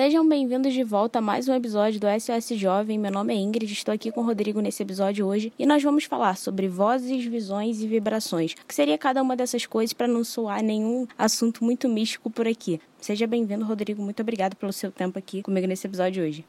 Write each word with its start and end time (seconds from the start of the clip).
Sejam 0.00 0.28
bem-vindos 0.28 0.72
de 0.72 0.84
volta 0.84 1.18
a 1.18 1.20
mais 1.20 1.48
um 1.48 1.54
episódio 1.56 1.98
do 1.98 2.06
SOS 2.06 2.56
Jovem. 2.56 2.96
Meu 2.96 3.10
nome 3.10 3.34
é 3.34 3.36
Ingrid, 3.36 3.72
estou 3.72 3.92
aqui 3.92 4.12
com 4.12 4.20
o 4.20 4.24
Rodrigo 4.24 4.60
nesse 4.60 4.80
episódio 4.80 5.26
hoje 5.26 5.52
e 5.58 5.66
nós 5.66 5.82
vamos 5.82 6.04
falar 6.04 6.36
sobre 6.36 6.68
vozes, 6.68 7.24
visões 7.24 7.80
e 7.80 7.88
vibrações. 7.88 8.52
O 8.52 8.64
que 8.64 8.76
seria 8.76 8.96
cada 8.96 9.20
uma 9.20 9.34
dessas 9.34 9.66
coisas 9.66 9.92
para 9.92 10.06
não 10.06 10.22
soar 10.22 10.62
nenhum 10.62 11.04
assunto 11.18 11.64
muito 11.64 11.88
místico 11.88 12.30
por 12.30 12.46
aqui. 12.46 12.80
Seja 13.00 13.26
bem-vindo, 13.26 13.64
Rodrigo. 13.64 14.00
Muito 14.00 14.22
obrigado 14.22 14.54
pelo 14.54 14.72
seu 14.72 14.92
tempo 14.92 15.18
aqui 15.18 15.42
comigo 15.42 15.66
nesse 15.66 15.88
episódio 15.88 16.22
hoje. 16.22 16.44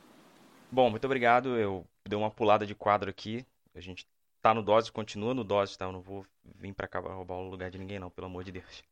Bom, 0.72 0.92
muito 0.92 1.06
obrigado. 1.06 1.58
Eu 1.58 1.84
dei 2.08 2.20
uma 2.20 2.30
pulada 2.30 2.68
de 2.68 2.76
quadro 2.76 3.10
aqui. 3.10 3.44
A 3.74 3.80
gente 3.80 4.06
tá 4.44 4.54
no 4.54 4.62
dose, 4.62 4.92
continua 4.92 5.34
no 5.34 5.44
dose, 5.44 5.76
tá? 5.76 5.86
Eu 5.86 5.92
não 5.92 6.02
vou 6.02 6.24
vir 6.56 6.72
para 6.72 6.88
cá 6.88 7.00
roubar 7.00 7.38
o 7.38 7.50
lugar 7.50 7.72
de 7.72 7.80
ninguém, 7.80 7.98
não, 7.98 8.12
pelo 8.12 8.28
amor 8.28 8.44
de 8.44 8.52
Deus. 8.52 8.84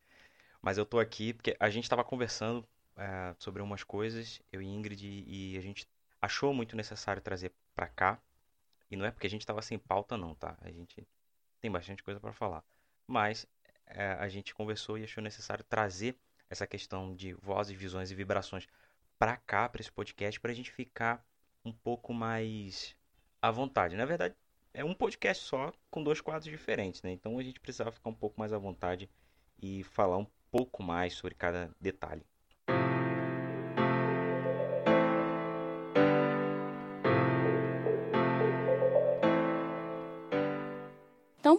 Mas 0.63 0.79
eu 0.79 0.85
tô 0.85 0.97
aqui 0.97 1.31
porque 1.31 1.55
a 1.59 1.69
gente 1.69 1.83
estava 1.83 2.03
conversando 2.03 2.65
é, 2.97 3.35
sobre 3.39 3.61
umas 3.61 3.83
coisas, 3.83 4.41
eu 4.51 4.61
e 4.61 4.65
Ingrid, 4.65 5.23
e 5.27 5.57
a 5.57 5.61
gente 5.61 5.87
achou 6.21 6.53
muito 6.53 6.75
necessário 6.75 7.21
trazer 7.21 7.53
para 7.75 7.87
cá. 7.87 8.19
E 8.89 8.95
não 8.95 9.05
é 9.05 9.11
porque 9.11 9.27
a 9.27 9.29
gente 9.29 9.41
estava 9.41 9.61
sem 9.61 9.77
pauta, 9.77 10.17
não, 10.17 10.33
tá? 10.33 10.57
A 10.61 10.71
gente 10.71 11.07
tem 11.61 11.71
bastante 11.71 12.03
coisa 12.03 12.19
para 12.19 12.33
falar. 12.33 12.63
Mas 13.05 13.47
é, 13.85 14.13
a 14.13 14.27
gente 14.27 14.53
conversou 14.53 14.97
e 14.97 15.03
achou 15.03 15.23
necessário 15.23 15.63
trazer 15.63 16.17
essa 16.49 16.65
questão 16.65 17.13
de 17.15 17.33
vozes, 17.33 17.77
visões 17.77 18.11
e 18.11 18.15
vibrações 18.15 18.67
para 19.19 19.37
cá, 19.37 19.67
para 19.67 19.81
esse 19.81 19.91
podcast, 19.91 20.39
para 20.39 20.51
a 20.51 20.55
gente 20.55 20.71
ficar 20.71 21.23
um 21.63 21.71
pouco 21.71 22.13
mais 22.13 22.95
à 23.41 23.51
vontade. 23.51 23.95
Na 23.95 24.05
verdade, 24.05 24.35
é 24.73 24.83
um 24.83 24.93
podcast 24.93 25.43
só 25.43 25.73
com 25.89 26.03
dois 26.03 26.21
quadros 26.21 26.49
diferentes, 26.49 27.01
né? 27.01 27.11
Então 27.11 27.37
a 27.37 27.43
gente 27.43 27.59
precisava 27.59 27.91
ficar 27.91 28.09
um 28.09 28.15
pouco 28.15 28.39
mais 28.39 28.53
à 28.53 28.57
vontade 28.57 29.09
e 29.61 29.83
falar 29.83 30.17
um 30.17 30.27
pouco 30.51 30.83
mais 30.83 31.13
sobre 31.13 31.35
cada 31.35 31.75
detalhe. 31.81 32.25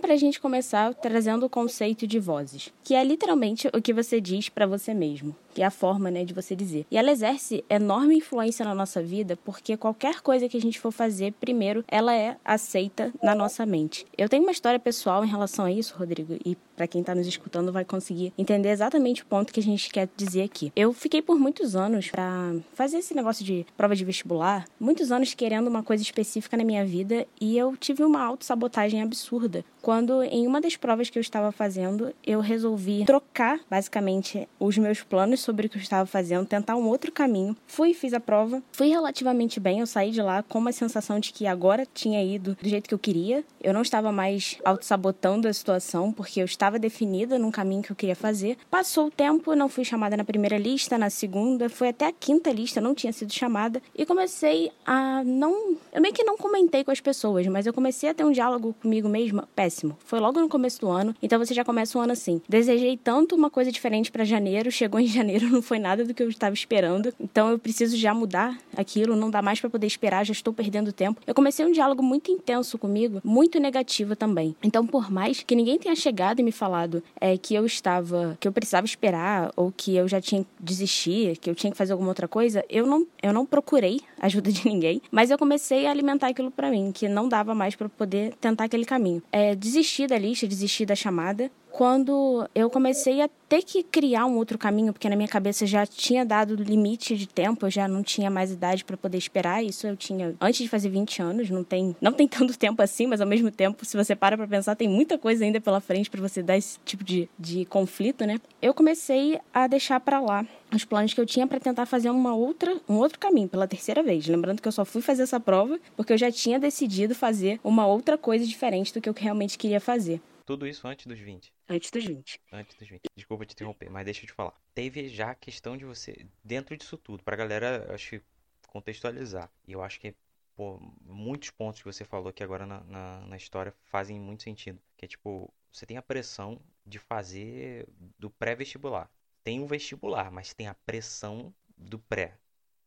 Para 0.08 0.14
a 0.14 0.18
gente 0.18 0.40
começar 0.40 0.94
trazendo 0.94 1.44
o 1.44 1.50
conceito 1.50 2.06
de 2.06 2.18
vozes, 2.18 2.72
que 2.82 2.94
é 2.94 3.04
literalmente 3.04 3.68
o 3.74 3.82
que 3.82 3.92
você 3.92 4.18
diz 4.22 4.48
para 4.48 4.66
você 4.66 4.94
mesmo, 4.94 5.36
que 5.58 5.62
é 5.62 5.66
a 5.66 5.72
forma 5.72 6.08
né, 6.08 6.24
de 6.24 6.32
você 6.32 6.54
dizer. 6.54 6.86
E 6.88 6.96
ela 6.96 7.10
exerce 7.10 7.64
enorme 7.68 8.14
influência 8.14 8.64
na 8.64 8.76
nossa 8.76 9.02
vida, 9.02 9.36
porque 9.44 9.76
qualquer 9.76 10.20
coisa 10.20 10.48
que 10.48 10.56
a 10.56 10.60
gente 10.60 10.78
for 10.78 10.92
fazer, 10.92 11.32
primeiro, 11.32 11.84
ela 11.88 12.14
é 12.14 12.36
aceita 12.44 13.12
na 13.20 13.34
nossa 13.34 13.66
mente. 13.66 14.06
Eu 14.16 14.28
tenho 14.28 14.44
uma 14.44 14.52
história 14.52 14.78
pessoal 14.78 15.24
em 15.24 15.28
relação 15.28 15.64
a 15.64 15.72
isso, 15.72 15.96
Rodrigo, 15.98 16.36
e 16.44 16.56
para 16.76 16.86
quem 16.86 17.00
está 17.00 17.12
nos 17.12 17.26
escutando 17.26 17.72
vai 17.72 17.84
conseguir 17.84 18.32
entender 18.38 18.68
exatamente 18.68 19.24
o 19.24 19.26
ponto 19.26 19.52
que 19.52 19.58
a 19.58 19.62
gente 19.62 19.90
quer 19.90 20.08
dizer 20.16 20.42
aqui. 20.42 20.72
Eu 20.76 20.92
fiquei 20.92 21.20
por 21.20 21.40
muitos 21.40 21.74
anos 21.74 22.08
para 22.08 22.54
fazer 22.72 22.98
esse 22.98 23.12
negócio 23.12 23.44
de 23.44 23.66
prova 23.76 23.96
de 23.96 24.04
vestibular, 24.04 24.64
muitos 24.78 25.10
anos 25.10 25.34
querendo 25.34 25.66
uma 25.66 25.82
coisa 25.82 26.04
específica 26.04 26.56
na 26.56 26.62
minha 26.62 26.86
vida 26.86 27.26
e 27.40 27.58
eu 27.58 27.76
tive 27.76 28.04
uma 28.04 28.22
autossabotagem 28.22 29.02
absurda 29.02 29.64
quando 29.88 30.22
em 30.22 30.46
uma 30.46 30.60
das 30.60 30.76
provas 30.76 31.08
que 31.08 31.18
eu 31.18 31.20
estava 31.22 31.50
fazendo, 31.50 32.14
eu 32.22 32.40
resolvi 32.40 33.06
trocar 33.06 33.58
basicamente 33.70 34.46
os 34.60 34.76
meus 34.76 35.02
planos 35.02 35.40
sobre 35.48 35.66
o 35.66 35.70
que 35.70 35.78
eu 35.78 35.82
estava 35.82 36.04
fazendo, 36.04 36.44
tentar 36.44 36.76
um 36.76 36.86
outro 36.86 37.10
caminho. 37.10 37.56
Fui, 37.66 37.94
fiz 37.94 38.12
a 38.12 38.20
prova, 38.20 38.62
fui 38.70 38.88
relativamente 38.88 39.58
bem, 39.58 39.80
eu 39.80 39.86
saí 39.86 40.10
de 40.10 40.20
lá 40.20 40.42
com 40.42 40.58
uma 40.58 40.72
sensação 40.72 41.18
de 41.18 41.32
que 41.32 41.46
agora 41.46 41.86
tinha 41.94 42.22
ido 42.22 42.54
do 42.60 42.68
jeito 42.68 42.86
que 42.86 42.94
eu 42.94 42.98
queria. 42.98 43.42
Eu 43.62 43.72
não 43.72 43.80
estava 43.80 44.12
mais 44.12 44.58
auto-sabotando 44.62 45.48
a 45.48 45.52
situação, 45.52 46.12
porque 46.12 46.40
eu 46.40 46.44
estava 46.44 46.78
definida 46.78 47.38
num 47.38 47.50
caminho 47.50 47.82
que 47.82 47.90
eu 47.90 47.96
queria 47.96 48.14
fazer. 48.14 48.58
Passou 48.70 49.06
o 49.06 49.10
tempo, 49.10 49.54
não 49.54 49.70
fui 49.70 49.84
chamada 49.84 50.18
na 50.18 50.24
primeira 50.24 50.58
lista, 50.58 50.98
na 50.98 51.08
segunda, 51.08 51.70
foi 51.70 51.88
até 51.88 52.06
a 52.06 52.12
quinta 52.12 52.52
lista, 52.52 52.78
não 52.78 52.94
tinha 52.94 53.12
sido 53.12 53.32
chamada, 53.32 53.80
e 53.96 54.04
comecei 54.04 54.70
a 54.84 55.22
não. 55.24 55.76
Eu 55.92 56.02
meio 56.02 56.12
que 56.12 56.24
não 56.24 56.36
comentei 56.36 56.84
com 56.84 56.90
as 56.90 57.00
pessoas, 57.00 57.46
mas 57.46 57.66
eu 57.66 57.72
comecei 57.72 58.10
a 58.10 58.14
ter 58.14 58.24
um 58.24 58.32
diálogo 58.32 58.74
comigo 58.82 59.08
mesma 59.08 59.48
péssimo. 59.56 59.96
Foi 60.04 60.20
logo 60.20 60.40
no 60.40 60.48
começo 60.48 60.80
do 60.80 60.90
ano, 60.90 61.14
então 61.22 61.38
você 61.38 61.54
já 61.54 61.64
começa 61.64 61.96
o 61.98 62.00
ano 62.02 62.12
assim. 62.12 62.42
Desejei 62.46 62.98
tanto 62.98 63.34
uma 63.34 63.48
coisa 63.48 63.72
diferente 63.72 64.12
para 64.12 64.24
janeiro, 64.24 64.70
chegou 64.70 65.00
em 65.00 65.06
janeiro, 65.08 65.37
não 65.50 65.62
foi 65.62 65.78
nada 65.78 66.04
do 66.04 66.14
que 66.14 66.22
eu 66.22 66.28
estava 66.28 66.54
esperando, 66.54 67.12
então 67.20 67.50
eu 67.50 67.58
preciso 67.58 67.96
já 67.96 68.12
mudar 68.12 68.58
aquilo, 68.76 69.16
não 69.16 69.30
dá 69.30 69.42
mais 69.42 69.60
para 69.60 69.70
poder 69.70 69.86
esperar, 69.86 70.24
já 70.24 70.32
estou 70.32 70.52
perdendo 70.52 70.92
tempo. 70.92 71.20
Eu 71.26 71.34
comecei 71.34 71.64
um 71.64 71.72
diálogo 71.72 72.02
muito 72.02 72.30
intenso 72.30 72.78
comigo, 72.78 73.20
muito 73.24 73.58
negativo 73.58 74.16
também. 74.16 74.56
Então, 74.62 74.86
por 74.86 75.10
mais 75.10 75.42
que 75.42 75.54
ninguém 75.54 75.78
tenha 75.78 75.94
chegado 75.94 76.40
e 76.40 76.42
me 76.42 76.52
falado 76.52 77.02
é, 77.20 77.36
que 77.36 77.54
eu 77.54 77.66
estava, 77.66 78.36
que 78.40 78.48
eu 78.48 78.52
precisava 78.52 78.86
esperar 78.86 79.52
ou 79.56 79.72
que 79.74 79.94
eu 79.96 80.08
já 80.08 80.20
tinha 80.20 80.42
que 80.42 80.48
desistir, 80.60 81.36
que 81.38 81.50
eu 81.50 81.54
tinha 81.54 81.70
que 81.70 81.76
fazer 81.76 81.92
alguma 81.92 82.10
outra 82.10 82.28
coisa, 82.28 82.64
eu 82.68 82.86
não, 82.86 83.06
eu 83.22 83.32
não 83.32 83.44
procurei 83.44 84.00
ajuda 84.22 84.50
de 84.50 84.66
ninguém, 84.66 85.00
mas 85.10 85.30
eu 85.30 85.38
comecei 85.38 85.86
a 85.86 85.90
alimentar 85.90 86.28
aquilo 86.28 86.50
para 86.50 86.70
mim, 86.70 86.92
que 86.92 87.08
não 87.08 87.28
dava 87.28 87.54
mais 87.54 87.74
para 87.74 87.88
poder 87.88 88.34
tentar 88.40 88.64
aquele 88.64 88.84
caminho. 88.84 89.22
É, 89.32 89.54
desisti 89.54 90.06
da 90.06 90.18
lista, 90.18 90.46
desisti 90.46 90.84
da 90.84 90.94
chamada, 90.94 91.50
quando 91.70 92.48
eu 92.54 92.68
comecei 92.68 93.20
a 93.20 93.28
ter 93.48 93.62
que 93.62 93.82
criar 93.82 94.26
um 94.26 94.36
outro 94.36 94.58
caminho, 94.58 94.92
porque 94.92 95.08
na 95.08 95.14
minha 95.14 95.28
cabeça 95.28 95.66
já 95.66 95.86
tinha 95.86 96.24
dado 96.24 96.54
limite 96.54 97.16
de 97.16 97.28
tempo, 97.28 97.66
eu 97.66 97.70
já 97.70 97.86
não 97.86 98.02
tinha 98.02 98.30
mais 98.30 98.50
idade 98.50 98.84
para 98.84 98.96
poder 98.96 99.18
esperar. 99.18 99.62
Isso 99.64 99.86
eu 99.86 99.96
tinha 99.96 100.34
antes 100.40 100.60
de 100.60 100.68
fazer 100.68 100.88
20 100.88 101.22
anos, 101.22 101.50
não 101.50 101.62
tem, 101.62 101.94
não 102.00 102.12
tem 102.12 102.26
tanto 102.28 102.58
tempo 102.58 102.82
assim, 102.82 103.06
mas 103.06 103.20
ao 103.20 103.26
mesmo 103.26 103.50
tempo, 103.50 103.84
se 103.84 103.96
você 103.96 104.16
para 104.16 104.36
para 104.36 104.48
pensar, 104.48 104.74
tem 104.74 104.88
muita 104.88 105.16
coisa 105.16 105.44
ainda 105.44 105.60
pela 105.60 105.80
frente 105.80 106.10
para 106.10 106.20
você 106.20 106.42
dar 106.42 106.56
esse 106.56 106.78
tipo 106.84 107.04
de, 107.04 107.28
de 107.38 107.64
conflito, 107.66 108.26
né? 108.26 108.40
Eu 108.60 108.74
comecei 108.74 109.38
a 109.52 109.66
deixar 109.66 110.00
para 110.00 110.20
lá 110.20 110.44
os 110.74 110.84
planos 110.84 111.14
que 111.14 111.20
eu 111.20 111.26
tinha 111.26 111.46
para 111.46 111.60
tentar 111.60 111.86
fazer 111.86 112.10
uma 112.10 112.34
outra, 112.34 112.80
um 112.88 112.94
outro 112.94 113.18
caminho 113.18 113.48
pela 113.48 113.66
terceira 113.66 114.02
vez. 114.02 114.26
Lembrando 114.26 114.60
que 114.60 114.68
eu 114.68 114.72
só 114.72 114.84
fui 114.84 115.02
fazer 115.02 115.22
essa 115.22 115.40
prova 115.40 115.78
porque 115.96 116.12
eu 116.12 116.18
já 116.18 116.30
tinha 116.30 116.58
decidido 116.58 117.14
fazer 117.14 117.60
uma 117.64 117.86
outra 117.86 118.18
coisa 118.18 118.46
diferente 118.46 118.92
do 118.92 119.00
que 119.00 119.08
eu 119.08 119.14
realmente 119.16 119.58
queria 119.58 119.80
fazer. 119.80 120.20
Tudo 120.44 120.66
isso 120.66 120.86
antes 120.88 121.06
dos 121.06 121.18
20. 121.18 121.52
Antes 121.68 121.90
dos 121.90 122.04
20. 122.04 122.40
Antes 122.50 122.76
dos 122.76 122.88
20. 122.88 123.02
Desculpa 123.14 123.44
te 123.44 123.52
interromper, 123.52 123.90
mas 123.90 124.04
deixa 124.04 124.22
eu 124.22 124.26
te 124.26 124.32
falar. 124.32 124.54
Teve 124.74 125.08
já 125.08 125.32
a 125.32 125.34
questão 125.34 125.76
de 125.76 125.84
você, 125.84 126.26
dentro 126.42 126.74
disso 126.76 126.96
tudo, 126.96 127.22
pra 127.22 127.36
galera, 127.36 127.86
acho 127.94 128.10
que 128.10 128.22
contextualizar. 128.66 129.50
E 129.66 129.72
eu 129.72 129.82
acho 129.82 130.00
que 130.00 130.14
pô, 130.56 130.80
muitos 131.04 131.50
pontos 131.50 131.82
que 131.82 131.86
você 131.86 132.04
falou 132.04 132.28
aqui 132.28 132.42
agora 132.42 132.66
na, 132.66 132.80
na, 132.80 133.20
na 133.26 133.36
história 133.36 133.72
fazem 133.84 134.18
muito 134.18 134.42
sentido. 134.42 134.80
Que 134.96 135.04
é 135.04 135.08
tipo, 135.08 135.52
você 135.70 135.84
tem 135.84 135.96
a 135.96 136.02
pressão 136.02 136.60
de 136.84 136.98
fazer 136.98 137.86
do 138.18 138.30
pré-vestibular. 138.30 139.10
Tem 139.48 139.62
o 139.62 139.66
vestibular, 139.66 140.30
mas 140.30 140.52
tem 140.52 140.66
a 140.66 140.74
pressão 140.74 141.54
do 141.74 141.98
pré. 141.98 142.36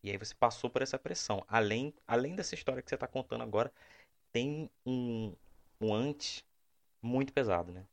E 0.04 0.12
aí 0.12 0.18
você 0.20 0.36
passou 0.36 0.70
por 0.70 0.84
essa 0.84 1.00
pressão. 1.00 1.44
Além, 1.48 1.92
além 2.06 2.36
dessa 2.36 2.54
história 2.54 2.84
que 2.84 2.90
você 2.90 2.94
está 2.94 3.08
contando 3.08 3.42
agora, 3.42 3.74
tem 4.32 4.70
um, 4.86 5.34
um 5.82 5.92
antes 5.92 6.46
muito 7.02 7.34
pesado, 7.34 7.72
né? 7.72 7.84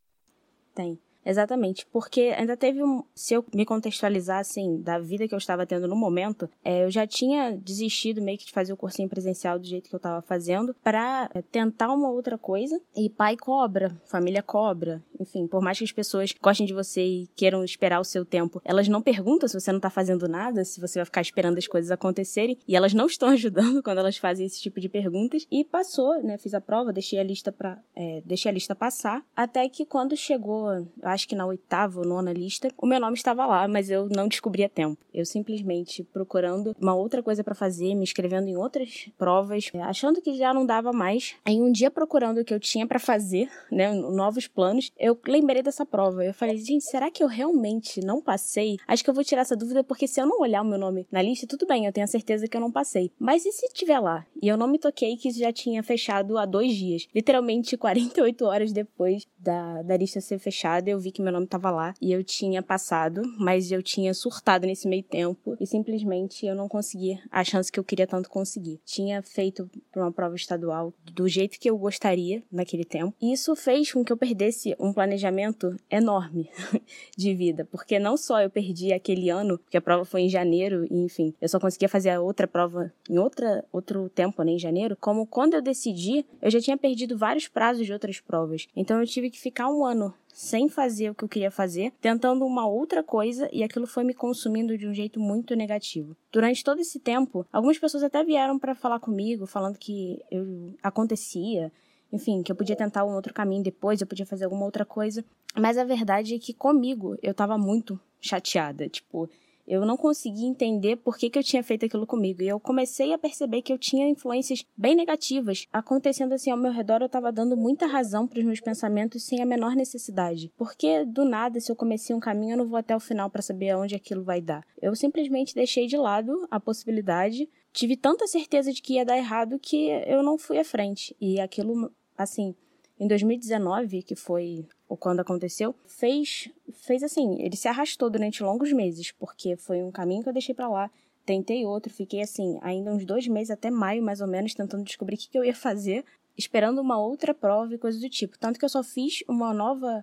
Tem. 0.75 1.01
Exatamente, 1.29 1.85
porque 1.93 2.35
ainda 2.39 2.57
teve 2.57 2.83
um. 2.83 3.05
Se 3.15 3.35
eu 3.35 3.45
me 3.55 3.67
contextualizar, 3.67 4.39
assim, 4.39 4.81
da 4.81 4.99
vida 4.99 5.29
que 5.29 5.35
eu 5.35 5.39
estava 5.39 5.67
tendo 5.67 5.87
no 5.87 5.95
momento, 5.95 6.49
é, 6.65 6.85
eu 6.85 6.91
já 6.91 7.07
tinha 7.07 7.55
desistido 7.55 8.23
meio 8.23 8.39
que 8.39 8.47
de 8.47 8.53
fazer 8.53 8.73
o 8.73 8.79
cursinho 8.79 9.11
presencial 9.11 9.59
do 9.59 9.67
jeito 9.67 9.91
que 9.91 9.95
eu 9.95 9.99
estava 9.99 10.23
fazendo 10.23 10.75
para 10.83 11.29
é, 11.35 11.43
tentar 11.43 11.93
uma 11.93 12.09
outra 12.09 12.39
coisa. 12.39 12.81
E 12.97 13.11
pai 13.11 13.37
cobra, 13.37 13.95
família 14.07 14.43
cobra, 14.43 15.03
enfim, 15.21 15.47
por 15.47 15.61
mais 15.61 15.77
que 15.77 15.85
as 15.85 15.93
pessoas 15.93 16.33
gostem 16.41 16.67
de 16.67 16.73
você 16.73 17.03
e 17.05 17.27
queiram 17.37 17.63
esperar 17.63 18.01
o 18.01 18.05
seu 18.05 18.25
tempo, 18.25 18.63
elas 18.65 18.89
não 18.89 19.03
perguntam 19.03 19.47
se 19.47 19.61
você 19.61 19.71
não 19.71 19.81
tá 19.81 19.91
fazendo 19.91 20.27
nada, 20.27 20.65
se 20.65 20.81
você 20.81 20.99
vai 20.99 21.05
ficar 21.05 21.21
esperando 21.21 21.59
as 21.59 21.67
coisas 21.67 21.91
acontecerem. 21.91 22.57
E 22.67 22.75
elas 22.75 22.95
não 22.95 23.05
estão 23.07 23.29
ajudando 23.29 23.83
quando 23.83 23.99
elas 23.99 24.17
fazem 24.17 24.47
esse 24.47 24.63
tipo 24.63 24.81
de 24.81 24.89
perguntas. 24.89 25.47
E 25.51 25.63
passou, 25.63 26.23
né? 26.23 26.39
Fiz 26.39 26.55
a 26.55 26.61
prova, 26.61 26.91
deixei 26.91 27.19
a 27.19 27.23
lista 27.23 27.53
para 27.53 27.79
é, 27.95 28.23
deixei 28.25 28.51
a 28.51 28.55
lista 28.55 28.75
passar. 28.75 29.23
Até 29.37 29.69
que 29.69 29.85
quando 29.85 30.17
chegou, 30.17 30.73
eu 30.73 30.89
acho 31.03 31.18
que 31.25 31.35
na 31.35 31.47
oitava 31.47 32.01
ou 32.01 32.07
nona 32.07 32.33
lista, 32.33 32.69
o 32.77 32.87
meu 32.87 33.01
nome 33.01 33.17
estava 33.17 33.47
lá, 33.47 33.67
mas 33.69 33.91
eu 33.91 34.09
não 34.09 34.29
descobri 34.29 34.65
a 34.65 34.69
tempo. 34.69 34.99
Eu 35.13 35.25
simplesmente 35.25 36.03
procurando 36.05 36.75
uma 36.81 36.95
outra 36.95 37.23
coisa 37.23 37.43
para 37.43 37.55
fazer, 37.55 37.95
me 37.95 38.03
inscrevendo 38.03 38.49
em 38.49 38.57
outras 38.57 39.11
provas, 39.17 39.71
achando 39.83 40.21
que 40.21 40.37
já 40.37 40.53
não 40.53 40.65
dava 40.65 40.93
mais. 40.93 41.35
Aí 41.45 41.61
um 41.61 41.71
dia 41.71 41.91
procurando 41.91 42.41
o 42.41 42.45
que 42.45 42.55
eu 42.55 42.61
tinha 42.61 42.87
para 42.87 42.99
fazer, 42.99 43.51
né, 43.71 43.93
novos 43.93 44.47
planos, 44.47 44.93
eu 44.99 45.19
lembrei 45.27 45.63
dessa 45.63 45.85
prova. 45.85 46.25
Eu 46.25 46.35
falei, 46.35 46.57
gente, 46.59 46.85
será 46.85 47.11
que 47.11 47.23
eu 47.23 47.29
realmente 47.29 48.01
não 48.01 48.21
passei? 48.21 48.77
Acho 48.87 49.03
que 49.03 49.11
eu 49.11 49.15
vou 49.15 49.25
tirar 49.25 49.43
essa 49.43 49.57
dúvida 49.57 49.83
porque 49.83 50.07
se 50.07 50.21
eu 50.21 50.27
não 50.27 50.41
olhar 50.41 50.63
o 50.63 50.65
meu 50.65 50.79
nome 50.79 51.07
na 51.11 51.23
lista, 51.23 51.47
tudo 51.47 51.67
bem, 51.67 51.87
eu 51.87 51.93
tenho 51.93 52.05
a 52.05 52.09
certeza 52.09 52.47
que 52.47 52.57
eu 52.57 52.61
não 52.61 52.71
passei. 52.71 53.11
Mas 53.19 53.45
e 53.45 53.53
se 53.53 53.69
tiver 53.73 53.99
lá? 53.99 54.27
E 54.41 54.49
eu 54.49 54.57
não 54.57 54.69
me 54.69 54.79
toquei 54.79 55.17
que 55.17 55.31
já 55.31 55.53
tinha 55.53 55.83
fechado 55.83 56.39
há 56.39 56.47
dois 56.47 56.75
dias. 56.75 57.07
Literalmente 57.15 57.77
48 57.77 58.45
horas 58.45 58.73
depois 58.73 59.27
da, 59.39 59.83
da 59.83 59.97
lista 59.97 60.21
ser 60.21 60.39
fechada, 60.39 60.91
eu 60.91 60.99
vi 60.99 61.08
vi 61.09 61.13
que 61.13 61.23
meu 61.23 61.33
nome 61.33 61.47
estava 61.47 61.71
lá 61.71 61.95
e 62.01 62.13
eu 62.13 62.23
tinha 62.23 62.63
passado, 62.63 63.23
mas 63.39 63.73
eu 63.73 63.83
tinha 63.83 64.13
surtado 64.13 64.67
nesse 64.67 64.87
meio 64.87 65.03
tempo 65.03 65.57
e 65.59 65.67
simplesmente 65.67 66.47
eu 66.47 66.55
não 66.55 66.69
consegui 66.69 67.19
a 67.31 67.43
chance 67.43 67.73
que 67.73 67.81
eu 67.81 67.85
queria 67.85 68.07
tanto 68.07 68.29
conseguir. 68.29 68.81
Tinha 68.85 69.23
feito 69.23 69.69
uma 69.97 70.13
prova 70.13 70.37
estadual 70.37 70.93
do 71.13 71.27
jeito 71.27 71.59
que 71.59 71.69
eu 71.69 71.79
gostaria 71.79 72.43
naquele 72.53 72.85
tempo. 72.85 73.15
E 73.21 73.33
isso 73.33 73.55
fez 73.57 73.93
com 73.93 74.05
que 74.05 74.13
eu 74.13 74.17
perdesse 74.17 74.77
um 74.79 74.93
planejamento 74.93 75.75
enorme 75.91 76.51
de 77.17 77.35
vida, 77.35 77.65
porque 77.65 77.99
não 77.99 78.17
só 78.17 78.41
eu 78.41 78.51
perdi 78.51 78.93
aquele 78.93 79.31
ano, 79.31 79.59
porque 79.59 79.77
a 79.77 79.83
prova 79.83 80.05
foi 80.05 80.23
em 80.23 80.29
janeiro 80.29 80.87
e 80.91 81.05
enfim, 81.05 81.35
eu 81.41 81.49
só 81.49 81.59
conseguia 81.59 81.89
fazer 81.89 82.11
a 82.11 82.21
outra 82.21 82.47
prova 82.47 82.93
em 83.09 83.19
outra 83.19 83.65
outro 83.73 84.09
tempo, 84.11 84.43
né, 84.43 84.53
em 84.53 84.59
janeiro, 84.59 84.97
como 85.01 85.27
quando 85.27 85.55
eu 85.55 85.63
decidi, 85.63 86.25
eu 86.43 86.51
já 86.51 86.61
tinha 86.61 86.77
perdido 86.77 87.17
vários 87.17 87.49
prazos 87.49 87.87
de 87.87 87.93
outras 87.93 88.21
provas. 88.21 88.67
Então 88.77 89.01
eu 89.01 89.07
tive 89.07 89.31
que 89.31 89.39
ficar 89.39 89.69
um 89.71 89.85
ano 89.85 90.15
sem 90.39 90.69
fazer 90.69 91.11
o 91.11 91.17
que 91.17 91.25
eu 91.25 91.29
queria 91.29 91.51
fazer, 91.51 91.93
tentando 92.01 92.47
uma 92.47 92.65
outra 92.65 93.03
coisa 93.03 93.49
e 93.53 93.65
aquilo 93.65 93.89
foi 93.89 94.05
me 94.05 94.15
consumindo 94.15 94.79
de 94.79 94.87
um 94.87 94.95
jeito 94.95 95.19
muito 95.19 95.57
negativo. 95.57 96.17
Durante 96.31 96.63
todo 96.63 96.81
esse 96.81 97.01
tempo, 97.01 97.45
algumas 97.53 97.77
pessoas 97.77 98.05
até 98.05 98.23
vieram 98.23 98.57
para 98.57 98.73
falar 98.73 99.01
comigo, 99.01 99.47
falando 99.47 99.77
que 99.77 100.23
eu 100.31 100.77
acontecia, 100.81 101.73
enfim, 102.13 102.45
que 102.45 102.53
eu 102.53 102.57
podia 102.57 102.77
tentar 102.77 103.05
um 103.05 103.17
outro 103.17 103.35
caminho 103.35 103.65
depois, 103.65 104.01
eu 104.01 104.07
podia 104.07 104.25
fazer 104.25 104.45
alguma 104.45 104.65
outra 104.65 104.85
coisa. 104.85 105.25
Mas 105.57 105.77
a 105.77 105.83
verdade 105.83 106.37
é 106.37 106.39
que 106.39 106.55
comigo 106.55 107.17
eu 107.21 107.35
tava 107.35 107.59
muito 107.59 107.99
chateada, 108.21 108.89
tipo, 108.89 109.29
eu 109.69 109.85
não 109.85 109.99
conseguia 109.99 110.49
entender 110.49 110.97
por 110.97 111.19
que, 111.19 111.29
que 111.29 111.39
eu 111.39 111.43
tinha 111.43 111.63
feito 111.63 111.85
aquilo 111.85 112.07
comigo. 112.07 112.43
E 112.43 112.49
eu 112.49 112.59
comecei 112.59 113.13
a 113.13 113.19
perceber 113.19 113.61
que 113.61 113.73
eu 113.73 113.79
tinha 113.79 114.09
influências 114.09 114.65
bem 114.75 114.97
negativas 114.97 115.67
acontecendo 115.71 116.33
assim 116.33 116.51
ao 116.51 116.57
meu 116.57 116.73
redor. 116.73 117.03
Eu 117.03 117.07
estava 117.07 117.31
dando 117.31 117.55
muita 117.55 117.87
razão 117.87 118.27
para 118.27 118.39
os 118.39 118.45
meus 118.45 118.61
pensamentos 118.61 119.23
sem 119.23 119.43
a 119.43 119.47
menor 119.47 119.77
necessidade. 119.77 120.51
Porque 120.57 121.05
do 121.05 121.23
nada, 121.23 121.61
se 121.61 121.71
eu 121.71 121.77
comecei 121.77 122.17
um 122.17 122.21
caminho, 122.21 122.55
eu 122.55 122.59
não 122.59 122.67
vou 122.67 122.79
até 122.79 122.97
o 122.97 123.01
final 123.01 123.29
para 123.29 123.43
saber 123.43 123.71
aonde 123.71 123.95
aquilo 123.95 124.25
vai 124.25 124.41
dar. 124.41 124.65
Eu 124.81 124.97
simplesmente 124.97 125.55
deixei 125.55 125.87
de 125.87 125.99
lado 125.99 126.49
a 126.51 126.59
possibilidade. 126.59 127.47
Tive 127.71 127.95
tanta 127.95 128.27
certeza 128.27 128.73
de 128.73 128.81
que 128.81 128.95
ia 128.95 129.05
dar 129.05 129.19
errado 129.19 129.59
que 129.59 129.89
eu 130.07 130.23
não 130.23 130.39
fui 130.39 130.59
à 130.59 130.65
frente. 130.65 131.15
E 131.21 131.39
aquilo, 131.39 131.93
assim, 132.17 132.55
em 132.99 133.07
2019, 133.07 134.03
que 134.03 134.17
foi 134.17 134.67
ou 134.89 134.97
quando 134.97 135.21
aconteceu, 135.21 135.75
fez, 135.87 136.49
fez 136.73 137.03
assim, 137.03 137.41
ele 137.43 137.57
se 137.57 137.69
arrastou 137.69 138.09
durante 138.09 138.43
longos 138.43 138.73
meses, 138.73 139.13
porque 139.13 139.57
foi 139.57 139.83
um 139.83 139.91
caminho 139.91 140.23
que 140.23 140.29
eu 140.29 140.33
deixei 140.33 140.55
para 140.55 140.69
lá, 140.69 140.91
tentei 141.27 141.67
outro, 141.67 141.93
fiquei 141.93 142.23
assim, 142.23 142.59
ainda 142.63 142.91
uns 142.91 143.05
dois 143.05 143.29
meses, 143.29 143.51
até 143.51 143.71
maio 143.71 144.03
mais 144.03 144.23
ou 144.23 144.27
menos, 144.27 144.55
tentando 144.55 144.83
descobrir 144.83 145.17
o 145.17 145.19
que, 145.19 145.39
eu 145.39 145.45
ia 145.45 145.55
fazer, 145.55 146.05
esperando 146.37 146.81
uma 146.81 146.99
outra 146.99 147.35
prova 147.35 147.75
e 147.75 147.79
coisa 147.79 148.01
do 148.01 148.09
tipo. 148.09 148.39
Tanto 148.39 148.59
que 148.59 148.65
eu 148.65 148.69
só 148.69 148.83
fiz 148.83 149.23
uma 149.29 149.53
nova 149.53 150.03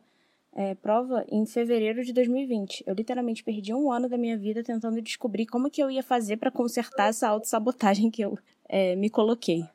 é, 0.54 0.76
prova 0.76 1.26
em 1.28 1.46
fevereiro 1.48 2.04
de 2.04 2.14
2020. 2.14 2.84
Eu 2.86 2.94
literalmente 2.94 3.44
perdi 3.44 3.74
um 3.74 3.92
ano 3.92 4.08
da 4.08 4.20
minha 4.20 4.38
vida 4.38 4.64
tentando 4.64 5.02
descobrir 5.02 5.48
como 5.48 5.72
que 5.72 5.82
eu 5.82 5.90
ia 5.90 6.04
fazer 6.04 6.38
para 6.38 6.52
consertar 6.52 7.10
essa 7.10 7.28
autossabotagem 7.28 8.12
que 8.12 8.22
eu 8.22 8.38
é, 8.70 8.96
me 8.96 9.10
coloquei. 9.10 9.66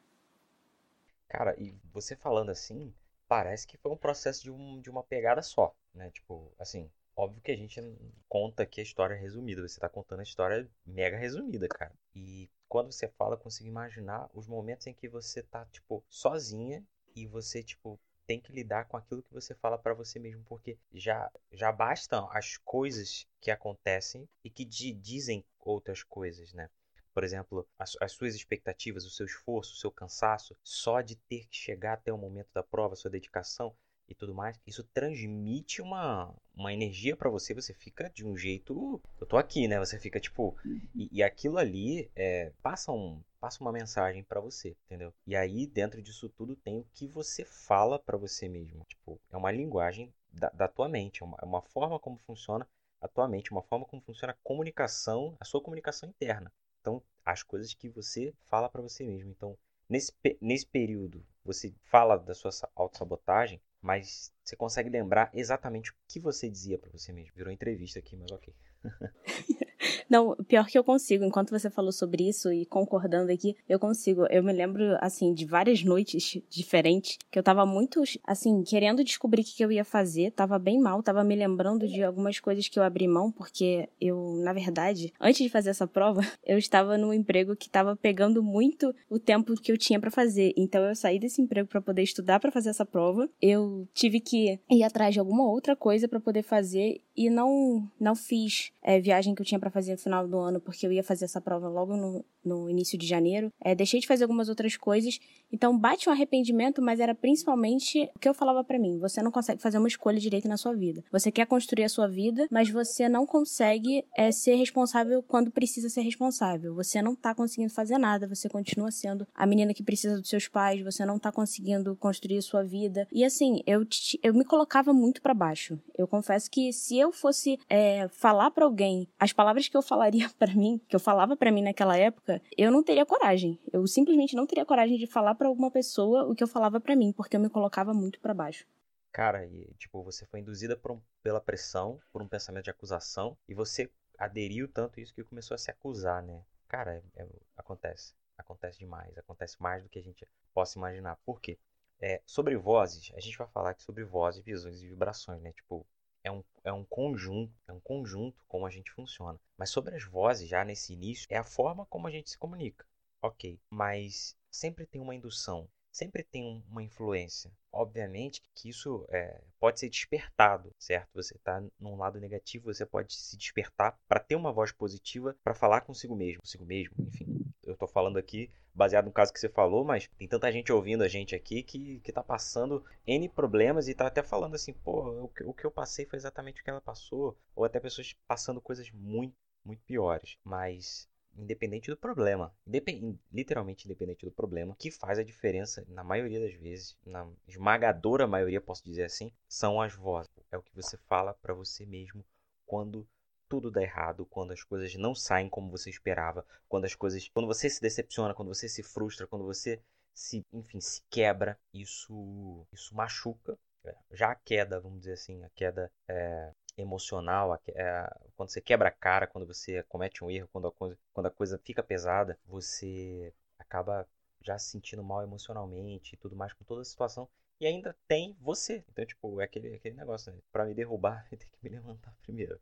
Cara, 1.29 1.55
e 1.59 1.75
você 1.93 2.15
falando 2.15 2.51
assim, 2.51 2.93
parece 3.31 3.65
que 3.65 3.77
foi 3.77 3.93
um 3.93 3.97
processo 3.97 4.43
de, 4.43 4.51
um, 4.51 4.81
de 4.81 4.91
uma 4.91 5.05
pegada 5.05 5.41
só, 5.41 5.73
né? 5.95 6.11
Tipo, 6.11 6.53
assim, 6.59 6.91
óbvio 7.15 7.41
que 7.41 7.53
a 7.53 7.57
gente 7.57 7.81
conta 8.29 8.65
aqui 8.65 8.81
a 8.81 8.83
história 8.83 9.15
resumida, 9.15 9.63
você 9.63 9.79
tá 9.79 9.89
contando 9.89 10.19
a 10.19 10.25
história 10.25 10.69
mega 10.85 11.17
resumida, 11.17 11.69
cara. 11.69 11.95
E 12.13 12.51
quando 12.69 12.91
você 12.91 13.07
fala, 13.07 13.35
eu 13.35 13.39
consigo 13.39 13.69
imaginar 13.69 14.29
os 14.35 14.49
momentos 14.49 14.89
em 14.89 14.93
que 14.93 15.09
você 15.09 15.45
tá, 15.45 15.65
tipo, 15.67 16.03
sozinha 16.09 16.85
e 17.15 17.25
você, 17.25 17.63
tipo, 17.63 18.01
tem 18.27 18.41
que 18.41 18.51
lidar 18.53 18.87
com 18.87 18.97
aquilo 18.97 19.23
que 19.23 19.33
você 19.33 19.55
fala 19.55 19.79
para 19.79 19.95
você 19.95 20.19
mesmo, 20.19 20.43
porque 20.49 20.77
já 20.93 21.31
já 21.53 21.71
bastam 21.71 22.29
as 22.33 22.57
coisas 22.57 23.29
que 23.41 23.53
acontecem 23.53 24.29
e 24.43 24.51
que 24.51 24.65
dizem 24.65 25.45
outras 25.61 26.03
coisas, 26.03 26.53
né? 26.53 26.69
Por 27.13 27.25
exemplo, 27.25 27.67
as, 27.79 27.97
as, 28.01 28.13
suas 28.13 28.35
expectativas, 28.35 29.05
o 29.05 29.11
seu 29.11 29.27
esforço, 29.27 29.75
o 29.75 29.77
seu 29.77 29.91
cansaço, 29.91 30.57
só 30.63 31.01
de 31.01 31.17
ter 31.17 31.47
que 31.47 31.57
chegar 31.57 31.95
até 31.95 32.13
o 32.13 32.19
momento 32.19 32.49
da 32.55 32.63
prova, 32.63 32.97
sua 32.97 33.11
dedicação 33.11 33.75
e 34.09 34.15
tudo 34.15 34.35
mais, 34.35 34.61
isso 34.67 34.83
transmite 34.93 35.81
uma, 35.81 36.35
uma 36.57 36.73
energia 36.73 37.17
para 37.17 37.31
você, 37.31 37.55
você 37.55 37.73
fica 37.73 38.11
de 38.11 38.27
um 38.27 38.37
jeito, 38.37 39.01
eu 39.21 39.27
tô 39.27 39.37
aqui, 39.37 39.69
né? 39.69 39.79
Você 39.79 39.99
fica 40.01 40.19
tipo, 40.19 40.57
e, 40.95 41.09
e 41.13 41.23
aquilo 41.23 41.59
ali 41.59 42.11
é, 42.17 42.53
passa 42.63 42.91
um 42.91 43.23
passa 43.41 43.63
uma 43.63 43.73
mensagem 43.73 44.23
para 44.23 44.41
você, 44.41 44.77
entendeu? 44.85 45.15
E 45.27 45.35
aí 45.35 45.67
dentro 45.67 46.03
disso 46.03 46.29
tudo 46.29 46.57
tem 46.57 46.79
o 46.79 46.87
que 46.93 47.07
você 47.07 47.45
fala 47.45 47.99
para 47.99 48.19
você 48.19 48.49
mesmo, 48.49 48.85
tipo, 48.85 49.19
é 49.31 49.37
uma 49.37 49.51
linguagem 49.51 50.13
da, 50.33 50.51
da 50.51 50.69
tua 50.69 50.89
mente, 50.89 51.23
é 51.23 51.27
uma, 51.27 51.39
é 51.41 51.45
uma 51.45 51.63
forma 51.63 51.99
como 51.99 52.19
funciona 52.19 52.67
a 53.01 53.09
tua 53.09 53.27
mente, 53.27 53.51
uma 53.51 53.63
forma 53.63 53.87
como 53.87 54.03
funciona 54.03 54.33
a 54.33 54.37
comunicação, 54.43 55.37
a 55.41 55.45
sua 55.45 55.63
comunicação 55.63 56.09
interna. 56.09 56.53
Então, 56.81 57.03
as 57.25 57.43
coisas 57.43 57.75
que 57.75 57.89
você 57.89 58.35
fala 58.47 58.69
para 58.69 58.83
você 58.83 59.05
mesmo. 59.05 59.31
Então, 59.31 59.57
nesse, 59.89 60.13
nesse 60.41 60.67
período, 60.67 61.25
você 61.45 61.73
fala 61.85 62.17
da 62.17 62.35
sua 62.35 62.51
autossabotagem, 62.75 63.61
mas 63.81 64.33
você 64.43 64.57
consegue 64.57 64.91
lembrar 64.91 65.31
exatamente 65.33 65.91
o 65.91 65.95
que 66.09 66.21
você 66.21 66.49
dizia 66.49 66.79
para 66.79 66.91
você 66.91 67.13
mesmo. 67.13 67.35
Virou 67.35 67.53
entrevista 67.53 67.99
aqui, 67.99 68.17
mas 68.17 68.31
ok. 68.31 68.55
Não, 70.09 70.37
pior 70.49 70.67
que 70.67 70.79
eu 70.79 70.85
consigo. 70.85 71.25
Enquanto 71.25 71.51
você 71.51 71.71
falou 71.71 71.93
sobre 71.93 72.29
isso 72.29 72.53
e 72.53 72.67
concordando 72.67 73.31
aqui, 73.33 73.57
eu 73.69 73.79
consigo. 73.79 74.27
Eu 74.31 74.43
me 74.43 74.53
lembro, 74.53 74.97
assim, 75.01 75.33
de 75.33 75.45
várias 75.45 75.83
noites 75.83 76.39
diferentes 76.49 77.19
que 77.31 77.39
eu 77.39 77.43
tava 77.43 77.65
muito, 77.65 78.03
assim, 78.25 78.63
querendo 78.63 79.05
descobrir 79.05 79.43
o 79.43 79.45
que 79.45 79.65
eu 79.65 79.73
ia 79.73 79.85
fazer. 79.85 80.33
Tava 80.33 80.59
bem 80.59 80.81
mal, 80.81 81.03
tava 81.03 81.25
me 81.25 81.37
lembrando 81.37 81.87
de 81.87 82.03
algumas 82.03 82.41
coisas 82.41 82.69
que 82.69 82.79
eu 82.79 82.83
abri 82.83 83.07
mão, 83.07 83.31
porque 83.31 83.89
eu, 84.01 84.35
na 84.43 84.53
verdade, 84.53 85.13
antes 85.21 85.43
de 85.43 85.49
fazer 85.49 85.71
essa 85.71 85.87
prova, 85.87 86.21
eu 86.45 86.59
estava 86.59 86.97
num 86.97 87.13
emprego 87.13 87.57
que 87.57 87.69
tava 87.69 87.97
pegando 87.97 88.43
muito 88.43 88.95
o 89.09 89.19
tempo 89.19 89.55
que 89.55 89.73
eu 89.73 89.79
tinha 89.79 90.01
para 90.01 90.11
fazer. 90.11 90.53
Então 90.57 90.83
eu 90.85 90.95
saí 90.95 91.19
desse 91.19 91.41
emprego 91.41 91.69
para 91.69 91.81
poder 91.81 92.03
estudar 92.03 92.41
para 92.41 92.51
fazer 92.51 92.71
essa 92.71 92.85
prova. 92.85 93.29
Eu 93.41 93.89
tive 93.95 94.21
que 94.21 94.59
ir 94.71 94.83
atrás 94.83 95.15
de 95.15 95.21
alguma 95.21 95.47
outra 95.49 95.75
coisa 95.77 96.09
para 96.09 96.21
poder 96.21 96.43
fazer 96.43 97.01
e 97.17 97.29
não 97.29 97.89
não 97.99 98.15
fiz 98.15 98.73
é, 98.83 99.01
viagem 99.01 99.35
que 99.35 99.43
eu 99.43 99.47
tinha 99.47 99.59
para 99.59 99.71
fazer 99.71 99.80
final 99.99 100.27
do 100.27 100.39
ano, 100.39 100.61
porque 100.61 100.87
eu 100.87 100.93
ia 100.93 101.03
fazer 101.03 101.25
essa 101.25 101.41
prova 101.41 101.69
logo 101.69 101.97
no, 101.97 102.25
no 102.45 102.69
início 102.69 102.99
de 102.99 103.07
janeiro. 103.07 103.53
É, 103.61 103.75
deixei 103.75 104.01
de 104.01 104.07
fazer 104.07 104.25
algumas 104.25 104.49
outras 104.49 104.77
coisas. 104.77 105.19
Então 105.53 105.77
bate 105.77 106.09
um 106.09 106.13
arrependimento, 106.13 106.81
mas 106.81 107.01
era 107.01 107.15
principalmente 107.15 108.11
o 108.15 108.19
que 108.19 108.29
eu 108.29 108.35
falava 108.35 108.63
para 108.65 108.79
mim. 108.79 108.99
Você 108.99 109.23
não 109.23 109.31
consegue 109.31 109.61
fazer 109.61 109.79
uma 109.79 109.89
escolha 109.89 110.19
direita 110.19 110.49
na 110.49 110.57
sua 110.57 110.75
vida. 110.75 111.03
Você 111.11 111.31
quer 111.31 111.47
construir 111.47 111.85
a 111.85 111.89
sua 111.89 112.07
vida, 112.07 112.47
mas 112.51 112.71
você 112.71 113.09
não 113.09 113.27
consegue 113.27 114.05
é, 114.17 114.31
ser 114.31 114.55
responsável 114.55 115.23
quando 115.23 115.51
precisa 115.51 115.89
ser 115.89 116.03
responsável. 116.03 116.75
Você 116.75 117.03
não 117.03 117.15
tá 117.15 117.35
conseguindo 117.35 117.73
fazer 117.73 117.99
nada, 117.99 118.29
você 118.29 118.49
continua 118.49 118.91
sendo 118.91 119.27
a 119.35 119.47
menina 119.47 119.75
que 119.75 119.83
precisa 119.83 120.19
dos 120.19 120.29
seus 120.29 120.49
pais, 120.49 120.83
você 120.83 121.05
não 121.05 121.19
tá 121.19 121.33
conseguindo 121.33 121.97
construir 121.97 122.39
a 122.39 122.43
sua 122.43 122.63
vida. 122.63 123.07
E 123.13 123.25
assim, 123.25 123.63
eu, 123.67 123.87
eu 124.23 124.35
me 124.35 124.45
colocava 124.45 124.93
muito 124.93 125.21
para 125.23 125.35
baixo. 125.35 125.79
Eu 125.97 126.07
confesso 126.07 126.51
que 126.51 126.73
se 126.73 126.99
eu 126.99 127.13
fosse 127.13 127.59
é, 127.69 128.09
falar 128.09 128.51
para 128.51 128.65
alguém 128.65 129.09
as 129.19 129.33
palavras 129.33 129.69
que 129.71 129.77
eu 129.77 129.83
falaria 129.83 130.29
para 130.39 130.55
mim, 130.55 130.81
que 130.89 130.95
eu 130.95 131.01
falava 131.01 131.37
para 131.37 131.51
mim 131.51 131.63
naquela 131.63 131.97
época, 131.97 132.43
eu 132.57 132.71
não 132.71 132.83
teria 132.83 133.07
coragem. 133.07 133.59
Eu 133.73 133.87
simplesmente 133.87 134.37
não 134.37 134.47
teria 134.47 134.67
coragem 134.67 134.99
de 134.99 135.07
falar 135.07 135.35
para 135.35 135.49
alguma 135.49 135.71
pessoa 135.71 136.25
o 136.25 136.35
que 136.35 136.43
eu 136.43 136.49
falava 136.49 136.81
para 136.81 136.97
mim, 136.97 137.13
porque 137.13 137.37
eu 137.37 137.41
me 137.41 137.49
colocava 137.49 137.95
muito 137.95 138.21
para 138.21 138.35
baixo. 138.35 138.67
Cara, 139.13 139.45
e 139.47 139.73
tipo, 139.79 140.03
você 140.03 140.27
foi 140.27 140.41
induzida 140.41 140.79
um, 140.89 141.01
pela 141.23 141.41
pressão, 141.41 142.01
por 142.13 142.23
um 142.23 142.29
pensamento 142.29 142.65
de 142.65 142.71
acusação, 142.71 143.37
e 143.49 143.55
você 143.55 143.91
aderiu 144.19 144.69
tanto 144.69 145.01
isso 145.01 145.15
que 145.15 145.25
começou 145.25 145.55
a 145.55 145.59
se 145.59 145.71
acusar, 145.71 146.23
né? 146.23 146.43
Cara, 146.69 147.03
é, 147.17 147.23
é, 147.23 147.29
acontece. 147.57 148.15
Acontece 148.39 148.79
demais. 148.79 149.17
Acontece 149.19 149.61
mais 149.61 149.83
do 149.83 149.89
que 149.89 149.99
a 149.99 150.03
gente 150.03 150.27
possa 150.55 150.79
imaginar. 150.79 151.17
Por 151.25 151.41
quê? 151.41 151.59
É, 152.01 152.23
sobre 152.25 152.57
vozes, 152.57 153.13
a 153.15 153.21
gente 153.21 153.37
vai 153.37 153.47
falar 153.49 153.71
aqui 153.71 153.83
sobre 153.83 154.05
vozes, 154.05 154.43
visões 154.43 154.81
e 154.81 154.89
vibrações, 154.89 155.43
né? 155.43 155.53
Tipo, 155.53 155.87
é 156.23 156.31
um, 156.31 156.43
é 156.65 156.73
um 156.73 156.85
conjunto, 156.85 157.53
é 157.67 157.73
um 157.73 157.81
conjunto 157.81 158.43
como 158.49 158.67
a 158.67 158.71
gente 158.71 158.91
funciona. 158.93 159.39
Mas 159.57 159.71
sobre 159.71 159.95
as 159.95 160.05
vozes, 160.05 160.49
já 160.49 160.65
nesse 160.65 160.93
início, 160.93 161.27
é 161.31 161.37
a 161.37 161.45
forma 161.45 161.87
como 161.87 162.07
a 162.07 162.11
gente 162.11 162.31
se 162.31 162.39
comunica. 162.39 162.87
Ok, 163.23 163.59
mas 163.69 164.35
sempre 164.51 164.87
tem 164.87 165.01
uma 165.01 165.15
indução, 165.15 165.69
sempre 165.93 166.25
tem 166.25 166.65
uma 166.71 166.83
influência. 166.83 167.51
Obviamente 167.73 168.43
que 168.55 168.69
isso 168.69 169.07
é, 169.11 169.41
pode 169.59 169.79
ser 169.79 169.91
despertado, 169.91 170.73
certo? 170.79 171.11
Você 171.15 171.37
está 171.37 171.63
num 171.79 171.97
lado 171.97 172.19
negativo, 172.19 172.73
você 172.73 172.87
pode 172.87 173.13
se 173.15 173.37
despertar 173.37 173.99
para 174.09 174.21
ter 174.21 174.37
uma 174.37 174.53
voz 174.53 174.73
positiva, 174.73 175.37
para 175.45 175.55
falar 175.55 175.83
consigo 175.83 176.17
mesmo, 176.17 176.41
consigo 176.41 176.65
mesmo, 176.65 176.95
enfim. 177.07 177.27
Eu 177.63 177.75
estou 177.75 177.87
falando 177.87 178.19
aqui 178.19 178.51
baseado 178.75 179.07
no 179.07 179.13
caso 179.13 179.33
que 179.33 179.41
você 179.41 179.49
falou, 179.49 179.85
mas 179.85 180.09
tem 180.19 180.29
tanta 180.29 180.51
gente 180.51 180.73
ouvindo 180.73 181.03
a 181.03 181.09
gente 181.09 181.35
aqui 181.35 181.63
que, 181.63 182.01
que 182.01 182.13
tá 182.13 182.23
passando 182.23 182.85
N 183.07 183.29
problemas 183.29 183.89
e 183.89 183.95
tá 183.95 184.07
até 184.07 184.23
falando 184.23 184.55
assim, 184.55 184.73
pô, 184.73 185.25
o 185.25 185.29
que, 185.29 185.45
o 185.45 185.53
que 185.53 185.65
eu 185.65 185.71
passei 185.71 186.07
foi 186.07 186.17
exatamente 186.19 186.61
o 186.61 186.65
que 186.65 186.71
ela 186.71 186.81
passou. 186.81 187.37
Ou 187.55 187.65
até 187.65 187.81
pessoas 187.81 188.15
passando 188.27 188.61
coisas 188.61 188.91
muito, 188.91 189.35
muito 189.65 189.83
piores. 189.85 190.37
Mas 190.45 191.09
independente 191.37 191.91
do 191.91 191.97
problema, 191.97 192.53
independ, 192.67 193.19
literalmente 193.33 193.87
independente 193.87 194.25
do 194.25 194.33
problema, 194.33 194.75
que 194.79 194.91
faz 194.91 195.19
a 195.19 195.23
diferença 195.23 195.85
na 195.89 196.03
maioria 196.03 196.41
das 196.41 196.55
vezes, 196.55 196.97
na 197.07 197.27
esmagadora 197.47 198.27
maioria, 198.27 198.61
posso 198.61 198.85
dizer 198.85 199.05
assim, 199.05 199.33
são 199.49 199.81
as 199.81 199.95
vozes. 199.95 200.31
é 200.51 200.59
o 200.59 200.63
que 200.63 200.75
você 200.75 200.97
fala 200.97 201.33
para 201.35 201.55
você 201.55 201.87
mesmo 201.87 202.25
quando 202.67 203.07
tudo 203.51 203.71
dá 203.71 203.83
errado, 203.83 204.25
quando 204.27 204.53
as 204.53 204.63
coisas 204.65 204.95
não 204.95 205.15
saem 205.15 205.49
como 205.51 205.71
você 205.71 205.91
esperava, 205.91 206.47
quando 206.69 206.85
as 206.87 206.95
coisas, 206.95 207.29
quando 207.35 207.49
você 207.49 207.69
se 207.69 207.81
decepciona, 207.83 208.33
quando 208.35 208.49
você 208.49 208.69
se 208.69 208.83
frustra, 208.83 209.27
quando 209.27 209.45
você 209.45 209.83
se, 210.15 210.47
enfim, 210.53 210.81
se 210.81 211.03
quebra, 211.11 211.59
isso 211.75 212.67
isso 212.73 212.95
machuca. 212.95 213.59
É, 213.85 213.95
já 214.13 214.31
a 214.31 214.35
queda, 214.37 214.81
vamos 214.81 215.01
dizer 215.01 215.15
assim, 215.15 215.43
a 215.43 215.51
queda 215.51 215.91
é, 216.09 216.53
emocional, 216.77 217.53
a, 217.53 217.61
é, 217.69 218.09
quando 218.37 218.51
você 218.51 218.61
quebra 218.61 218.89
a 218.89 218.93
cara, 218.93 219.27
quando 219.27 219.47
você 219.47 219.83
comete 219.85 220.23
um 220.25 220.31
erro, 220.31 220.49
quando 220.53 220.69
a 220.69 220.73
coisa, 220.73 220.99
quando 221.13 221.27
a 221.27 221.31
coisa 221.31 221.59
fica 221.65 221.83
pesada, 221.83 222.39
você 222.47 223.33
acaba 223.59 224.07
já 224.43 224.59
se 224.59 224.71
sentindo 224.71 225.03
mal 225.03 225.23
emocionalmente 225.23 226.15
e 226.15 226.19
tudo 226.19 226.37
mais 226.37 226.53
com 226.53 226.65
toda 226.65 226.83
a 226.83 226.85
situação. 226.85 227.29
E 227.61 227.67
ainda 227.67 227.95
tem 228.09 228.35
você. 228.41 228.83
Então, 228.89 229.05
tipo, 229.05 229.39
é 229.41 229.45
aquele, 229.45 229.75
aquele 229.75 229.95
negócio, 229.95 230.33
né? 230.33 230.39
Pra 230.51 230.65
me 230.65 230.75
derrubar, 230.75 231.27
tem 231.31 231.39
que 231.39 231.47
me 231.63 231.69
levantar 231.69 232.15
primeiro. 232.23 232.59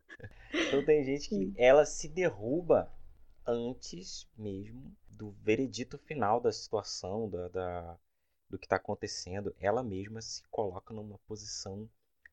então 0.53 0.85
tem 0.85 1.05
gente 1.05 1.29
que 1.29 1.55
ela 1.57 1.87
se 1.87 2.09
derruba 2.09 2.93
antes 3.47 4.29
mesmo 4.37 4.93
do 5.09 5.31
veredito 5.43 5.97
final 5.99 6.41
da 6.41 6.53
situação, 6.53 7.31
da, 7.31 7.49
da 7.49 7.99
do 8.51 8.59
que 8.59 8.67
está 8.67 8.77
acontecendo. 8.77 9.55
Ela 9.61 9.83
mesma 9.83 10.21
se 10.21 10.43
coloca 10.49 10.93
numa 10.93 11.19
posição 11.29 11.89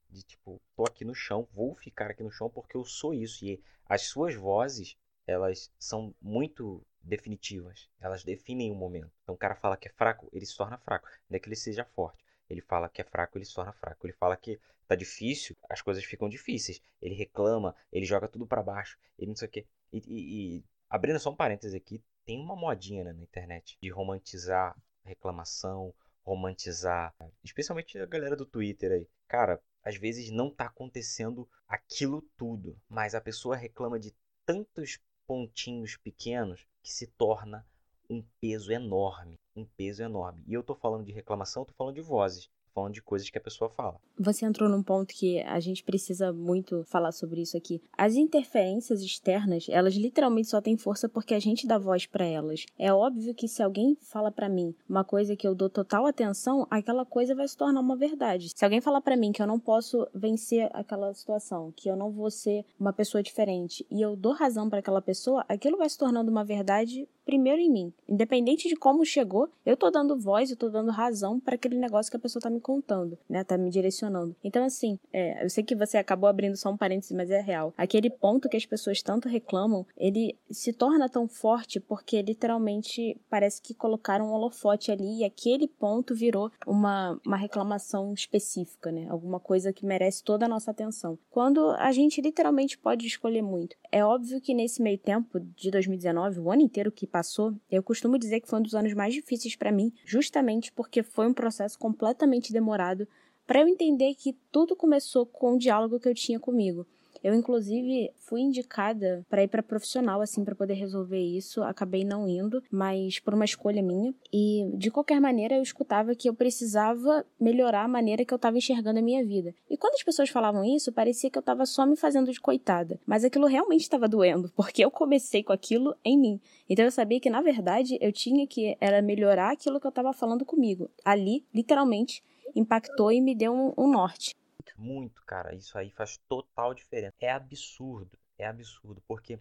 de 0.10 0.24
tipo, 0.24 0.62
tô 0.76 0.86
aqui 0.86 1.04
no 1.06 1.14
chão, 1.14 1.48
vou 1.54 1.76
ficar 1.76 2.10
aqui 2.10 2.24
no 2.24 2.32
chão 2.32 2.50
porque 2.50 2.78
eu 2.78 2.86
sou 2.86 3.14
isso. 3.14 3.46
E 3.46 3.62
as 3.88 4.04
suas 4.04 4.34
vozes, 4.34 4.98
elas 5.28 5.72
são 5.78 6.16
muito 6.22 6.82
definitivas. 7.02 7.90
Elas 8.00 8.24
definem 8.24 8.72
o 8.72 8.76
momento. 8.76 9.12
Então 9.24 9.36
o 9.36 9.38
cara 9.38 9.56
fala 9.56 9.78
que 9.78 9.88
é 9.88 9.92
fraco, 9.92 10.28
ele 10.34 10.46
se 10.46 10.58
torna 10.58 10.78
fraco. 10.80 11.08
Não 11.30 11.38
é 11.38 11.40
que 11.40 11.48
ele 11.48 11.56
seja 11.56 11.86
forte. 11.86 12.25
Ele 12.50 12.62
fala 12.62 12.90
que 12.90 13.02
é 13.02 13.04
fraco, 13.04 13.38
ele 13.38 13.46
se 13.46 13.54
torna 13.54 13.74
fraco. 13.74 14.06
Ele 14.06 14.14
fala 14.14 14.38
que 14.38 14.60
tá 14.88 14.96
difícil, 14.96 15.56
as 15.70 15.82
coisas 15.82 16.04
ficam 16.04 16.30
difíceis. 16.30 16.82
Ele 17.02 17.16
reclama, 17.16 17.76
ele 17.92 18.06
joga 18.06 18.28
tudo 18.28 18.46
para 18.46 18.62
baixo, 18.64 18.98
ele 19.18 19.30
não 19.30 19.36
sei 19.36 19.48
o 19.48 19.52
quê. 19.52 19.66
E, 19.92 19.98
e, 19.98 20.58
e, 20.58 20.64
abrindo 20.90 21.20
só 21.20 21.32
um 21.32 21.36
parêntese 21.36 21.76
aqui, 21.76 22.04
tem 22.26 22.40
uma 22.40 22.56
modinha 22.56 23.04
né, 23.04 23.14
na 23.14 23.22
internet 23.22 23.78
de 23.82 23.90
romantizar 23.90 24.76
reclamação, 25.04 25.94
romantizar, 26.24 27.14
especialmente 27.44 27.98
a 28.00 28.06
galera 28.06 28.36
do 28.36 28.46
Twitter 28.46 28.92
aí. 28.92 29.08
Cara, 29.28 29.62
às 29.84 29.96
vezes 29.96 30.32
não 30.32 30.50
tá 30.50 30.66
acontecendo 30.66 31.48
aquilo 31.68 32.24
tudo, 32.36 32.76
mas 32.90 33.14
a 33.14 33.22
pessoa 33.22 33.56
reclama 33.56 34.00
de 34.00 34.14
tantos 34.46 35.00
pontinhos 35.28 35.96
pequenos 35.98 36.68
que 36.82 36.92
se 36.92 37.08
torna 37.08 37.66
um 38.10 38.24
peso 38.40 38.72
enorme, 38.72 39.40
um 39.56 39.66
peso 39.66 40.04
enorme. 40.04 40.44
E 40.48 40.54
eu 40.54 40.64
tô 40.64 40.76
falando 40.76 41.06
de 41.06 41.12
reclamação, 41.12 41.66
tô 41.66 41.74
falando 41.74 41.96
de 41.96 42.02
vozes 42.02 42.50
falando 42.76 42.94
de 42.94 43.02
coisas 43.02 43.30
que 43.30 43.38
a 43.38 43.42
pessoa 43.42 43.70
fala. 43.70 43.96
Você 44.20 44.46
entrou 44.46 44.70
num 44.70 44.84
ponto 44.84 45.14
que 45.14 45.40
a 45.44 45.60
gente 45.62 45.82
precisa 45.82 46.34
muito 46.34 46.84
falar 46.84 47.14
sobre 47.14 47.42
isso 47.42 47.56
aqui. 47.56 47.82
As 47.98 48.16
interferências 48.16 49.02
externas, 49.02 49.68
elas 49.70 49.96
literalmente 49.96 50.50
só 50.50 50.60
têm 50.60 50.76
força 50.76 51.08
porque 51.08 51.34
a 51.34 51.40
gente 51.40 51.66
dá 51.66 51.78
voz 51.78 52.06
para 52.06 52.26
elas. 52.26 52.66
É 52.78 52.94
óbvio 52.94 53.34
que 53.34 53.48
se 53.48 53.64
alguém 53.64 53.98
fala 54.02 54.30
para 54.30 54.50
mim 54.50 54.76
uma 54.90 55.06
coisa 55.06 55.38
que 55.38 55.48
eu 55.48 55.56
dou 55.56 55.70
total 55.70 56.06
atenção, 56.06 56.68
aquela 56.70 57.06
coisa 57.06 57.34
vai 57.34 57.48
se 57.48 57.56
tornar 57.56 57.80
uma 57.80 57.96
verdade. 57.96 58.52
Se 58.54 58.66
alguém 58.66 58.82
falar 58.82 59.00
para 59.00 59.16
mim 59.16 59.32
que 59.32 59.42
eu 59.42 59.48
não 59.48 59.60
posso 59.60 60.06
vencer 60.14 60.70
aquela 60.74 61.14
situação, 61.14 61.72
que 61.72 61.90
eu 61.90 61.96
não 61.96 62.12
vou 62.12 62.30
ser 62.30 62.66
uma 62.78 62.92
pessoa 62.92 63.24
diferente 63.24 63.86
e 63.90 64.02
eu 64.02 64.18
dou 64.18 64.34
razão 64.34 64.70
para 64.70 64.80
aquela 64.80 65.02
pessoa, 65.02 65.46
aquilo 65.48 65.78
vai 65.78 65.90
se 65.90 65.98
tornando 65.98 66.30
uma 66.30 66.44
verdade 66.44 67.08
primeiro 67.26 67.60
em 67.60 67.72
mim. 67.72 67.94
Independente 68.08 68.70
de 68.70 68.76
como 68.76 69.04
chegou, 69.06 69.50
eu 69.66 69.76
tô 69.76 69.90
dando 69.90 70.18
voz, 70.18 70.52
eu 70.52 70.58
tô 70.58 70.70
dando 70.70 70.92
razão 70.92 71.40
para 71.40 71.56
aquele 71.56 71.78
negócio 71.78 72.10
que 72.12 72.18
a 72.18 72.20
pessoa 72.20 72.42
tá 72.42 72.50
me 72.50 72.62
contando, 72.62 73.18
né? 73.28 73.44
Tá 73.44 73.58
me 73.58 73.70
direcionando. 73.70 74.36
Então, 74.44 74.64
assim, 74.64 75.00
é, 75.12 75.44
eu 75.44 75.50
sei 75.50 75.64
que 75.64 75.76
você 75.76 75.98
acabou 75.98 76.30
abrindo 76.30 76.56
só 76.56 76.70
um 76.70 76.78
parênteses, 76.78 77.16
mas 77.16 77.32
é 77.32 77.42
real. 77.42 77.74
Aquele 77.78 78.10
ponto 78.10 78.48
que 78.48 78.58
as 78.58 78.66
pessoas 78.66 79.02
tanto 79.02 79.28
reclamam, 79.28 79.86
ele 79.98 80.38
se 80.50 80.72
torna 80.72 81.10
tão 81.10 81.28
forte 81.28 81.80
porque 81.80 82.22
literalmente 82.22 83.20
parece 83.30 83.62
que 83.62 83.74
colocaram 83.74 84.28
um 84.28 84.34
holofote 84.34 84.92
ali 84.92 85.20
e 85.20 85.24
aquele 85.24 85.68
ponto 85.68 86.14
virou 86.14 86.52
uma, 86.66 87.20
uma 87.26 87.38
reclamação 87.38 88.14
específica, 88.14 88.92
né? 88.92 89.08
Alguma 89.10 89.40
coisa 89.40 89.74
que 89.74 89.86
merece 89.86 90.24
toda 90.24 90.46
a 90.46 90.50
nossa 90.50 90.72
atenção. 90.72 91.18
Quando 91.32 91.72
a 91.72 91.92
gente 91.92 92.22
literalmente 92.22 92.78
pode 92.78 93.08
escolher 93.08 93.42
muito. 93.42 93.76
É 93.92 94.04
óbvio 94.04 94.42
que 94.42 94.54
nesse 94.54 94.82
meio 94.82 94.98
tempo 94.98 95.40
de 95.40 95.72
2019, 95.72 96.40
o 96.40 96.52
ano 96.52 96.62
inteiro 96.62 96.92
que 96.92 97.08
passou, 97.16 97.56
eu 97.72 97.82
costumo 97.82 98.20
dizer 98.20 98.42
que 98.42 98.50
foi 98.50 98.60
um 98.60 98.62
dos 98.62 98.76
anos 98.76 98.94
mais 98.94 99.14
difíceis 99.14 99.56
para 99.56 99.72
mim, 99.72 99.94
justamente 100.04 100.70
porque 100.70 101.02
foi 101.02 101.26
um 101.26 101.34
processo 101.34 101.80
completamente 101.80 102.52
demorado 102.52 103.08
para 103.48 103.62
eu 103.62 103.70
entender 103.70 104.16
que 104.16 104.34
tudo 104.52 104.76
começou 104.76 105.26
com 105.26 105.54
um 105.54 105.58
diálogo 105.58 105.98
que 105.98 106.10
eu 106.10 106.14
tinha 106.14 106.42
comigo. 106.42 106.86
Eu, 107.24 107.34
inclusive, 107.34 108.12
fui 108.18 108.42
indicada 108.42 109.26
para 109.30 109.44
ir 109.44 109.48
para 109.48 109.64
profissional, 109.64 110.22
assim, 110.22 110.44
para 110.44 110.56
poder 110.56 110.76
resolver 110.76 111.20
isso. 111.20 111.64
Acabei 111.64 112.04
não 112.04 112.28
indo, 112.28 112.62
mas 112.72 113.20
por 113.20 113.34
uma 113.34 113.46
escolha 113.46 113.82
minha. 113.82 114.14
E, 114.32 114.70
de 114.76 114.92
qualquer 114.92 115.20
maneira, 115.20 115.56
eu 115.56 115.62
escutava 115.62 116.16
que 116.16 116.30
eu 116.30 116.34
precisava 116.34 117.26
melhorar 117.40 117.84
a 117.84 117.88
maneira 117.88 118.26
que 118.26 118.34
eu 118.34 118.38
estava 118.38 118.58
enxergando 118.58 119.00
a 119.00 119.02
minha 119.02 119.26
vida. 119.26 119.54
E 119.70 119.78
quando 119.78 119.96
as 119.96 120.04
pessoas 120.04 120.30
falavam 120.30 120.64
isso, 120.64 120.92
parecia 120.92 121.30
que 121.30 121.38
eu 121.38 121.42
estava 121.42 121.66
só 121.66 121.86
me 121.86 121.96
fazendo 121.96 122.32
de 122.32 122.40
coitada. 122.40 123.00
Mas 123.06 123.24
aquilo 123.24 123.48
realmente 123.48 123.82
estava 123.82 124.08
doendo, 124.08 124.52
porque 124.56 124.84
eu 124.84 124.92
comecei 124.92 125.44
com 125.44 125.54
aquilo 125.54 125.96
em 126.04 126.18
mim. 126.18 126.42
Então 126.70 126.86
eu 126.86 126.92
sabia 126.92 127.20
que, 127.20 127.30
na 127.30 127.42
verdade, 127.42 127.98
eu 128.02 128.12
tinha 128.12 128.48
que 128.48 128.76
era 128.80 129.02
melhorar 129.02 129.52
aquilo 129.52 129.80
que 129.80 129.88
eu 129.88 129.90
estava 129.90 130.14
falando 130.14 130.46
comigo. 130.46 130.90
Ali, 131.04 131.46
literalmente, 131.54 132.24
impactou 132.56 133.12
e 133.12 133.22
me 133.22 133.36
deu 133.36 133.54
um, 133.54 133.74
um 133.78 133.88
norte 133.88 134.36
muito, 134.78 135.24
cara. 135.26 135.54
Isso 135.54 135.78
aí 135.78 135.92
faz 135.92 136.18
total 136.28 136.74
diferença. 136.74 137.16
É 137.20 137.32
absurdo, 137.32 138.18
é 138.38 138.46
absurdo, 138.46 139.02
porque 139.08 139.40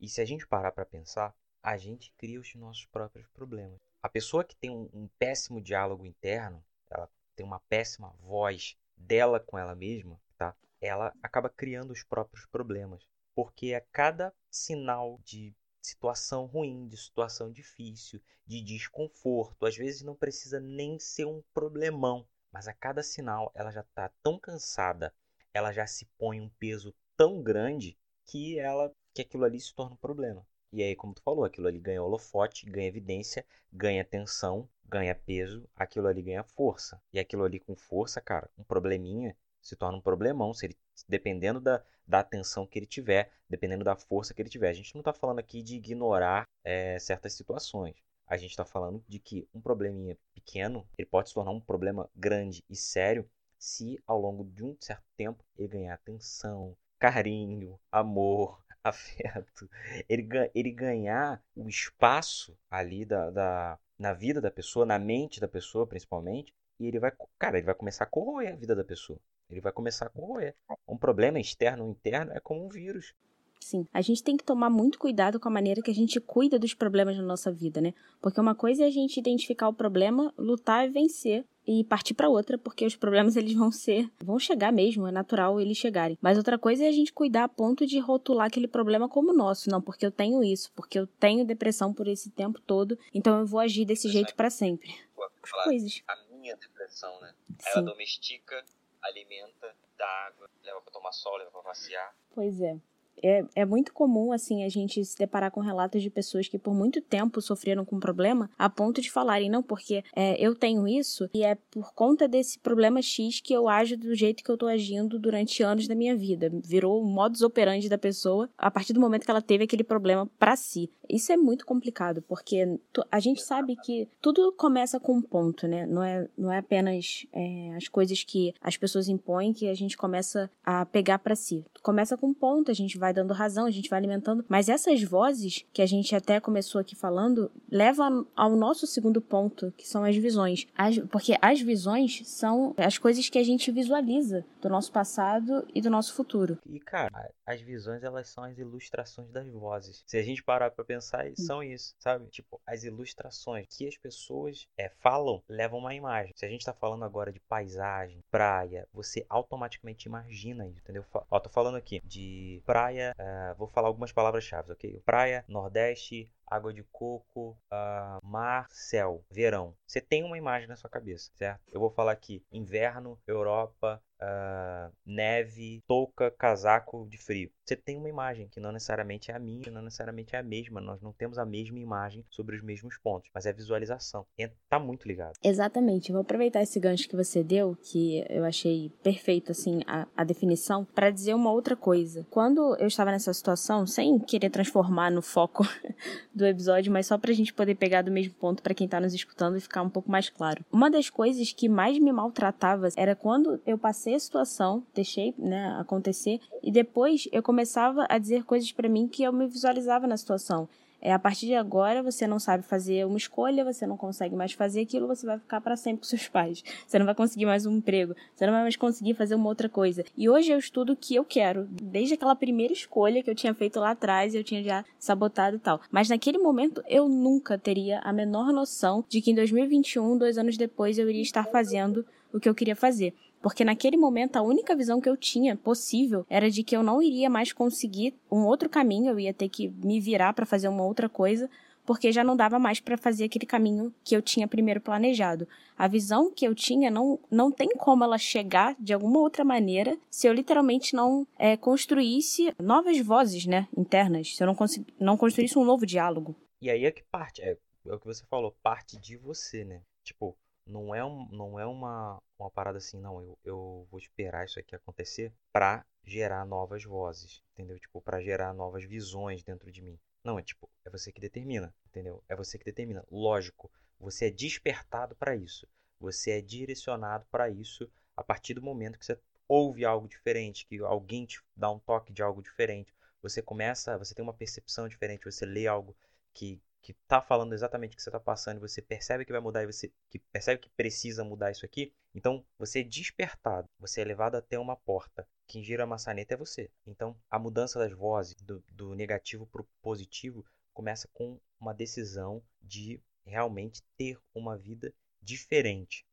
e 0.00 0.08
se 0.08 0.20
a 0.20 0.24
gente 0.24 0.46
parar 0.46 0.72
para 0.72 0.84
pensar, 0.84 1.34
a 1.62 1.76
gente 1.76 2.12
cria 2.18 2.40
os 2.40 2.54
nossos 2.54 2.84
próprios 2.86 3.26
problemas. 3.28 3.80
A 4.02 4.08
pessoa 4.08 4.44
que 4.44 4.54
tem 4.54 4.70
um, 4.70 4.88
um 4.92 5.08
péssimo 5.18 5.60
diálogo 5.60 6.04
interno, 6.04 6.62
ela 6.90 7.08
tem 7.34 7.44
uma 7.44 7.60
péssima 7.60 8.10
voz 8.20 8.76
dela 8.96 9.40
com 9.40 9.58
ela 9.58 9.74
mesma, 9.74 10.20
tá? 10.36 10.54
Ela 10.80 11.12
acaba 11.22 11.48
criando 11.48 11.90
os 11.90 12.02
próprios 12.02 12.44
problemas, 12.46 13.06
porque 13.34 13.74
a 13.74 13.80
cada 13.80 14.32
sinal 14.50 15.18
de 15.24 15.54
situação 15.80 16.46
ruim, 16.46 16.86
de 16.86 16.96
situação 16.96 17.50
difícil, 17.50 18.20
de 18.46 18.60
desconforto, 18.60 19.66
às 19.66 19.76
vezes 19.76 20.02
não 20.02 20.14
precisa 20.14 20.60
nem 20.60 20.98
ser 20.98 21.24
um 21.24 21.42
problemão, 21.52 22.26
mas 22.54 22.68
a 22.68 22.72
cada 22.72 23.02
sinal 23.02 23.50
ela 23.52 23.72
já 23.72 23.80
está 23.80 24.08
tão 24.22 24.38
cansada, 24.38 25.12
ela 25.52 25.72
já 25.72 25.88
se 25.88 26.04
põe 26.16 26.40
um 26.40 26.48
peso 26.48 26.94
tão 27.16 27.42
grande 27.42 27.98
que 28.24 28.60
ela 28.60 28.92
que 29.12 29.22
aquilo 29.22 29.44
ali 29.44 29.58
se 29.58 29.74
torna 29.74 29.94
um 29.94 29.98
problema. 29.98 30.46
E 30.72 30.80
aí, 30.80 30.94
como 30.94 31.14
tu 31.14 31.22
falou, 31.22 31.44
aquilo 31.44 31.66
ali 31.66 31.80
ganha 31.80 32.02
holofote, 32.02 32.66
ganha 32.66 32.86
evidência, 32.86 33.44
ganha 33.72 34.04
tensão, 34.04 34.68
ganha 34.84 35.16
peso, 35.16 35.68
aquilo 35.74 36.06
ali 36.06 36.22
ganha 36.22 36.44
força. 36.44 37.02
E 37.12 37.18
aquilo 37.18 37.42
ali 37.42 37.58
com 37.58 37.74
força, 37.74 38.20
cara, 38.20 38.48
um 38.56 38.62
probleminha 38.62 39.36
se 39.60 39.74
torna 39.74 39.98
um 39.98 40.00
problemão, 40.00 40.54
se 40.54 40.66
ele, 40.66 40.76
dependendo 41.08 41.60
da, 41.60 41.82
da 42.06 42.20
atenção 42.20 42.66
que 42.66 42.78
ele 42.78 42.86
tiver, 42.86 43.32
dependendo 43.48 43.84
da 43.84 43.96
força 43.96 44.32
que 44.32 44.42
ele 44.42 44.48
tiver. 44.48 44.68
A 44.68 44.74
gente 44.74 44.94
não 44.94 45.00
está 45.00 45.12
falando 45.12 45.40
aqui 45.40 45.60
de 45.62 45.76
ignorar 45.76 46.48
é, 46.62 46.98
certas 47.00 47.32
situações 47.32 47.96
a 48.26 48.36
gente 48.36 48.50
está 48.50 48.64
falando 48.64 49.04
de 49.06 49.18
que 49.18 49.46
um 49.54 49.60
probleminha 49.60 50.16
pequeno 50.44 50.86
ele 50.96 51.06
pode 51.06 51.28
se 51.28 51.34
tornar 51.34 51.50
um 51.50 51.60
problema 51.60 52.08
grande 52.14 52.62
e 52.68 52.76
sério 52.76 53.28
se 53.58 53.98
ao 54.06 54.20
longo 54.20 54.44
de 54.44 54.62
um 54.62 54.76
certo 54.78 55.04
tempo 55.16 55.42
ele 55.56 55.68
ganhar 55.68 55.94
atenção, 55.94 56.76
carinho, 56.98 57.80
amor, 57.90 58.62
afeto, 58.84 59.68
ele, 60.06 60.28
ele 60.54 60.70
ganhar 60.70 61.42
o 61.56 61.66
espaço 61.66 62.56
ali 62.70 63.04
da, 63.06 63.30
da, 63.30 63.78
na 63.98 64.12
vida 64.12 64.40
da 64.40 64.50
pessoa, 64.50 64.84
na 64.84 64.98
mente 64.98 65.40
da 65.40 65.48
pessoa 65.48 65.86
principalmente, 65.86 66.52
e 66.78 66.86
ele 66.86 66.98
vai, 66.98 67.12
cara, 67.38 67.56
ele 67.56 67.66
vai 67.66 67.74
começar 67.74 68.04
a 68.04 68.08
corroer 68.08 68.52
a 68.52 68.56
vida 68.56 68.74
da 68.74 68.84
pessoa. 68.84 69.18
Ele 69.48 69.60
vai 69.60 69.72
começar 69.72 70.06
a 70.06 70.10
corroer. 70.10 70.54
Um 70.86 70.96
problema 70.96 71.38
externo 71.38 71.84
ou 71.84 71.90
interno 71.90 72.32
é 72.32 72.40
como 72.40 72.64
um 72.64 72.68
vírus. 72.68 73.14
Sim, 73.64 73.88
a 73.94 74.02
gente 74.02 74.22
tem 74.22 74.36
que 74.36 74.44
tomar 74.44 74.68
muito 74.68 74.98
cuidado 74.98 75.40
com 75.40 75.48
a 75.48 75.50
maneira 75.50 75.80
que 75.80 75.90
a 75.90 75.94
gente 75.94 76.20
cuida 76.20 76.58
dos 76.58 76.74
problemas 76.74 77.16
na 77.16 77.22
nossa 77.22 77.50
vida, 77.50 77.80
né? 77.80 77.94
Porque 78.20 78.38
uma 78.38 78.54
coisa 78.54 78.84
é 78.84 78.86
a 78.86 78.90
gente 78.90 79.16
identificar 79.16 79.68
o 79.68 79.72
problema, 79.72 80.34
lutar 80.36 80.86
e 80.86 80.90
vencer 80.90 81.46
e 81.66 81.82
partir 81.82 82.12
para 82.12 82.28
outra, 82.28 82.58
porque 82.58 82.84
os 82.84 82.94
problemas 82.94 83.36
eles 83.40 83.54
vão 83.54 83.72
ser, 83.72 84.12
vão 84.22 84.38
chegar 84.38 84.70
mesmo, 84.70 85.06
é 85.06 85.10
natural 85.10 85.58
eles 85.58 85.78
chegarem. 85.78 86.18
Mas 86.20 86.36
outra 86.36 86.58
coisa 86.58 86.84
é 86.84 86.88
a 86.88 86.92
gente 86.92 87.10
cuidar 87.10 87.44
a 87.44 87.48
ponto 87.48 87.86
de 87.86 87.98
rotular 87.98 88.48
aquele 88.48 88.68
problema 88.68 89.08
como 89.08 89.32
nosso, 89.32 89.70
não, 89.70 89.80
porque 89.80 90.04
eu 90.04 90.12
tenho 90.12 90.44
isso, 90.44 90.70
porque 90.74 90.98
eu 90.98 91.06
tenho 91.06 91.46
depressão 91.46 91.90
por 91.90 92.06
esse 92.06 92.28
tempo 92.28 92.60
todo, 92.60 92.98
então 93.14 93.40
eu 93.40 93.46
vou 93.46 93.60
agir 93.60 93.86
desse 93.86 94.10
jeito 94.10 94.34
para 94.34 94.50
sempre. 94.50 94.94
Falar 95.42 95.64
Coisas. 95.64 96.02
A 96.06 96.16
minha 96.34 96.54
depressão, 96.54 97.18
né? 97.22 97.34
Sim. 97.58 97.70
Ela 97.70 97.82
domestica, 97.82 98.62
alimenta, 99.00 99.74
dá 99.96 100.06
água, 100.26 100.50
leva 100.62 100.82
para 100.82 100.92
tomar 100.92 101.12
sol, 101.12 101.38
leva 101.38 101.50
para 101.50 101.62
passear. 101.62 102.14
Pois 102.34 102.60
é. 102.60 102.78
É, 103.22 103.44
é 103.54 103.64
muito 103.64 103.92
comum, 103.92 104.32
assim, 104.32 104.64
a 104.64 104.68
gente 104.68 105.04
se 105.04 105.16
deparar 105.16 105.50
com 105.50 105.60
relatos 105.60 106.02
de 106.02 106.10
pessoas 106.10 106.48
que 106.48 106.58
por 106.58 106.74
muito 106.74 107.00
tempo 107.00 107.40
sofreram 107.40 107.84
com 107.84 107.96
um 107.96 108.00
problema 108.00 108.50
a 108.58 108.68
ponto 108.68 109.00
de 109.00 109.10
falarem, 109.10 109.50
não, 109.50 109.62
porque 109.62 110.02
é, 110.14 110.36
eu 110.44 110.54
tenho 110.54 110.86
isso 110.86 111.28
e 111.34 111.42
é 111.42 111.54
por 111.70 111.92
conta 111.94 112.28
desse 112.28 112.58
problema 112.58 113.00
X 113.02 113.40
que 113.40 113.52
eu 113.52 113.68
ajo 113.68 113.96
do 113.96 114.14
jeito 114.14 114.42
que 114.42 114.50
eu 114.50 114.56
tô 114.56 114.66
agindo 114.66 115.18
durante 115.18 115.62
anos 115.62 115.86
da 115.86 115.94
minha 115.94 116.16
vida. 116.16 116.50
Virou 116.64 117.02
o 117.02 117.06
modus 117.06 117.42
operandi 117.42 117.88
da 117.88 117.98
pessoa 117.98 118.48
a 118.56 118.70
partir 118.70 118.92
do 118.92 119.00
momento 119.00 119.24
que 119.24 119.30
ela 119.30 119.42
teve 119.42 119.64
aquele 119.64 119.84
problema 119.84 120.28
para 120.38 120.56
si. 120.56 120.90
Isso 121.08 121.32
é 121.32 121.36
muito 121.36 121.66
complicado, 121.66 122.22
porque 122.22 122.78
a 123.10 123.20
gente 123.20 123.42
sabe 123.42 123.76
que 123.76 124.08
tudo 124.20 124.52
começa 124.52 124.98
com 124.98 125.14
um 125.16 125.22
ponto, 125.22 125.66
né? 125.66 125.86
Não 125.86 126.02
é, 126.02 126.28
não 126.36 126.50
é 126.50 126.58
apenas 126.58 127.26
é, 127.32 127.74
as 127.76 127.88
coisas 127.88 128.24
que 128.24 128.54
as 128.60 128.76
pessoas 128.76 129.08
impõem 129.08 129.52
que 129.52 129.68
a 129.68 129.74
gente 129.74 129.96
começa 129.96 130.50
a 130.64 130.86
pegar 130.86 131.18
para 131.18 131.36
si. 131.36 131.64
Começa 131.82 132.16
com 132.16 132.28
um 132.28 132.34
ponto, 132.34 132.70
a 132.70 132.74
gente 132.74 132.96
vai 132.96 133.03
dando 133.12 133.32
razão, 133.32 133.66
a 133.66 133.70
gente 133.70 133.90
vai 133.90 133.98
alimentando, 133.98 134.44
mas 134.48 134.68
essas 134.68 135.02
vozes 135.02 135.64
que 135.72 135.82
a 135.82 135.86
gente 135.86 136.14
até 136.14 136.40
começou 136.40 136.80
aqui 136.80 136.94
falando 136.94 137.50
levam 137.70 138.26
ao 138.36 138.56
nosso 138.56 138.86
segundo 138.86 139.20
ponto, 139.20 139.72
que 139.76 139.86
são 139.86 140.04
as 140.04 140.16
visões. 140.16 140.66
As, 140.76 140.98
porque 141.10 141.36
as 141.40 141.60
visões 141.60 142.22
são 142.24 142.74
as 142.76 142.98
coisas 142.98 143.28
que 143.28 143.38
a 143.38 143.44
gente 143.44 143.70
visualiza 143.70 144.44
do 144.60 144.68
nosso 144.68 144.92
passado 144.92 145.66
e 145.74 145.80
do 145.80 145.90
nosso 145.90 146.14
futuro. 146.14 146.58
E 146.66 146.80
cara, 146.80 147.30
as 147.44 147.60
visões 147.60 148.02
elas 148.02 148.28
são 148.28 148.44
as 148.44 148.58
ilustrações 148.58 149.30
das 149.30 149.48
vozes. 149.48 150.02
Se 150.06 150.16
a 150.16 150.22
gente 150.22 150.42
parar 150.42 150.70
para 150.70 150.84
pensar, 150.84 151.26
hum. 151.26 151.36
são 151.36 151.62
isso, 151.62 151.94
sabe? 151.98 152.26
Tipo, 152.28 152.60
as 152.66 152.84
ilustrações 152.84 153.66
que 153.68 153.86
as 153.86 153.96
pessoas 153.96 154.66
é, 154.78 154.88
falam 154.88 155.42
levam 155.48 155.78
uma 155.78 155.94
imagem. 155.94 156.32
Se 156.36 156.46
a 156.46 156.48
gente 156.48 156.64
tá 156.64 156.72
falando 156.72 157.04
agora 157.04 157.32
de 157.32 157.40
paisagem, 157.40 158.22
praia, 158.30 158.86
você 158.92 159.24
automaticamente 159.28 160.08
imagina 160.08 160.66
isso, 160.66 160.80
entendeu? 160.80 161.04
Ó, 161.30 161.40
tô 161.40 161.50
falando 161.50 161.76
aqui 161.76 162.00
de 162.04 162.62
praia, 162.64 162.93
uh, 163.00 163.54
vou 163.56 163.68
falar 163.68 163.88
algumas 163.88 164.12
palavras-chave, 164.12 164.72
ok? 164.72 165.02
Praia, 165.04 165.44
Nordeste, 165.48 166.32
água 166.46 166.72
de 166.72 166.82
coco, 166.84 167.58
uh, 167.72 168.26
mar, 168.26 168.66
céu, 168.70 169.24
verão. 169.30 169.74
Você 169.86 170.00
tem 170.00 170.22
uma 170.22 170.38
imagem 170.38 170.68
na 170.68 170.76
sua 170.76 170.90
cabeça, 170.90 171.30
certo? 171.34 171.62
Eu 171.72 171.80
vou 171.80 171.90
falar 171.90 172.12
aqui 172.12 172.44
inverno, 172.52 173.18
Europa, 173.26 174.02
uh, 174.20 174.92
neve, 175.04 175.82
touca, 175.86 176.30
casaco 176.30 177.06
de 177.08 177.18
frio. 177.18 177.50
Você 177.64 177.76
tem 177.76 177.96
uma 177.96 178.08
imagem 178.08 178.48
que 178.48 178.60
não 178.60 178.72
necessariamente 178.72 179.30
é 179.30 179.34
a 179.34 179.38
minha, 179.38 179.70
não 179.70 179.82
necessariamente 179.82 180.36
é 180.36 180.38
a 180.38 180.42
mesma. 180.42 180.80
Nós 180.80 181.00
não 181.00 181.12
temos 181.12 181.38
a 181.38 181.46
mesma 181.46 181.78
imagem 181.78 182.24
sobre 182.28 182.56
os 182.56 182.62
mesmos 182.62 182.98
pontos, 182.98 183.30
mas 183.34 183.46
é 183.46 183.52
visualização. 183.52 184.26
E 184.38 184.48
tá 184.68 184.78
muito 184.78 185.08
ligado. 185.08 185.34
Exatamente. 185.42 186.12
vou 186.12 186.20
aproveitar 186.20 186.62
esse 186.62 186.78
gancho 186.78 187.08
que 187.08 187.16
você 187.16 187.42
deu, 187.42 187.76
que 187.76 188.24
eu 188.28 188.44
achei 188.44 188.90
perfeito 189.02 189.52
assim 189.52 189.80
a, 189.86 190.06
a 190.14 190.24
definição, 190.24 190.84
para 190.84 191.10
dizer 191.10 191.34
uma 191.34 191.50
outra 191.50 191.74
coisa. 191.74 192.26
Quando 192.30 192.76
eu 192.76 192.86
estava 192.86 193.10
nessa 193.10 193.32
situação, 193.32 193.86
sem 193.86 194.18
querer 194.18 194.50
transformar 194.50 195.10
no 195.10 195.22
foco 195.22 195.64
do 196.34 196.44
episódio, 196.44 196.92
mas 196.92 197.06
só 197.06 197.16
pra 197.16 197.32
gente 197.32 197.54
poder 197.54 197.76
pegar 197.76 198.02
do 198.02 198.10
mesmo 198.10 198.34
ponto 198.34 198.62
para 198.62 198.74
quem 198.74 198.86
tá 198.86 199.00
nos 199.00 199.14
escutando 199.14 199.56
e 199.56 199.60
ficar 199.60 199.82
um 199.82 199.90
pouco 199.90 200.10
mais 200.10 200.28
claro. 200.28 200.64
Uma 200.70 200.90
das 200.90 201.08
coisas 201.08 201.52
que 201.52 201.68
mais 201.68 201.98
me 201.98 202.12
maltratava 202.12 202.88
era 202.96 203.16
quando 203.16 203.60
eu 203.66 203.78
passei 203.78 204.03
a 204.12 204.18
situação, 204.18 204.82
deixei, 204.92 205.32
né, 205.38 205.74
acontecer 205.78 206.40
e 206.62 206.70
depois 206.70 207.28
eu 207.32 207.42
começava 207.42 208.04
a 208.10 208.18
dizer 208.18 208.44
coisas 208.44 208.72
para 208.72 208.88
mim 208.88 209.08
que 209.08 209.22
eu 209.22 209.32
me 209.32 209.46
visualizava 209.46 210.06
na 210.06 210.16
situação. 210.18 210.68
É, 211.04 211.12
a 211.12 211.18
partir 211.18 211.44
de 211.44 211.54
agora 211.54 212.02
você 212.02 212.26
não 212.26 212.38
sabe 212.38 212.64
fazer 212.64 213.04
uma 213.04 213.18
escolha, 213.18 213.62
você 213.62 213.86
não 213.86 213.94
consegue 213.94 214.34
mais 214.34 214.54
fazer 214.54 214.80
aquilo, 214.80 215.06
você 215.06 215.26
vai 215.26 215.38
ficar 215.38 215.60
para 215.60 215.76
sempre 215.76 216.00
com 216.00 216.06
seus 216.06 216.26
pais. 216.28 216.64
Você 216.86 216.98
não 216.98 217.04
vai 217.04 217.14
conseguir 217.14 217.44
mais 217.44 217.66
um 217.66 217.76
emprego, 217.76 218.16
você 218.34 218.46
não 218.46 218.54
vai 218.54 218.62
mais 218.62 218.74
conseguir 218.74 219.12
fazer 219.12 219.34
uma 219.34 219.46
outra 219.46 219.68
coisa. 219.68 220.02
E 220.16 220.30
hoje 220.30 220.50
eu 220.50 220.58
estudo 220.58 220.94
o 220.94 220.96
que 220.96 221.14
eu 221.14 221.22
quero, 221.22 221.68
desde 221.70 222.14
aquela 222.14 222.34
primeira 222.34 222.72
escolha 222.72 223.22
que 223.22 223.28
eu 223.28 223.34
tinha 223.34 223.52
feito 223.52 223.78
lá 223.78 223.90
atrás, 223.90 224.34
eu 224.34 224.42
tinha 224.42 224.62
já 224.62 224.82
sabotado 224.98 225.56
e 225.56 225.58
tal. 225.60 225.78
Mas 225.90 226.08
naquele 226.08 226.38
momento 226.38 226.82
eu 226.88 227.06
nunca 227.06 227.58
teria 227.58 227.98
a 227.98 228.10
menor 228.10 228.50
noção 228.50 229.04
de 229.06 229.20
que 229.20 229.30
em 229.30 229.34
2021, 229.34 230.16
dois 230.16 230.38
anos 230.38 230.56
depois, 230.56 230.98
eu 230.98 231.10
iria 231.10 231.20
estar 231.20 231.44
fazendo 231.44 232.06
o 232.32 232.40
que 232.40 232.48
eu 232.48 232.54
queria 232.54 232.74
fazer. 232.74 233.14
Porque 233.44 233.62
naquele 233.62 233.98
momento 233.98 234.36
a 234.36 234.42
única 234.42 234.74
visão 234.74 235.02
que 235.02 235.06
eu 235.06 235.18
tinha 235.18 235.54
possível 235.54 236.24
era 236.30 236.50
de 236.50 236.64
que 236.64 236.74
eu 236.74 236.82
não 236.82 237.02
iria 237.02 237.28
mais 237.28 237.52
conseguir 237.52 238.14
um 238.32 238.46
outro 238.46 238.70
caminho, 238.70 239.10
eu 239.10 239.20
ia 239.20 239.34
ter 239.34 239.50
que 239.50 239.68
me 239.68 240.00
virar 240.00 240.32
para 240.32 240.46
fazer 240.46 240.66
uma 240.66 240.82
outra 240.82 241.10
coisa, 241.10 241.50
porque 241.84 242.10
já 242.10 242.24
não 242.24 242.34
dava 242.34 242.58
mais 242.58 242.80
para 242.80 242.96
fazer 242.96 243.24
aquele 243.24 243.44
caminho 243.44 243.94
que 244.02 244.16
eu 244.16 244.22
tinha 244.22 244.48
primeiro 244.48 244.80
planejado. 244.80 245.46
A 245.76 245.86
visão 245.86 246.32
que 246.32 246.46
eu 246.46 246.54
tinha 246.54 246.90
não, 246.90 247.20
não 247.30 247.52
tem 247.52 247.68
como 247.76 248.02
ela 248.02 248.16
chegar 248.16 248.74
de 248.80 248.94
alguma 248.94 249.18
outra 249.18 249.44
maneira 249.44 249.94
se 250.08 250.26
eu 250.26 250.32
literalmente 250.32 250.96
não 250.96 251.26
é, 251.38 251.54
construísse 251.54 252.50
novas 252.58 252.98
vozes 253.00 253.44
né, 253.44 253.68
internas, 253.76 254.34
se 254.34 254.42
eu 254.42 254.46
não, 254.46 254.56
não 254.98 255.18
construísse 255.18 255.58
um 255.58 255.66
novo 255.66 255.84
diálogo. 255.84 256.34
E 256.62 256.70
aí 256.70 256.86
é 256.86 256.90
que 256.90 257.02
parte, 257.02 257.42
é, 257.42 257.58
é 257.86 257.94
o 257.94 258.00
que 258.00 258.06
você 258.06 258.24
falou, 258.24 258.56
parte 258.62 258.98
de 258.98 259.18
você, 259.18 259.66
né? 259.66 259.82
Tipo, 260.02 260.34
não 260.66 260.94
é, 260.94 261.04
um, 261.04 261.28
não 261.30 261.58
é 261.58 261.66
uma, 261.66 262.20
uma 262.38 262.50
parada 262.50 262.78
assim, 262.78 262.98
não, 262.98 263.20
eu, 263.20 263.38
eu 263.44 263.86
vou 263.90 263.98
esperar 263.98 264.44
isso 264.44 264.58
aqui 264.58 264.74
acontecer 264.74 265.32
para 265.52 265.84
gerar 266.04 266.44
novas 266.44 266.84
vozes, 266.84 267.42
entendeu? 267.52 267.78
Tipo, 267.78 268.00
para 268.00 268.20
gerar 268.22 268.52
novas 268.52 268.84
visões 268.84 269.42
dentro 269.42 269.70
de 269.70 269.82
mim. 269.82 269.98
Não, 270.22 270.38
é 270.38 270.42
tipo, 270.42 270.68
é 270.84 270.90
você 270.90 271.12
que 271.12 271.20
determina, 271.20 271.74
entendeu? 271.86 272.22
É 272.28 272.34
você 272.34 272.58
que 272.58 272.64
determina. 272.64 273.04
Lógico, 273.10 273.70
você 273.98 274.26
é 274.26 274.30
despertado 274.30 275.14
para 275.16 275.36
isso. 275.36 275.66
Você 276.00 276.32
é 276.32 276.40
direcionado 276.40 277.26
para 277.30 277.48
isso 277.48 277.90
a 278.16 278.22
partir 278.22 278.54
do 278.54 278.62
momento 278.62 278.98
que 278.98 279.04
você 279.04 279.18
ouve 279.48 279.84
algo 279.84 280.08
diferente, 280.08 280.66
que 280.66 280.78
alguém 280.80 281.26
te 281.26 281.42
dá 281.56 281.70
um 281.70 281.78
toque 281.78 282.12
de 282.12 282.22
algo 282.22 282.42
diferente. 282.42 282.94
Você 283.22 283.40
começa, 283.42 283.96
você 283.98 284.14
tem 284.14 284.22
uma 284.22 284.34
percepção 284.34 284.88
diferente, 284.88 285.24
você 285.24 285.46
lê 285.46 285.66
algo 285.66 285.96
que, 286.32 286.60
que 286.84 286.92
está 286.92 287.22
falando 287.22 287.54
exatamente 287.54 287.94
o 287.94 287.96
que 287.96 288.02
você 288.02 288.10
está 288.10 288.20
passando, 288.20 288.60
você 288.60 288.82
percebe 288.82 289.24
que 289.24 289.32
vai 289.32 289.40
mudar 289.40 289.62
e 289.62 289.66
você 289.66 289.90
que 290.10 290.18
percebe 290.18 290.60
que 290.60 290.68
precisa 290.68 291.24
mudar 291.24 291.50
isso 291.50 291.64
aqui, 291.64 291.94
então 292.14 292.44
você 292.58 292.80
é 292.80 292.84
despertado, 292.84 293.66
você 293.78 294.02
é 294.02 294.04
levado 294.04 294.34
até 294.34 294.58
uma 294.58 294.76
porta. 294.76 295.26
Quem 295.46 295.64
gira 295.64 295.84
a 295.84 295.86
maçaneta 295.86 296.34
é 296.34 296.36
você. 296.36 296.70
Então 296.86 297.16
a 297.30 297.38
mudança 297.38 297.78
das 297.78 297.90
vozes 297.90 298.34
do, 298.42 298.62
do 298.68 298.94
negativo 298.94 299.46
para 299.46 299.62
o 299.62 299.68
positivo 299.80 300.44
começa 300.74 301.08
com 301.14 301.40
uma 301.58 301.72
decisão 301.72 302.42
de 302.60 303.00
realmente 303.24 303.82
ter 303.96 304.20
uma 304.34 304.54
vida 304.54 304.92
diferente, 305.22 306.04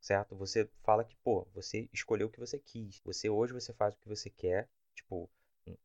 certo? 0.00 0.34
Você 0.36 0.70
fala 0.82 1.04
que 1.04 1.16
pô, 1.16 1.46
você 1.52 1.86
escolheu 1.92 2.28
o 2.28 2.30
que 2.30 2.40
você 2.40 2.58
quis. 2.58 2.98
Você 3.04 3.28
hoje 3.28 3.52
você 3.52 3.74
faz 3.74 3.94
o 3.94 3.98
que 3.98 4.08
você 4.08 4.30
quer, 4.30 4.70
tipo 4.94 5.28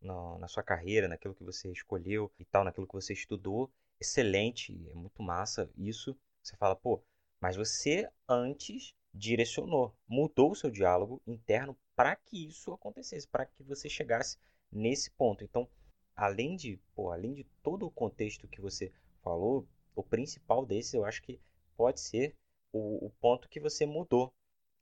na, 0.01 0.37
na 0.39 0.47
sua 0.47 0.63
carreira, 0.63 1.09
naquilo 1.09 1.35
que 1.35 1.43
você 1.43 1.69
escolheu 1.69 2.31
e 2.39 2.45
tal, 2.45 2.63
naquilo 2.63 2.87
que 2.87 2.93
você 2.93 3.11
estudou 3.11 3.69
excelente, 3.99 4.73
é 4.89 4.93
muito 4.93 5.21
massa 5.21 5.69
isso. 5.77 6.17
Você 6.41 6.55
fala, 6.57 6.75
pô, 6.75 7.01
mas 7.39 7.55
você 7.55 8.09
antes 8.27 8.93
direcionou, 9.13 9.95
mudou 10.07 10.51
o 10.51 10.55
seu 10.55 10.69
diálogo 10.69 11.21
interno 11.25 11.77
para 11.95 12.15
que 12.15 12.47
isso 12.47 12.71
acontecesse, 12.71 13.27
para 13.27 13.45
que 13.45 13.63
você 13.63 13.89
chegasse 13.89 14.37
nesse 14.71 15.11
ponto. 15.11 15.43
Então, 15.43 15.67
além 16.15 16.55
de, 16.55 16.79
pô, 16.95 17.11
além 17.11 17.33
de 17.33 17.43
todo 17.63 17.85
o 17.85 17.91
contexto 17.91 18.47
que 18.47 18.61
você 18.61 18.91
falou, 19.21 19.67
o 19.95 20.03
principal 20.03 20.65
desse 20.65 20.95
eu 20.95 21.03
acho 21.03 21.21
que 21.21 21.39
pode 21.75 21.99
ser 21.99 22.35
o, 22.71 23.07
o 23.07 23.09
ponto 23.19 23.49
que 23.49 23.59
você 23.59 23.85
mudou, 23.85 24.33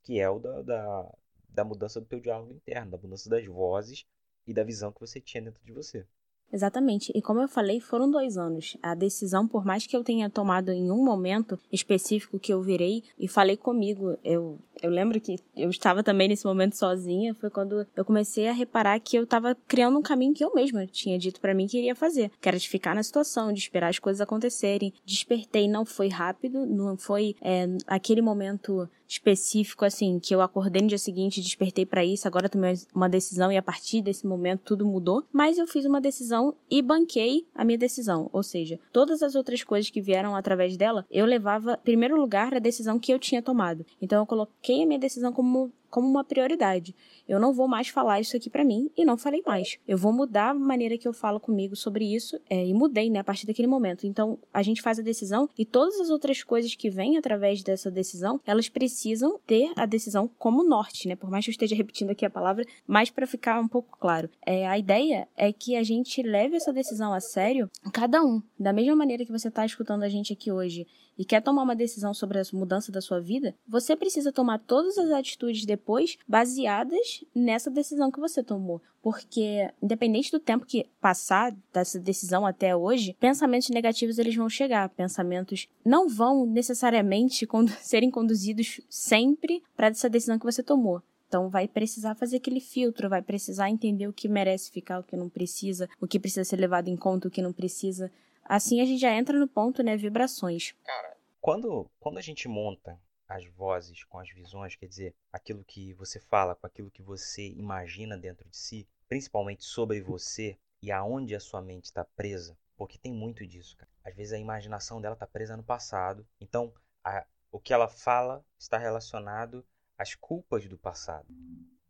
que 0.03 0.19
é 0.19 0.29
o 0.29 0.39
da, 0.39 0.61
da, 0.61 1.15
da 1.49 1.63
mudança 1.63 1.99
do 1.99 2.05
teu 2.05 2.19
diálogo 2.19 2.53
interno, 2.53 2.91
da 2.91 2.97
mudança 2.97 3.29
das 3.29 3.45
vozes 3.45 4.05
e 4.45 4.53
da 4.53 4.63
visão 4.63 4.91
que 4.91 4.99
você 4.99 5.19
tinha 5.19 5.41
dentro 5.41 5.63
de 5.63 5.71
você. 5.71 6.05
Exatamente. 6.51 7.11
E 7.13 7.21
como 7.21 7.41
eu 7.41 7.47
falei, 7.47 7.79
foram 7.79 8.09
dois 8.09 8.37
anos. 8.37 8.77
A 8.81 8.95
decisão, 8.95 9.47
por 9.47 9.65
mais 9.65 9.85
que 9.85 9.95
eu 9.95 10.03
tenha 10.03 10.29
tomado 10.29 10.71
em 10.71 10.89
um 10.91 11.03
momento 11.03 11.59
específico 11.71 12.39
que 12.39 12.53
eu 12.53 12.61
virei 12.61 13.03
e 13.19 13.27
falei 13.27 13.57
comigo, 13.57 14.17
eu, 14.23 14.57
eu 14.81 14.89
lembro 14.89 15.19
que 15.19 15.37
eu 15.55 15.69
estava 15.69 16.01
também 16.03 16.27
nesse 16.27 16.45
momento 16.45 16.75
sozinha, 16.77 17.33
foi 17.33 17.49
quando 17.49 17.85
eu 17.95 18.05
comecei 18.05 18.47
a 18.47 18.53
reparar 18.53 18.99
que 18.99 19.17
eu 19.17 19.23
estava 19.23 19.55
criando 19.67 19.97
um 19.97 20.01
caminho 20.01 20.33
que 20.33 20.43
eu 20.43 20.53
mesma 20.53 20.87
tinha 20.87 21.19
dito 21.19 21.41
para 21.41 21.53
mim 21.53 21.67
que 21.67 21.77
iria 21.77 21.95
fazer, 21.95 22.31
que 22.39 22.47
era 22.47 22.57
de 22.57 22.69
ficar 22.69 22.95
na 22.95 23.03
situação, 23.03 23.51
de 23.51 23.59
esperar 23.59 23.89
as 23.89 23.99
coisas 23.99 24.21
acontecerem. 24.21 24.93
Despertei, 25.05 25.67
não 25.67 25.85
foi 25.85 26.07
rápido, 26.07 26.65
não 26.65 26.97
foi 26.97 27.35
é, 27.41 27.67
aquele 27.87 28.21
momento 28.21 28.89
específico, 29.07 29.85
assim, 29.85 30.19
que 30.19 30.33
eu 30.33 30.41
acordei 30.41 30.81
no 30.81 30.87
dia 30.87 30.97
seguinte, 30.97 31.41
despertei 31.41 31.85
para 31.85 32.03
isso, 32.03 32.27
agora 32.27 32.49
tomei 32.49 32.73
uma 32.93 33.07
decisão 33.07 33.51
e 33.51 33.57
a 33.57 33.61
partir 33.61 34.01
desse 34.01 34.27
momento 34.27 34.61
tudo 34.63 34.85
mudou. 34.85 35.23
Mas 35.31 35.57
eu 35.57 35.67
fiz 35.67 35.85
uma 35.85 36.01
decisão 36.01 36.55
e 36.69 36.81
banquei 36.81 37.47
a 37.55 37.63
minha 37.63 37.77
decisão. 37.77 38.29
Ou 38.33 38.43
seja, 38.43 38.79
todas 38.91 39.21
as 39.21 39.35
outras 39.35 39.63
coisas 39.63 39.89
que 39.89 40.01
vieram 40.01 40.35
através 40.35 40.75
dela, 40.75 41.05
eu 41.09 41.25
levava, 41.25 41.79
em 41.81 41.85
primeiro 41.85 42.19
lugar, 42.19 42.53
a 42.53 42.59
decisão 42.59 42.99
que 42.99 43.13
eu 43.13 43.19
tinha 43.19 43.41
tomado. 43.41 43.85
Então 44.01 44.19
eu 44.19 44.25
coloquei 44.25 44.83
a 44.83 44.85
minha 44.85 44.99
decisão 44.99 45.31
como 45.31 45.71
como 45.97 46.07
uma 46.07 46.23
prioridade. 46.23 46.95
Eu 47.27 47.39
não 47.39 47.51
vou 47.51 47.67
mais 47.67 47.87
falar 47.87 48.19
isso 48.19 48.37
aqui 48.37 48.51
para 48.51 48.63
mim 48.63 48.91
e 48.95 49.03
não 49.03 49.17
falei 49.17 49.41
mais. 49.43 49.79
Eu 49.87 49.97
vou 49.97 50.13
mudar 50.13 50.51
a 50.51 50.53
maneira 50.53 50.95
que 50.95 51.07
eu 51.07 51.11
falo 51.11 51.39
comigo 51.39 51.75
sobre 51.75 52.05
isso 52.05 52.39
é, 52.47 52.67
e 52.67 52.71
mudei, 52.71 53.09
né, 53.09 53.17
a 53.17 53.23
partir 53.23 53.47
daquele 53.47 53.67
momento. 53.67 54.05
Então, 54.05 54.37
a 54.53 54.61
gente 54.61 54.79
faz 54.79 54.99
a 54.99 55.01
decisão 55.01 55.49
e 55.57 55.65
todas 55.65 55.99
as 55.99 56.11
outras 56.11 56.43
coisas 56.43 56.75
que 56.75 56.87
vêm 56.87 57.17
através 57.17 57.63
dessa 57.63 57.89
decisão, 57.89 58.39
elas 58.45 58.69
precisam 58.69 59.39
ter 59.47 59.71
a 59.75 59.87
decisão 59.87 60.29
como 60.37 60.63
norte, 60.63 61.07
né? 61.07 61.15
Por 61.15 61.31
mais 61.31 61.45
que 61.45 61.49
eu 61.49 61.53
esteja 61.53 61.75
repetindo 61.75 62.11
aqui 62.11 62.27
a 62.27 62.29
palavra, 62.29 62.63
mas 62.85 63.09
para 63.09 63.25
ficar 63.25 63.59
um 63.59 63.67
pouco 63.67 63.97
claro. 63.99 64.29
É, 64.45 64.67
a 64.67 64.77
ideia 64.77 65.27
é 65.35 65.51
que 65.51 65.75
a 65.75 65.81
gente 65.81 66.21
leve 66.21 66.57
essa 66.57 66.71
decisão 66.71 67.11
a 67.11 67.19
sério, 67.19 67.71
cada 67.91 68.21
um. 68.21 68.39
Da 68.59 68.71
mesma 68.71 68.95
maneira 68.95 69.25
que 69.25 69.31
você 69.31 69.47
está 69.47 69.65
escutando 69.65 70.03
a 70.03 70.09
gente 70.09 70.31
aqui 70.31 70.51
hoje 70.51 70.85
e 71.17 71.25
quer 71.25 71.41
tomar 71.41 71.63
uma 71.63 71.75
decisão 71.75 72.13
sobre 72.13 72.39
a 72.39 72.43
mudança 72.53 72.91
da 72.91 73.01
sua 73.01 73.19
vida, 73.19 73.55
você 73.67 73.95
precisa 73.95 74.31
tomar 74.31 74.59
todas 74.59 74.97
as 74.97 75.11
atitudes 75.11 75.65
depois 75.65 76.17
baseadas 76.27 77.23
nessa 77.33 77.71
decisão 77.71 78.11
que 78.11 78.19
você 78.19 78.43
tomou. 78.43 78.81
Porque, 79.01 79.69
independente 79.81 80.31
do 80.31 80.39
tempo 80.39 80.65
que 80.65 80.85
passar 80.99 81.55
dessa 81.73 81.99
decisão 81.99 82.45
até 82.45 82.75
hoje, 82.75 83.15
pensamentos 83.19 83.69
negativos 83.69 84.19
eles 84.19 84.35
vão 84.35 84.49
chegar. 84.49 84.89
Pensamentos 84.89 85.67
não 85.83 86.09
vão 86.09 86.45
necessariamente 86.45 87.47
serem 87.81 88.11
conduzidos 88.11 88.81
sempre 88.89 89.63
para 89.75 89.87
essa 89.87 90.09
decisão 90.09 90.37
que 90.37 90.45
você 90.45 90.61
tomou. 90.61 91.01
Então 91.27 91.49
vai 91.49 91.67
precisar 91.67 92.15
fazer 92.15 92.37
aquele 92.37 92.59
filtro, 92.59 93.09
vai 93.09 93.21
precisar 93.21 93.69
entender 93.69 94.07
o 94.07 94.13
que 94.13 94.29
merece 94.29 94.71
ficar, 94.71 94.99
o 94.99 95.03
que 95.03 95.17
não 95.17 95.27
precisa, 95.27 95.89
o 95.99 96.07
que 96.07 96.19
precisa 96.19 96.45
ser 96.45 96.55
levado 96.57 96.87
em 96.87 96.95
conta, 96.95 97.27
o 97.27 97.31
que 97.31 97.41
não 97.41 97.51
precisa. 97.51 98.09
Assim 98.47 98.81
a 98.81 98.85
gente 98.85 98.99
já 98.99 99.13
entra 99.13 99.37
no 99.37 99.47
ponto, 99.47 99.83
né, 99.83 99.97
vibrações. 99.97 100.73
Cara, 100.83 101.17
quando, 101.41 101.89
quando 101.99 102.17
a 102.17 102.21
gente 102.21 102.47
monta 102.47 102.99
as 103.27 103.45
vozes 103.45 104.03
com 104.05 104.19
as 104.19 104.29
visões, 104.29 104.75
quer 104.75 104.87
dizer, 104.87 105.15
aquilo 105.31 105.63
que 105.63 105.93
você 105.93 106.19
fala 106.19 106.55
com 106.55 106.65
aquilo 106.65 106.89
que 106.89 107.03
você 107.03 107.47
imagina 107.49 108.17
dentro 108.17 108.47
de 108.49 108.55
si, 108.55 108.87
principalmente 109.07 109.65
sobre 109.65 110.01
você 110.01 110.57
e 110.81 110.91
aonde 110.91 111.35
a 111.35 111.39
sua 111.39 111.61
mente 111.61 111.85
está 111.85 112.05
presa, 112.05 112.57
porque 112.77 112.97
tem 112.97 113.11
muito 113.11 113.45
disso, 113.45 113.75
cara. 113.75 113.91
Às 114.03 114.15
vezes 114.15 114.31
a 114.31 114.37
imaginação 114.37 115.01
dela 115.01 115.13
está 115.13 115.27
presa 115.27 115.57
no 115.57 115.63
passado, 115.63 116.25
então 116.39 116.73
a, 117.03 117.25
o 117.51 117.59
que 117.59 117.73
ela 117.73 117.89
fala 117.89 118.45
está 118.57 118.77
relacionado 118.77 119.65
as 119.97 120.15
culpas 120.15 120.65
do 120.67 120.77
passado, 120.77 121.27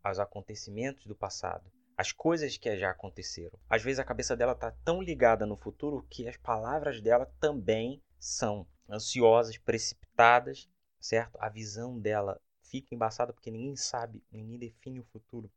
aos 0.04 0.17
acontecimentos 0.17 1.06
do 1.06 1.15
passado, 1.15 1.70
as 1.98 2.12
coisas 2.12 2.56
que 2.58 2.78
já 2.78 2.92
aconteceram. 2.92 3.58
Às 3.68 3.82
vezes 3.82 3.98
a 4.00 4.04
cabeça 4.04 4.38
dela 4.38 4.52
está 4.52 4.70
tão 4.86 5.02
ligada 5.02 5.46
no 5.48 5.58
futuro 5.58 6.06
que 6.10 6.28
as 6.28 6.38
palavras 6.38 7.02
dela 7.02 7.26
também 7.40 8.00
são 8.20 8.68
ansiosas, 8.88 9.58
precipitadas, 9.58 10.70
certo? 11.00 11.38
A 11.42 11.50
visão 11.50 12.00
dela 12.00 12.40
fica 12.62 12.94
embaçada 12.94 13.34
porque 13.34 13.50
ninguém 13.50 13.76
sabe, 13.76 14.24
ninguém 14.32 14.60
define 14.60 15.00
o 15.00 15.06
futuro 15.06 15.50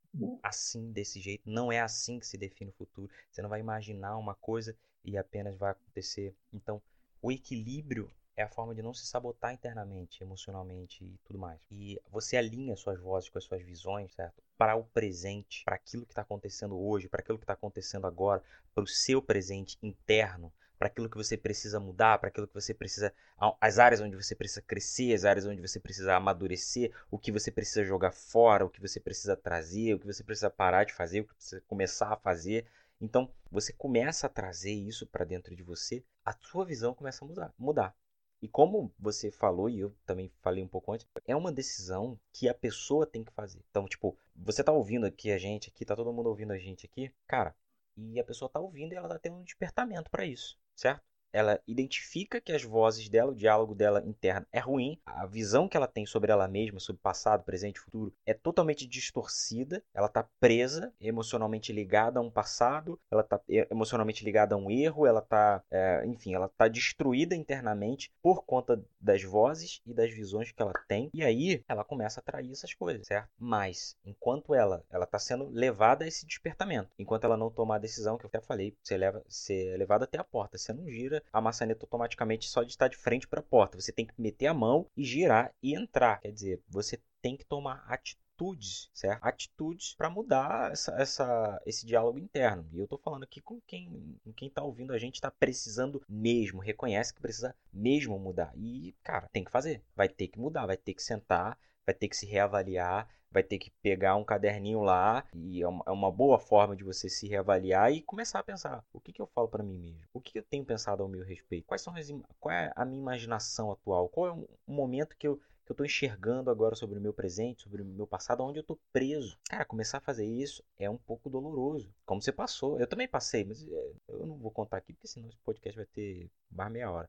assim, 0.42 0.90
desse 0.92 1.20
jeito. 1.20 1.42
Não 1.48 1.70
é 1.70 1.81
assim 1.81 2.18
que 2.18 2.26
se 2.26 2.38
define 2.38 2.70
o 2.70 2.74
futuro. 2.74 3.11
Você 3.31 3.42
não 3.42 3.50
vai 3.50 3.61
imaginar 3.61 4.16
uma 4.16 4.35
coisa 4.35 4.74
e 5.05 5.18
apenas 5.18 5.57
vai 5.57 5.72
acontecer. 5.72 6.35
Então, 6.53 6.81
o 7.20 7.31
equilíbrio 7.31 8.11
é 8.40 8.44
a 8.44 8.48
forma 8.48 8.74
de 8.74 8.83
não 8.83 8.94
se 8.94 9.07
sabotar 9.07 9.53
internamente, 9.53 10.22
emocionalmente 10.22 11.05
e 11.05 11.18
tudo 11.24 11.38
mais. 11.38 11.61
E 11.70 12.00
você 12.11 12.37
alinha 12.37 12.74
suas 12.74 12.98
vozes 12.98 13.29
com 13.29 13.38
as 13.38 13.44
suas 13.44 13.62
visões, 13.62 14.12
certo? 14.12 14.42
Para 14.57 14.76
o 14.76 14.85
presente, 14.85 15.62
para 15.64 15.76
aquilo 15.76 16.07
que 16.07 16.12
está 16.12 16.22
acontecendo 16.22 16.79
hoje, 16.79 17.09
para 17.09 17.20
aquilo 17.20 17.38
que 17.38 17.44
está 17.44 17.53
acontecendo 17.53 18.07
agora, 18.07 18.42
para 18.74 18.85
o 18.85 18.87
seu 18.87 19.20
presente 19.20 19.79
interno, 19.83 20.53
para 20.79 20.88
aquilo 20.88 21.11
que 21.11 21.16
você 21.18 21.37
precisa 21.37 21.79
mudar, 21.79 22.18
para 22.18 22.29
aquilo 22.29 22.48
que 22.48 22.55
você 22.55 22.72
precisa. 22.72 23.12
as 23.61 23.79
áreas 23.79 24.00
onde 24.00 24.16
você 24.16 24.35
precisa 24.35 24.62
crescer, 24.62 25.12
as 25.12 25.26
áreas 25.26 25.44
onde 25.44 25.61
você 25.61 25.79
precisa 25.79 26.16
amadurecer, 26.16 26.90
o 27.11 27.18
que 27.18 27.31
você 27.31 27.50
precisa 27.50 27.85
jogar 27.85 28.12
fora, 28.12 28.64
o 28.64 28.70
que 28.70 28.81
você 28.81 28.98
precisa 28.98 29.37
trazer, 29.37 29.92
o 29.92 29.98
que 29.98 30.07
você 30.07 30.24
precisa 30.24 30.48
parar 30.48 30.85
de 30.85 30.94
fazer, 30.94 31.20
o 31.20 31.24
que 31.26 31.35
precisa 31.35 31.61
começar 31.68 32.11
a 32.11 32.16
fazer. 32.16 32.64
Então, 32.98 33.31
você 33.50 33.72
começa 33.74 34.26
a 34.26 34.31
trazer 34.31 34.72
isso 34.72 35.07
para 35.07 35.26
dentro 35.26 35.55
de 35.55 35.62
você, 35.62 36.03
a 36.24 36.33
sua 36.33 36.64
visão 36.64 36.94
começa 36.94 37.22
a 37.22 37.29
mudar. 37.29 37.55
mudar. 37.59 37.99
E 38.42 38.48
como 38.48 38.92
você 38.98 39.31
falou, 39.31 39.68
e 39.68 39.81
eu 39.81 39.94
também 40.07 40.31
falei 40.40 40.62
um 40.62 40.68
pouco 40.68 40.92
antes, 40.92 41.07
é 41.26 41.37
uma 41.37 41.53
decisão 41.53 42.18
que 42.33 42.48
a 42.48 42.55
pessoa 42.55 43.07
tem 43.07 43.22
que 43.22 43.33
fazer. 43.33 43.62
Então, 43.70 43.87
tipo, 43.87 44.16
você 44.35 44.64
tá 44.64 44.72
ouvindo 44.72 45.05
aqui 45.05 45.31
a 45.31 45.38
gente 45.38 45.68
aqui, 45.68 45.85
tá 45.85 45.94
todo 45.94 46.12
mundo 46.12 46.29
ouvindo 46.29 46.53
a 46.53 46.59
gente 46.59 46.87
aqui, 46.87 47.12
cara, 47.26 47.55
e 47.96 48.18
a 48.18 48.24
pessoa 48.24 48.48
tá 48.48 48.59
ouvindo 48.59 48.92
e 48.92 48.96
ela 48.96 49.09
tá 49.09 49.18
tendo 49.18 49.37
um 49.37 49.42
despertamento 49.42 50.11
para 50.11 50.24
isso, 50.24 50.59
certo? 50.74 51.03
Ela 51.32 51.60
identifica 51.66 52.40
que 52.40 52.52
as 52.52 52.62
vozes 52.62 53.08
dela, 53.08 53.32
o 53.32 53.34
diálogo 53.34 53.74
dela 53.74 54.02
interno 54.06 54.46
é 54.52 54.58
ruim, 54.58 54.98
a 55.04 55.26
visão 55.26 55.68
que 55.68 55.76
ela 55.76 55.86
tem 55.86 56.06
sobre 56.06 56.32
ela 56.32 56.48
mesma, 56.48 56.80
sobre 56.80 57.00
passado, 57.02 57.44
presente 57.44 57.80
futuro, 57.80 58.12
é 58.26 58.34
totalmente 58.34 58.86
distorcida, 58.86 59.82
ela 59.94 60.06
está 60.06 60.26
presa, 60.38 60.92
emocionalmente 61.00 61.72
ligada 61.72 62.18
a 62.18 62.22
um 62.22 62.30
passado, 62.30 62.98
ela 63.10 63.22
está 63.22 63.40
emocionalmente 63.70 64.24
ligada 64.24 64.54
a 64.54 64.58
um 64.58 64.70
erro, 64.70 65.06
ela 65.06 65.20
está, 65.20 65.62
é, 65.70 66.04
enfim, 66.06 66.34
ela 66.34 66.46
está 66.46 66.68
destruída 66.68 67.34
internamente 67.34 68.12
por 68.22 68.44
conta 68.44 68.82
das 69.00 69.22
vozes 69.22 69.80
e 69.86 69.94
das 69.94 70.10
visões 70.10 70.52
que 70.52 70.60
ela 70.60 70.72
tem, 70.88 71.10
e 71.12 71.22
aí 71.22 71.64
ela 71.68 71.84
começa 71.84 72.20
a 72.20 72.22
atrair 72.22 72.50
essas 72.50 72.74
coisas, 72.74 73.06
certo? 73.06 73.28
Mas, 73.38 73.96
enquanto 74.04 74.54
ela 74.54 74.84
ela 74.90 75.04
está 75.04 75.18
sendo 75.18 75.48
levada 75.50 76.04
a 76.04 76.08
esse 76.08 76.26
despertamento, 76.26 76.90
enquanto 76.98 77.24
ela 77.24 77.36
não 77.36 77.50
tomar 77.50 77.76
a 77.76 77.80
decisão, 77.80 78.16
que 78.16 78.24
eu 78.24 78.28
até 78.28 78.40
falei, 78.40 78.76
você 78.82 78.96
leva, 78.96 79.22
ser 79.28 79.76
levada 79.76 80.04
até 80.04 80.18
a 80.18 80.24
porta, 80.24 80.58
você 80.58 80.72
não 80.72 80.88
gira 80.88 81.19
a 81.33 81.40
maçaneta 81.40 81.85
automaticamente 81.85 82.48
só 82.48 82.62
de 82.62 82.70
estar 82.70 82.88
de 82.88 82.96
frente 82.96 83.26
para 83.26 83.40
a 83.40 83.42
porta. 83.42 83.80
Você 83.80 83.92
tem 83.92 84.06
que 84.06 84.14
meter 84.18 84.46
a 84.46 84.54
mão 84.54 84.87
e 84.96 85.04
girar 85.04 85.52
e 85.62 85.74
entrar. 85.74 86.20
Quer 86.20 86.33
dizer, 86.33 86.62
você 86.68 87.00
tem 87.20 87.37
que 87.37 87.44
tomar 87.44 87.85
atitudes, 87.87 88.90
certo? 88.94 89.24
Atitudes 89.24 89.94
para 89.94 90.09
mudar 90.11 90.72
essa, 90.72 90.92
essa, 90.92 91.62
esse 91.66 91.87
diálogo 91.87 92.18
interno. 92.18 92.66
E 92.72 92.78
eu 92.78 92.85
estou 92.85 92.98
falando 92.98 93.24
aqui 93.24 93.40
com 93.40 93.61
quem 93.66 94.18
com 94.24 94.33
quem 94.33 94.48
está 94.48 94.62
ouvindo 94.62 94.92
a 94.92 94.98
gente 94.98 95.16
está 95.16 95.30
precisando 95.30 96.02
mesmo, 96.09 96.61
reconhece 96.61 97.14
que 97.14 97.20
precisa 97.20 97.54
mesmo 97.72 98.18
mudar. 98.18 98.52
E, 98.56 98.94
cara, 99.02 99.28
tem 99.33 99.44
que 99.44 99.50
fazer. 99.50 99.83
Vai 99.94 100.09
ter 100.09 100.28
que 100.28 100.38
mudar, 100.38 100.66
vai 100.66 100.76
ter 100.76 100.94
que 100.94 101.02
sentar, 101.02 101.59
vai 101.90 101.94
ter 101.94 102.09
que 102.09 102.16
se 102.16 102.26
reavaliar, 102.26 103.09
vai 103.31 103.42
ter 103.42 103.59
que 103.59 103.70
pegar 103.83 104.16
um 104.16 104.24
caderninho 104.24 104.81
lá 104.81 105.24
e 105.35 105.62
é 105.62 105.68
uma, 105.68 105.85
é 105.87 105.90
uma 105.90 106.11
boa 106.11 106.38
forma 106.38 106.76
de 106.76 106.85
você 106.85 107.09
se 107.09 107.26
reavaliar 107.26 107.92
e 107.92 108.03
começar 108.03 108.38
a 108.38 108.44
pensar 108.44 108.85
o 108.92 109.00
que, 109.00 109.12
que 109.12 109.20
eu 109.20 109.26
falo 109.26 109.48
para 109.48 109.62
mim 109.62 109.76
mesmo, 109.76 110.00
o 110.12 110.20
que, 110.20 110.33
que 110.33 110.38
eu 110.38 110.42
tenho 110.42 110.64
pensado 110.64 111.03
ao 111.03 111.09
meu 111.09 111.24
respeito, 111.24 111.66
quais 111.66 111.83
são 111.83 111.94
as, 111.96 112.09
qual 112.38 112.55
é 112.55 112.72
a 112.76 112.85
minha 112.85 113.00
imaginação 113.00 113.72
atual, 113.72 114.09
qual 114.09 114.26
é 114.26 114.33
o 114.33 114.48
momento 114.66 115.16
que 115.16 115.26
eu 115.26 115.40
que 115.64 115.72
eu 115.72 115.74
estou 115.74 115.87
enxergando 115.87 116.50
agora 116.50 116.74
sobre 116.74 116.98
o 116.98 117.00
meu 117.00 117.12
presente, 117.12 117.62
sobre 117.62 117.81
o 117.81 117.85
meu 117.85 118.05
passado, 118.05 118.42
onde 118.42 118.59
eu 118.59 118.62
estou 118.62 118.76
preso. 118.92 119.38
Cara, 119.48 119.64
começar 119.64 119.98
a 119.98 120.00
fazer 120.00 120.26
isso 120.26 120.64
é 120.76 120.90
um 120.90 120.96
pouco 120.96 121.31
doloroso. 121.31 121.94
Como 122.05 122.20
você 122.20 122.33
passou, 122.33 122.81
eu 122.81 122.88
também 122.88 123.07
passei, 123.07 123.44
mas 123.44 123.64
é, 123.64 123.92
eu 124.09 124.26
não 124.26 124.37
vou 124.37 124.50
contar 124.50 124.79
aqui 124.79 124.92
porque 124.92 125.07
senão 125.07 125.29
esse 125.29 125.38
podcast 125.44 125.76
vai 125.76 125.87
ter 125.87 126.29
mais 126.50 126.72
meia 126.72 126.90
hora. 126.90 127.09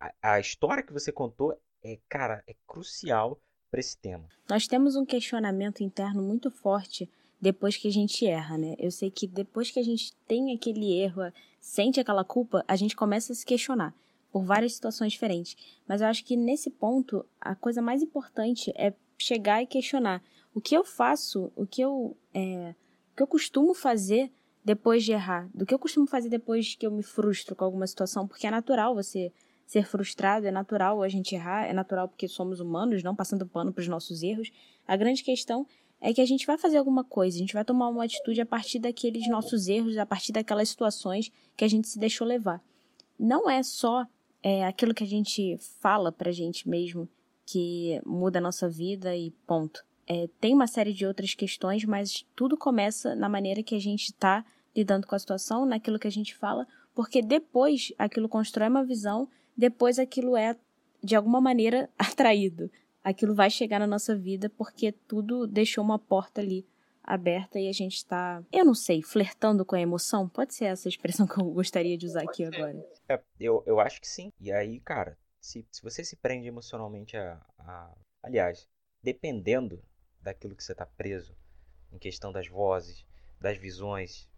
A, 0.00 0.14
a 0.22 0.40
história 0.40 0.82
que 0.82 0.92
você 0.92 1.12
contou 1.12 1.54
é, 1.82 1.98
cara, 2.08 2.42
é 2.46 2.54
crucial 2.66 3.38
para 3.70 3.80
esse 3.80 3.96
tema? 3.96 4.24
Nós 4.48 4.66
temos 4.66 4.96
um 4.96 5.04
questionamento 5.04 5.82
interno 5.82 6.22
muito 6.22 6.50
forte 6.50 7.08
depois 7.40 7.76
que 7.76 7.88
a 7.88 7.92
gente 7.92 8.26
erra, 8.26 8.58
né? 8.58 8.74
Eu 8.78 8.90
sei 8.90 9.10
que 9.10 9.26
depois 9.26 9.70
que 9.70 9.78
a 9.78 9.82
gente 9.82 10.14
tem 10.26 10.52
aquele 10.54 10.92
erro, 10.98 11.22
sente 11.60 12.00
aquela 12.00 12.24
culpa, 12.24 12.64
a 12.66 12.76
gente 12.76 12.96
começa 12.96 13.32
a 13.32 13.36
se 13.36 13.46
questionar 13.46 13.94
por 14.32 14.44
várias 14.44 14.74
situações 14.74 15.12
diferentes. 15.12 15.56
Mas 15.86 16.00
eu 16.00 16.06
acho 16.08 16.24
que 16.24 16.36
nesse 16.36 16.70
ponto, 16.70 17.24
a 17.40 17.54
coisa 17.54 17.80
mais 17.80 18.02
importante 18.02 18.72
é 18.76 18.92
chegar 19.16 19.62
e 19.62 19.66
questionar 19.66 20.22
o 20.54 20.60
que 20.60 20.76
eu 20.76 20.84
faço, 20.84 21.52
o 21.54 21.66
que 21.66 21.80
eu, 21.80 22.16
é, 22.34 22.74
o 23.12 23.16
que 23.16 23.22
eu 23.22 23.26
costumo 23.26 23.74
fazer 23.74 24.30
depois 24.64 25.04
de 25.04 25.12
errar, 25.12 25.48
do 25.54 25.64
que 25.64 25.72
eu 25.72 25.78
costumo 25.78 26.06
fazer 26.06 26.28
depois 26.28 26.74
que 26.74 26.86
eu 26.86 26.90
me 26.90 27.02
frustro 27.02 27.56
com 27.56 27.64
alguma 27.64 27.86
situação, 27.86 28.26
porque 28.26 28.46
é 28.46 28.50
natural 28.50 28.94
você 28.94 29.32
ser 29.68 29.84
frustrado, 29.84 30.46
é 30.46 30.50
natural 30.50 31.02
a 31.02 31.08
gente 31.10 31.34
errar, 31.34 31.66
é 31.66 31.74
natural 31.74 32.08
porque 32.08 32.26
somos 32.26 32.58
humanos, 32.58 33.02
não 33.02 33.14
passando 33.14 33.46
pano 33.46 33.70
para 33.70 33.82
os 33.82 33.88
nossos 33.88 34.22
erros. 34.22 34.50
A 34.86 34.96
grande 34.96 35.22
questão 35.22 35.66
é 36.00 36.10
que 36.14 36.22
a 36.22 36.26
gente 36.26 36.46
vai 36.46 36.56
fazer 36.56 36.78
alguma 36.78 37.04
coisa, 37.04 37.36
a 37.36 37.40
gente 37.40 37.52
vai 37.52 37.62
tomar 37.62 37.88
uma 37.88 38.02
atitude 38.02 38.40
a 38.40 38.46
partir 38.46 38.78
daqueles 38.78 39.28
nossos 39.28 39.68
erros, 39.68 39.98
a 39.98 40.06
partir 40.06 40.32
daquelas 40.32 40.70
situações 40.70 41.30
que 41.54 41.66
a 41.66 41.68
gente 41.68 41.86
se 41.86 41.98
deixou 41.98 42.26
levar. 42.26 42.62
Não 43.18 43.50
é 43.50 43.62
só 43.62 44.06
é, 44.42 44.64
aquilo 44.64 44.94
que 44.94 45.04
a 45.04 45.06
gente 45.06 45.58
fala 45.82 46.10
pra 46.10 46.32
gente 46.32 46.66
mesmo 46.66 47.06
que 47.44 48.00
muda 48.06 48.38
a 48.38 48.42
nossa 48.42 48.70
vida 48.70 49.14
e 49.14 49.32
ponto. 49.46 49.84
É, 50.06 50.30
tem 50.40 50.54
uma 50.54 50.66
série 50.66 50.94
de 50.94 51.04
outras 51.04 51.34
questões, 51.34 51.84
mas 51.84 52.24
tudo 52.34 52.56
começa 52.56 53.14
na 53.14 53.28
maneira 53.28 53.62
que 53.62 53.74
a 53.74 53.80
gente 53.80 54.04
está 54.04 54.46
lidando 54.74 55.06
com 55.06 55.14
a 55.14 55.18
situação, 55.18 55.66
naquilo 55.66 55.98
que 55.98 56.08
a 56.08 56.10
gente 56.10 56.34
fala, 56.34 56.66
porque 56.94 57.20
depois 57.20 57.92
aquilo 57.98 58.30
constrói 58.30 58.68
uma 58.68 58.82
visão 58.82 59.28
depois 59.58 59.98
aquilo 59.98 60.36
é, 60.36 60.56
de 61.02 61.16
alguma 61.16 61.40
maneira, 61.40 61.90
atraído. 61.98 62.70
Aquilo 63.02 63.34
vai 63.34 63.50
chegar 63.50 63.80
na 63.80 63.86
nossa 63.86 64.16
vida 64.16 64.48
porque 64.50 64.92
tudo 64.92 65.46
deixou 65.46 65.82
uma 65.82 65.98
porta 65.98 66.40
ali 66.40 66.64
aberta 67.02 67.58
e 67.58 67.68
a 67.68 67.72
gente 67.72 67.96
está, 67.96 68.44
eu 68.52 68.64
não 68.64 68.74
sei, 68.74 69.02
flertando 69.02 69.64
com 69.64 69.74
a 69.74 69.80
emoção? 69.80 70.28
Pode 70.28 70.54
ser 70.54 70.66
essa 70.66 70.88
expressão 70.88 71.26
que 71.26 71.40
eu 71.40 71.44
gostaria 71.50 71.96
de 71.96 72.06
usar 72.06 72.22
aqui 72.22 72.44
agora. 72.44 72.84
É, 73.08 73.20
eu, 73.40 73.64
eu 73.66 73.80
acho 73.80 74.00
que 74.00 74.06
sim. 74.06 74.30
E 74.38 74.52
aí, 74.52 74.78
cara, 74.80 75.16
se, 75.40 75.66
se 75.72 75.82
você 75.82 76.04
se 76.04 76.16
prende 76.16 76.46
emocionalmente 76.46 77.16
a, 77.16 77.40
a. 77.58 77.96
Aliás, 78.22 78.68
dependendo 79.02 79.82
daquilo 80.20 80.54
que 80.54 80.62
você 80.62 80.72
está 80.72 80.84
preso, 80.84 81.34
em 81.90 81.98
questão 81.98 82.30
das 82.30 82.46
vozes, 82.46 83.06
das 83.40 83.56
visões, 83.56 84.28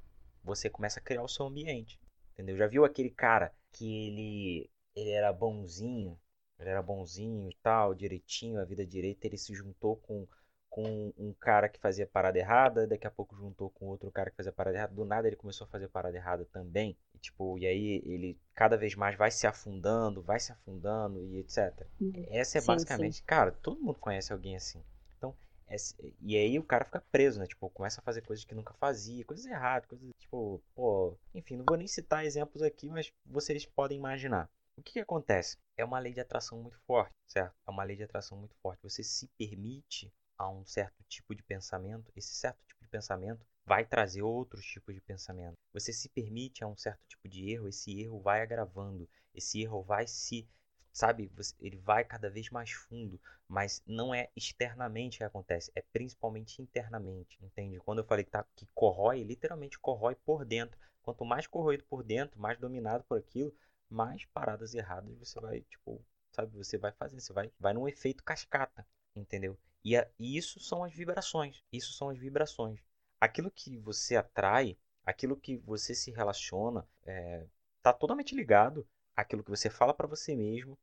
você 0.44 0.70
começa 0.70 1.00
a 1.00 1.02
criar 1.02 1.22
o 1.22 1.28
seu 1.28 1.46
ambiente. 1.46 2.00
Entendeu? 2.34 2.56
Já 2.56 2.68
viu 2.68 2.84
aquele 2.84 3.10
cara 3.10 3.52
que 3.72 4.06
ele 4.06 4.70
ele 4.94 5.10
era 5.10 5.32
bonzinho, 5.32 6.18
ele 6.58 6.70
era 6.70 6.82
bonzinho 6.82 7.48
e 7.50 7.56
tal, 7.62 7.94
direitinho, 7.94 8.60
a 8.60 8.64
vida 8.64 8.86
direita, 8.86 9.26
ele 9.26 9.38
se 9.38 9.54
juntou 9.54 9.96
com 9.96 10.26
com 10.70 11.12
um 11.18 11.34
cara 11.34 11.68
que 11.68 11.80
fazia 11.80 12.06
parada 12.06 12.38
errada, 12.38 12.86
daqui 12.86 13.04
a 13.04 13.10
pouco 13.10 13.34
juntou 13.34 13.68
com 13.70 13.86
outro 13.86 14.10
cara 14.10 14.30
que 14.30 14.36
fazia 14.36 14.52
parada 14.52 14.76
errada, 14.76 14.94
do 14.94 15.04
nada 15.04 15.26
ele 15.26 15.36
começou 15.36 15.64
a 15.66 15.68
fazer 15.68 15.88
parada 15.88 16.16
errada 16.16 16.46
também. 16.52 16.96
E, 17.12 17.18
tipo, 17.18 17.58
e 17.58 17.66
aí 17.66 18.00
ele 18.06 18.38
cada 18.54 18.76
vez 18.76 18.94
mais 18.94 19.16
vai 19.16 19.32
se 19.32 19.48
afundando, 19.48 20.22
vai 20.22 20.38
se 20.38 20.52
afundando 20.52 21.20
e 21.20 21.38
etc. 21.38 21.84
Uhum. 22.00 22.12
Essa 22.28 22.58
é 22.58 22.60
sim, 22.60 22.66
basicamente, 22.68 23.16
sim. 23.16 23.24
cara, 23.26 23.50
todo 23.50 23.80
mundo 23.80 23.98
conhece 23.98 24.32
alguém 24.32 24.54
assim. 24.54 24.80
Então, 25.18 25.34
essa, 25.66 25.96
e 26.20 26.36
aí 26.36 26.56
o 26.56 26.62
cara 26.62 26.84
fica 26.84 27.02
preso, 27.10 27.40
né? 27.40 27.48
Tipo, 27.48 27.68
começa 27.70 28.00
a 28.00 28.04
fazer 28.04 28.22
coisas 28.22 28.44
que 28.44 28.54
nunca 28.54 28.72
fazia, 28.74 29.24
coisas 29.24 29.44
erradas, 29.46 29.88
coisas 29.88 30.08
tipo, 30.20 30.62
pô, 30.72 31.18
enfim, 31.34 31.56
não 31.56 31.64
vou 31.66 31.76
nem 31.76 31.88
citar 31.88 32.24
exemplos 32.24 32.62
aqui, 32.62 32.88
mas 32.88 33.12
vocês 33.26 33.66
podem 33.66 33.98
imaginar. 33.98 34.48
O 34.80 34.82
que, 34.82 34.94
que 34.94 35.00
acontece? 35.00 35.58
É 35.76 35.84
uma 35.84 35.98
lei 35.98 36.14
de 36.14 36.20
atração 36.20 36.58
muito 36.58 36.78
forte, 36.86 37.14
certo? 37.26 37.54
É 37.66 37.70
uma 37.70 37.84
lei 37.84 37.96
de 37.96 38.02
atração 38.02 38.38
muito 38.38 38.56
forte. 38.62 38.80
Você 38.82 39.02
se 39.02 39.28
permite 39.36 40.10
a 40.38 40.48
um 40.48 40.64
certo 40.64 41.04
tipo 41.06 41.34
de 41.34 41.42
pensamento, 41.42 42.10
esse 42.16 42.32
certo 42.32 42.64
tipo 42.66 42.82
de 42.82 42.88
pensamento 42.88 43.44
vai 43.66 43.84
trazer 43.84 44.22
outros 44.22 44.64
tipos 44.64 44.94
de 44.94 45.00
pensamento. 45.02 45.52
Você 45.74 45.92
se 45.92 46.08
permite 46.08 46.64
a 46.64 46.66
um 46.66 46.78
certo 46.78 47.02
tipo 47.06 47.28
de 47.28 47.50
erro, 47.50 47.68
esse 47.68 48.00
erro 48.00 48.22
vai 48.22 48.40
agravando, 48.40 49.06
esse 49.34 49.60
erro 49.60 49.82
vai 49.82 50.06
se, 50.06 50.48
sabe, 50.90 51.30
ele 51.60 51.76
vai 51.76 52.02
cada 52.02 52.30
vez 52.30 52.48
mais 52.48 52.70
fundo, 52.70 53.20
mas 53.46 53.82
não 53.86 54.14
é 54.14 54.30
externamente 54.34 55.18
que 55.18 55.24
acontece, 55.24 55.70
é 55.74 55.82
principalmente 55.92 56.62
internamente, 56.62 57.38
entende? 57.44 57.78
Quando 57.80 57.98
eu 57.98 58.06
falei 58.06 58.24
que, 58.24 58.30
tá, 58.30 58.46
que 58.56 58.66
corrói, 58.74 59.22
literalmente 59.24 59.78
corrói 59.78 60.14
por 60.14 60.42
dentro. 60.46 60.78
Quanto 61.02 61.24
mais 61.24 61.46
corroído 61.46 61.84
por 61.84 62.02
dentro, 62.02 62.40
mais 62.40 62.58
dominado 62.58 63.04
por 63.04 63.18
aquilo, 63.18 63.54
mais 63.90 64.24
paradas 64.26 64.74
erradas 64.74 65.16
você 65.18 65.40
vai, 65.40 65.60
tipo, 65.62 66.04
sabe, 66.32 66.56
você 66.56 66.78
vai 66.78 66.92
fazer, 66.92 67.20
você 67.20 67.32
vai, 67.32 67.52
vai 67.58 67.74
num 67.74 67.88
efeito 67.88 68.22
cascata, 68.22 68.86
entendeu? 69.14 69.58
E, 69.84 69.96
a, 69.96 70.08
e 70.18 70.36
isso 70.36 70.60
são 70.60 70.84
as 70.84 70.92
vibrações. 70.92 71.62
Isso 71.72 71.92
são 71.92 72.10
as 72.10 72.18
vibrações. 72.18 72.80
Aquilo 73.20 73.50
que 73.50 73.76
você 73.78 74.16
atrai, 74.16 74.76
aquilo 75.04 75.36
que 75.36 75.56
você 75.58 75.94
se 75.94 76.10
relaciona, 76.10 76.86
é, 77.04 77.46
tá 77.82 77.92
totalmente 77.92 78.34
ligado 78.34 78.86
àquilo 79.16 79.42
que 79.42 79.50
você 79.50 79.68
fala 79.68 79.92
para 79.92 80.06
você 80.06 80.34
mesmo, 80.34 80.78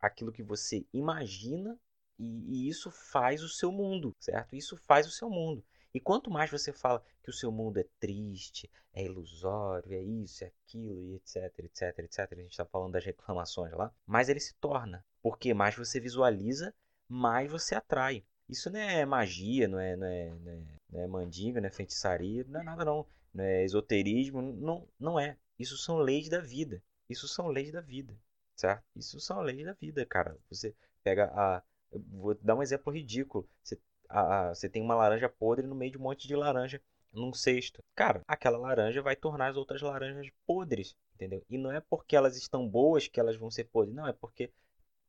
aquilo 0.00 0.32
que 0.32 0.42
você 0.42 0.84
imagina 0.92 1.78
e, 2.18 2.66
e, 2.66 2.68
isso 2.68 2.90
faz 2.90 3.42
o 3.42 3.48
seu 3.48 3.72
mundo, 3.72 4.14
certo? 4.20 4.54
Isso 4.54 4.76
faz 4.76 5.06
o 5.06 5.10
seu 5.10 5.30
mundo. 5.30 5.64
E 5.94 6.00
quanto 6.00 6.30
mais 6.30 6.50
você 6.50 6.72
fala 6.72 7.04
que 7.22 7.30
o 7.30 7.34
seu 7.34 7.52
mundo 7.52 7.78
é 7.78 7.84
triste, 8.00 8.70
é 8.94 9.04
ilusório, 9.04 9.92
é 9.92 10.00
isso, 10.00 10.44
é 10.44 10.46
aquilo, 10.48 11.02
e 11.02 11.14
etc, 11.16 11.58
etc, 11.58 11.98
etc, 11.98 12.32
a 12.32 12.34
gente 12.34 12.50
está 12.50 12.64
falando 12.64 12.92
das 12.92 13.04
reclamações 13.04 13.72
lá, 13.72 13.92
mais 14.06 14.28
ele 14.28 14.40
se 14.40 14.54
torna. 14.54 15.04
Porque 15.22 15.54
mais 15.54 15.76
você 15.76 16.00
visualiza, 16.00 16.74
mais 17.08 17.50
você 17.50 17.74
atrai. 17.74 18.24
Isso 18.48 18.70
não 18.70 18.80
é 18.80 19.04
magia, 19.04 19.68
não 19.68 19.78
é, 19.78 19.96
não 19.96 20.06
é, 20.06 20.30
não 20.30 20.52
é, 20.52 20.62
não 20.90 21.00
é 21.00 21.06
mandinga, 21.06 21.60
não 21.60 21.68
é 21.68 21.70
feitiçaria, 21.70 22.44
não 22.48 22.60
é 22.60 22.62
nada 22.64 22.84
não. 22.84 23.06
Não 23.32 23.44
é 23.44 23.64
esoterismo, 23.64 24.42
não, 24.42 24.86
não 24.98 25.18
é. 25.18 25.38
Isso 25.58 25.78
são 25.78 25.98
leis 25.98 26.28
da 26.28 26.40
vida. 26.40 26.82
Isso 27.08 27.28
são 27.28 27.48
leis 27.48 27.70
da 27.70 27.80
vida, 27.80 28.14
certo? 28.56 28.84
Isso 28.96 29.20
são 29.20 29.40
leis 29.40 29.64
da 29.64 29.72
vida, 29.74 30.04
cara. 30.04 30.36
Você 30.50 30.74
pega 31.02 31.26
a... 31.34 31.62
Vou 32.10 32.34
dar 32.34 32.56
um 32.56 32.62
exemplo 32.62 32.92
ridículo. 32.92 33.48
Você, 33.62 33.78
a, 34.12 34.50
a, 34.50 34.54
você 34.54 34.68
tem 34.68 34.82
uma 34.82 34.94
laranja 34.94 35.28
podre 35.28 35.66
no 35.66 35.74
meio 35.74 35.92
de 35.92 35.98
um 35.98 36.02
monte 36.02 36.28
de 36.28 36.36
laranja 36.36 36.80
num 37.12 37.32
cesto. 37.32 37.82
Cara, 37.94 38.22
aquela 38.26 38.58
laranja 38.58 39.02
vai 39.02 39.16
tornar 39.16 39.48
as 39.48 39.56
outras 39.56 39.82
laranjas 39.82 40.30
podres, 40.46 40.96
entendeu? 41.14 41.44
E 41.48 41.58
não 41.58 41.72
é 41.72 41.80
porque 41.80 42.16
elas 42.16 42.36
estão 42.36 42.68
boas 42.68 43.08
que 43.08 43.20
elas 43.20 43.36
vão 43.36 43.50
ser 43.50 43.64
podres. 43.64 43.94
Não, 43.94 44.06
é 44.06 44.12
porque 44.12 44.50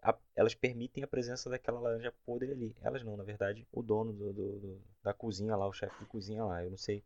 a, 0.01 0.15
elas 0.35 0.55
permitem 0.55 1.03
a 1.03 1.07
presença 1.07 1.49
daquela 1.49 1.79
laranja 1.79 2.13
podre 2.25 2.51
ali. 2.51 2.75
Elas 2.81 3.03
não, 3.03 3.17
na 3.17 3.23
verdade, 3.23 3.67
o 3.71 3.81
dono 3.81 4.13
do, 4.13 4.33
do, 4.33 4.59
do, 4.59 4.81
da 5.03 5.13
cozinha 5.13 5.55
lá, 5.55 5.67
o 5.67 5.73
chefe 5.73 5.97
de 5.99 6.05
cozinha 6.05 6.43
lá, 6.43 6.63
eu 6.63 6.69
não 6.71 6.77
sei 6.77 7.03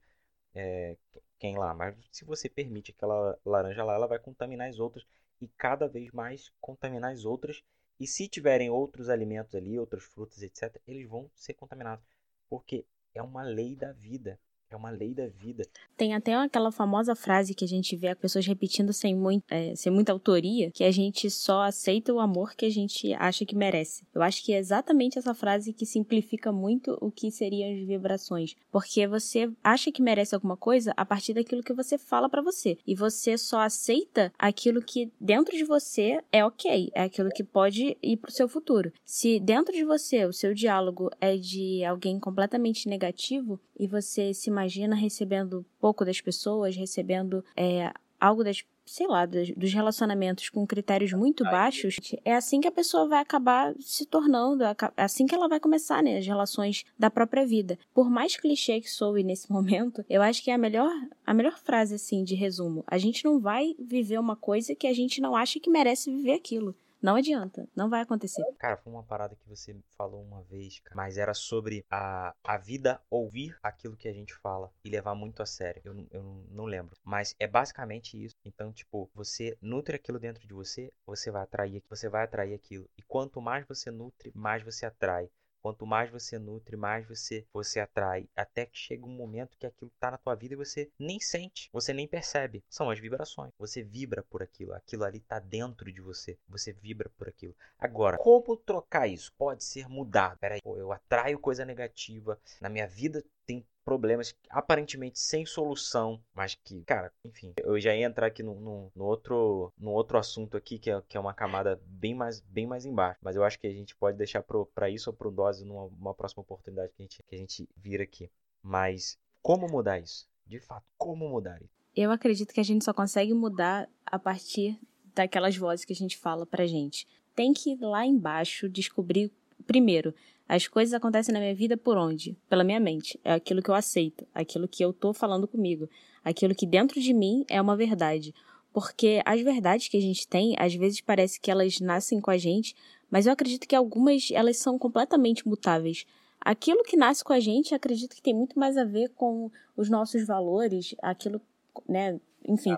é, 0.55 0.97
quem 1.39 1.57
lá, 1.57 1.73
mas 1.73 1.95
se 2.11 2.25
você 2.25 2.49
permite 2.49 2.91
aquela 2.91 3.37
laranja 3.45 3.83
lá, 3.83 3.93
ela 3.93 4.07
vai 4.07 4.19
contaminar 4.19 4.69
as 4.69 4.79
outras 4.79 5.05
e 5.41 5.47
cada 5.49 5.87
vez 5.87 6.11
mais 6.11 6.51
contaminar 6.59 7.11
as 7.11 7.25
outras. 7.25 7.63
E 7.99 8.07
se 8.07 8.27
tiverem 8.27 8.69
outros 8.69 9.09
alimentos 9.09 9.55
ali, 9.55 9.77
outras 9.79 10.03
frutas, 10.03 10.41
etc., 10.41 10.81
eles 10.87 11.07
vão 11.07 11.29
ser 11.35 11.53
contaminados. 11.53 12.05
Porque 12.49 12.85
é 13.13 13.21
uma 13.21 13.43
lei 13.43 13.75
da 13.75 13.91
vida. 13.91 14.39
É 14.69 14.75
uma 14.75 14.89
lei 14.89 15.13
da 15.13 15.27
vida. 15.27 15.63
Tem 15.95 16.13
até 16.13 16.33
aquela 16.35 16.71
famosa 16.71 17.15
frase 17.15 17.55
que 17.55 17.63
a 17.63 17.67
gente 17.67 17.95
vê 17.95 18.09
as 18.09 18.17
pessoas 18.17 18.45
repetindo 18.45 18.91
sem, 18.91 19.15
muito, 19.15 19.45
é, 19.49 19.73
sem 19.75 19.91
muita 19.91 20.11
autoria, 20.11 20.69
que 20.71 20.83
a 20.83 20.91
gente 20.91 21.29
só 21.29 21.61
aceita 21.61 22.13
o 22.13 22.19
amor 22.19 22.53
que 22.53 22.65
a 22.65 22.69
gente 22.69 23.13
acha 23.13 23.45
que 23.45 23.55
merece. 23.55 24.05
Eu 24.13 24.21
acho 24.21 24.43
que 24.43 24.51
é 24.51 24.57
exatamente 24.57 25.17
essa 25.17 25.33
frase 25.33 25.71
que 25.71 25.85
simplifica 25.85 26.51
muito 26.51 26.97
o 26.99 27.09
que 27.09 27.31
seriam 27.31 27.71
as 27.71 27.87
vibrações. 27.87 28.55
Porque 28.69 29.07
você 29.07 29.49
acha 29.63 29.89
que 29.89 30.01
merece 30.01 30.35
alguma 30.35 30.57
coisa 30.57 30.93
a 30.97 31.05
partir 31.05 31.33
daquilo 31.33 31.63
que 31.63 31.73
você 31.73 31.97
fala 31.97 32.29
para 32.29 32.41
você. 32.41 32.77
E 32.85 32.93
você 32.93 33.37
só 33.37 33.61
aceita 33.61 34.33
aquilo 34.37 34.81
que 34.81 35.11
dentro 35.19 35.55
de 35.55 35.63
você 35.63 36.21
é 36.31 36.43
ok, 36.43 36.91
é 36.93 37.03
aquilo 37.03 37.29
que 37.29 37.43
pode 37.43 37.97
ir 38.03 38.17
pro 38.17 38.31
seu 38.31 38.49
futuro. 38.49 38.91
Se 39.05 39.39
dentro 39.39 39.73
de 39.73 39.85
você 39.85 40.25
o 40.25 40.33
seu 40.33 40.53
diálogo 40.53 41.09
é 41.21 41.37
de 41.37 41.85
alguém 41.85 42.19
completamente 42.19 42.89
negativo 42.89 43.59
e 43.79 43.87
você 43.87 44.33
se 44.33 44.51
imagina 44.57 44.95
recebendo 44.95 45.63
pouco 45.79 46.03
das 46.03 46.19
pessoas, 46.19 46.75
recebendo 46.75 47.45
é, 47.55 47.93
algo 48.19 48.43
das 48.43 48.63
sei 48.89 49.05
lá, 49.05 49.25
dos 49.25 49.73
relacionamentos 49.73 50.47
com 50.47 50.65
critérios 50.65 51.11
muito 51.11 51.43
baixos, 51.43 51.97
é 52.23 52.33
assim 52.33 52.61
que 52.61 52.69
a 52.69 52.71
pessoa 52.71 53.05
vai 53.05 53.19
acabar 53.19 53.75
se 53.81 54.05
tornando, 54.05 54.63
é 54.63 54.75
assim 54.95 55.25
que 55.25 55.35
ela 55.35 55.49
vai 55.49 55.59
começar, 55.59 56.01
né, 56.01 56.17
as 56.17 56.25
relações 56.25 56.85
da 56.97 57.09
própria 57.09 57.45
vida. 57.45 57.77
Por 57.93 58.09
mais 58.09 58.37
clichê 58.37 58.79
que 58.79 58.89
soe 58.89 59.23
nesse 59.23 59.51
momento, 59.51 60.05
eu 60.09 60.21
acho 60.21 60.41
que 60.41 60.49
é 60.49 60.53
a 60.53 60.57
melhor, 60.57 60.89
a 61.25 61.33
melhor 61.33 61.59
frase, 61.59 61.95
assim, 61.95 62.23
de 62.23 62.33
resumo. 62.33 62.81
A 62.87 62.97
gente 62.97 63.25
não 63.25 63.41
vai 63.41 63.75
viver 63.77 64.19
uma 64.19 64.37
coisa 64.37 64.73
que 64.73 64.87
a 64.87 64.93
gente 64.93 65.19
não 65.19 65.35
acha 65.35 65.59
que 65.59 65.69
merece 65.69 66.09
viver 66.09 66.35
aquilo. 66.35 66.73
Não 67.01 67.15
adianta, 67.15 67.67
não 67.75 67.89
vai 67.89 68.01
acontecer. 68.01 68.43
Cara, 68.57 68.77
foi 68.77 68.91
uma 68.91 69.03
parada 69.03 69.35
que 69.35 69.47
você 69.47 69.75
falou 69.97 70.21
uma 70.23 70.41
vez, 70.43 70.79
cara, 70.79 70.95
mas 70.95 71.17
era 71.17 71.33
sobre 71.33 71.85
a, 71.89 72.33
a 72.43 72.57
vida 72.57 72.99
ouvir 73.09 73.57
aquilo 73.61 73.95
que 73.95 74.07
a 74.07 74.13
gente 74.13 74.33
fala 74.33 74.71
e 74.83 74.89
levar 74.89 75.13
muito 75.15 75.41
a 75.41 75.45
sério. 75.45 75.81
Eu, 75.85 76.07
eu 76.11 76.23
não 76.49 76.65
lembro, 76.65 76.95
mas 77.03 77.35
é 77.39 77.47
basicamente 77.47 78.21
isso. 78.21 78.35
Então, 78.43 78.71
tipo, 78.71 79.09
você 79.13 79.57
nutre 79.61 79.95
aquilo 79.95 80.19
dentro 80.19 80.47
de 80.47 80.53
você, 80.53 80.91
você 81.05 81.29
vai 81.29 81.43
atrair, 81.43 81.83
você 81.89 82.09
vai 82.09 82.23
atrair 82.23 82.53
aquilo. 82.53 82.89
E 82.97 83.01
quanto 83.03 83.41
mais 83.41 83.65
você 83.67 83.91
nutre, 83.91 84.31
mais 84.33 84.63
você 84.63 84.85
atrai. 84.85 85.29
Quanto 85.61 85.85
mais 85.85 86.09
você 86.09 86.37
nutre, 86.39 86.75
mais 86.75 87.07
você 87.07 87.45
você 87.53 87.79
atrai, 87.79 88.27
até 88.35 88.65
que 88.65 88.77
chega 88.77 89.05
um 89.05 89.09
momento 89.09 89.57
que 89.57 89.65
aquilo 89.65 89.91
está 89.93 90.11
na 90.11 90.17
tua 90.17 90.35
vida 90.35 90.53
e 90.53 90.57
você 90.57 90.89
nem 90.99 91.19
sente, 91.19 91.69
você 91.71 91.93
nem 91.93 92.07
percebe. 92.07 92.63
São 92.69 92.89
as 92.89 92.99
vibrações. 92.99 93.51
Você 93.57 93.83
vibra 93.83 94.23
por 94.23 94.41
aquilo, 94.41 94.73
aquilo 94.73 95.03
ali 95.03 95.17
está 95.17 95.39
dentro 95.39 95.91
de 95.91 96.01
você. 96.01 96.37
Você 96.47 96.71
vibra 96.71 97.09
por 97.17 97.27
aquilo. 97.27 97.55
Agora, 97.77 98.17
como 98.17 98.55
trocar 98.57 99.07
isso? 99.07 99.33
Pode 99.37 99.63
ser 99.63 99.87
mudado. 99.87 100.37
Peraí, 100.39 100.61
eu 100.63 100.91
atraio 100.91 101.39
coisa 101.39 101.65
negativa 101.65 102.39
na 102.61 102.69
minha 102.69 102.87
vida 102.87 103.23
tem 103.45 103.65
problemas 103.87 104.35
aparentemente 104.49 105.17
sem 105.17 105.45
solução, 105.45 106.21
mas 106.35 106.55
que, 106.55 106.83
cara, 106.83 107.09
enfim, 107.23 107.53
eu 107.63 107.79
já 107.79 107.95
ia 107.95 108.05
entrar 108.05 108.27
aqui 108.27 108.43
no, 108.43 108.59
no, 108.59 108.91
no, 108.93 109.05
outro, 109.05 109.71
no 109.77 109.91
outro 109.91 110.17
assunto 110.17 110.57
aqui, 110.57 110.77
que 110.77 110.91
é, 110.91 111.01
que 111.07 111.15
é 111.15 111.19
uma 111.19 111.33
camada 111.33 111.81
bem 111.85 112.13
mais, 112.13 112.41
bem 112.41 112.67
mais 112.67 112.85
embaixo, 112.85 113.17
mas 113.23 113.37
eu 113.37 113.45
acho 113.45 113.57
que 113.57 113.65
a 113.65 113.71
gente 113.71 113.95
pode 113.95 114.17
deixar 114.17 114.43
para 114.75 114.89
isso 114.89 115.09
ou 115.09 115.15
pro 115.15 115.31
dose 115.31 115.63
numa 115.63 116.13
próxima 116.13 116.41
oportunidade 116.41 116.91
que 116.91 117.01
a, 117.01 117.05
gente, 117.05 117.23
que 117.23 117.35
a 117.35 117.37
gente 117.37 117.69
vir 117.77 118.01
aqui. 118.01 118.29
Mas 118.61 119.17
como 119.41 119.69
mudar 119.69 119.99
isso? 119.99 120.27
De 120.45 120.59
fato, 120.59 120.85
como 120.97 121.29
mudar 121.29 121.61
isso? 121.61 121.71
Eu 121.95 122.11
acredito 122.11 122.53
que 122.53 122.59
a 122.59 122.65
gente 122.65 122.83
só 122.83 122.93
consegue 122.93 123.33
mudar 123.33 123.87
a 124.05 124.19
partir 124.19 124.77
daquelas 125.15 125.55
vozes 125.55 125.85
que 125.85 125.93
a 125.93 125.95
gente 125.95 126.17
fala 126.17 126.45
pra 126.45 126.67
gente. 126.67 127.07
Tem 127.33 127.53
que 127.53 127.71
ir 127.71 127.79
lá 127.79 128.05
embaixo 128.05 128.67
descobrir 128.67 129.31
primeiro 129.65 130.13
as 130.47 130.67
coisas 130.67 130.93
acontecem 130.93 131.33
na 131.33 131.39
minha 131.39 131.53
vida 131.53 131.75
por 131.75 131.97
onde? 131.97 132.37
Pela 132.49 132.63
minha 132.63 132.79
mente. 132.79 133.19
É 133.23 133.33
aquilo 133.33 133.61
que 133.61 133.69
eu 133.69 133.75
aceito, 133.75 134.25
aquilo 134.33 134.67
que 134.67 134.83
eu 134.83 134.93
tô 134.93 135.13
falando 135.13 135.47
comigo, 135.47 135.89
aquilo 136.23 136.55
que 136.55 136.65
dentro 136.65 137.01
de 137.01 137.13
mim 137.13 137.45
é 137.49 137.61
uma 137.61 137.75
verdade. 137.75 138.33
Porque 138.71 139.21
as 139.25 139.41
verdades 139.41 139.87
que 139.87 139.97
a 139.97 140.01
gente 140.01 140.27
tem, 140.27 140.55
às 140.57 140.73
vezes 140.73 141.01
parece 141.01 141.39
que 141.39 141.51
elas 141.51 141.79
nascem 141.79 142.21
com 142.21 142.31
a 142.31 142.37
gente, 142.37 142.75
mas 143.09 143.25
eu 143.25 143.33
acredito 143.33 143.67
que 143.67 143.75
algumas 143.75 144.29
elas 144.31 144.57
são 144.57 144.77
completamente 144.77 145.47
mutáveis. 145.47 146.05
Aquilo 146.39 146.83
que 146.83 146.95
nasce 146.95 147.23
com 147.23 147.33
a 147.33 147.39
gente, 147.39 147.75
acredito 147.75 148.15
que 148.15 148.21
tem 148.21 148.33
muito 148.33 148.57
mais 148.57 148.77
a 148.77 148.85
ver 148.85 149.09
com 149.09 149.51
os 149.75 149.89
nossos 149.89 150.25
valores, 150.25 150.95
aquilo, 151.01 151.41
né, 151.89 152.19
enfim. 152.47 152.75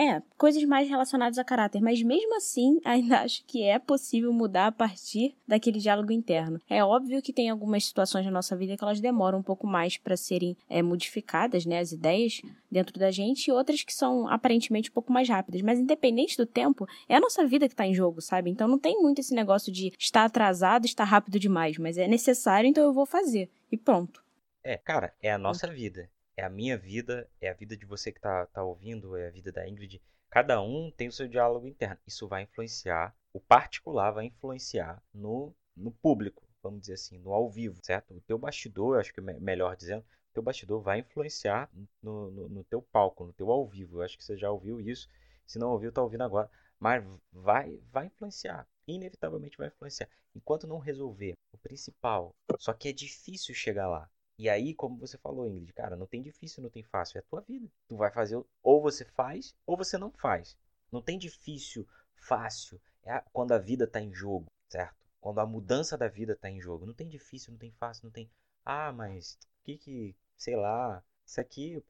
É, 0.00 0.22
coisas 0.36 0.62
mais 0.62 0.88
relacionadas 0.88 1.38
a 1.38 1.44
caráter, 1.44 1.82
mas 1.82 2.00
mesmo 2.00 2.36
assim, 2.36 2.78
ainda 2.86 3.22
acho 3.22 3.44
que 3.44 3.64
é 3.64 3.80
possível 3.80 4.32
mudar 4.32 4.68
a 4.68 4.72
partir 4.72 5.34
daquele 5.44 5.80
diálogo 5.80 6.12
interno. 6.12 6.60
É 6.70 6.84
óbvio 6.84 7.20
que 7.20 7.32
tem 7.32 7.50
algumas 7.50 7.84
situações 7.84 8.24
na 8.24 8.30
nossa 8.30 8.56
vida 8.56 8.76
que 8.76 8.84
elas 8.84 9.00
demoram 9.00 9.40
um 9.40 9.42
pouco 9.42 9.66
mais 9.66 9.96
para 9.96 10.16
serem 10.16 10.56
é, 10.70 10.80
modificadas, 10.82 11.66
né, 11.66 11.80
as 11.80 11.90
ideias 11.90 12.40
dentro 12.70 12.96
da 12.96 13.10
gente, 13.10 13.48
e 13.48 13.52
outras 13.52 13.82
que 13.82 13.92
são 13.92 14.28
aparentemente 14.28 14.88
um 14.88 14.92
pouco 14.92 15.12
mais 15.12 15.28
rápidas. 15.28 15.62
Mas 15.62 15.80
independente 15.80 16.36
do 16.36 16.46
tempo, 16.46 16.86
é 17.08 17.16
a 17.16 17.20
nossa 17.20 17.44
vida 17.44 17.66
que 17.66 17.74
está 17.74 17.84
em 17.84 17.94
jogo, 17.94 18.20
sabe? 18.20 18.50
Então 18.50 18.68
não 18.68 18.78
tem 18.78 19.02
muito 19.02 19.20
esse 19.20 19.34
negócio 19.34 19.72
de 19.72 19.92
estar 19.98 20.24
atrasado, 20.24 20.84
estar 20.84 21.04
rápido 21.04 21.40
demais, 21.40 21.76
mas 21.76 21.98
é 21.98 22.06
necessário, 22.06 22.68
então 22.68 22.84
eu 22.84 22.92
vou 22.92 23.04
fazer. 23.04 23.50
E 23.72 23.76
pronto. 23.76 24.22
É, 24.62 24.76
cara, 24.76 25.12
é 25.20 25.32
a 25.32 25.38
nossa 25.38 25.66
vida 25.66 26.08
é 26.38 26.44
a 26.44 26.48
minha 26.48 26.78
vida, 26.78 27.28
é 27.40 27.50
a 27.50 27.52
vida 27.52 27.76
de 27.76 27.84
você 27.84 28.12
que 28.12 28.20
está 28.20 28.46
tá 28.46 28.62
ouvindo, 28.62 29.16
é 29.16 29.26
a 29.26 29.30
vida 29.30 29.50
da 29.50 29.68
Ingrid. 29.68 30.00
Cada 30.30 30.62
um 30.62 30.88
tem 30.92 31.08
o 31.08 31.12
seu 31.12 31.26
diálogo 31.26 31.66
interno. 31.66 31.98
Isso 32.06 32.28
vai 32.28 32.44
influenciar, 32.44 33.12
o 33.32 33.40
particular 33.40 34.12
vai 34.12 34.26
influenciar 34.26 35.02
no, 35.12 35.52
no 35.76 35.90
público, 35.90 36.46
vamos 36.62 36.82
dizer 36.82 36.94
assim, 36.94 37.18
no 37.18 37.32
ao 37.32 37.50
vivo, 37.50 37.80
certo? 37.82 38.14
O 38.14 38.20
teu 38.20 38.38
bastidor, 38.38 39.00
acho 39.00 39.12
que 39.12 39.18
é 39.18 39.22
melhor 39.22 39.74
dizendo, 39.74 40.02
o 40.02 40.34
teu 40.34 40.40
bastidor 40.40 40.80
vai 40.80 41.00
influenciar 41.00 41.68
no, 42.00 42.30
no, 42.30 42.48
no 42.48 42.62
teu 42.62 42.80
palco, 42.82 43.24
no 43.24 43.32
teu 43.32 43.50
ao 43.50 43.66
vivo. 43.66 43.98
Eu 43.98 44.02
acho 44.02 44.16
que 44.16 44.24
você 44.24 44.36
já 44.36 44.48
ouviu 44.48 44.80
isso. 44.80 45.08
Se 45.44 45.58
não 45.58 45.72
ouviu, 45.72 45.88
está 45.88 46.00
ouvindo 46.02 46.22
agora. 46.22 46.48
Mas 46.78 47.04
vai, 47.32 47.80
vai 47.90 48.06
influenciar. 48.06 48.64
Inevitavelmente 48.86 49.58
vai 49.58 49.66
influenciar. 49.66 50.08
Enquanto 50.36 50.68
não 50.68 50.78
resolver 50.78 51.34
o 51.52 51.58
principal, 51.58 52.32
só 52.60 52.72
que 52.72 52.90
é 52.90 52.92
difícil 52.92 53.52
chegar 53.56 53.88
lá. 53.88 54.08
E 54.38 54.48
aí, 54.48 54.72
como 54.72 54.96
você 54.96 55.18
falou, 55.18 55.48
Ingrid, 55.48 55.72
cara, 55.72 55.96
não 55.96 56.06
tem 56.06 56.22
difícil, 56.22 56.62
não 56.62 56.70
tem 56.70 56.84
fácil, 56.84 57.18
é 57.18 57.20
a 57.20 57.24
tua 57.24 57.40
vida. 57.40 57.68
Tu 57.88 57.96
vai 57.96 58.10
fazer, 58.10 58.40
ou 58.62 58.80
você 58.80 59.04
faz, 59.04 59.52
ou 59.66 59.76
você 59.76 59.98
não 59.98 60.12
faz. 60.12 60.56
Não 60.92 61.02
tem 61.02 61.18
difícil, 61.18 61.86
fácil, 62.14 62.80
é 63.04 63.20
quando 63.32 63.52
a 63.52 63.58
vida 63.58 63.84
está 63.84 64.00
em 64.00 64.14
jogo, 64.14 64.46
certo? 64.68 64.94
Quando 65.20 65.40
a 65.40 65.46
mudança 65.46 65.98
da 65.98 66.06
vida 66.06 66.34
está 66.34 66.48
em 66.48 66.60
jogo. 66.60 66.86
Não 66.86 66.94
tem 66.94 67.08
difícil, 67.08 67.50
não 67.50 67.58
tem 67.58 67.72
fácil, 67.72 68.04
não 68.04 68.12
tem. 68.12 68.30
Ah, 68.64 68.92
mas 68.92 69.36
que 69.64 69.76
que, 69.76 70.16
sei 70.36 70.54
lá, 70.54 71.02
isso 71.26 71.40
aqui. 71.40 71.82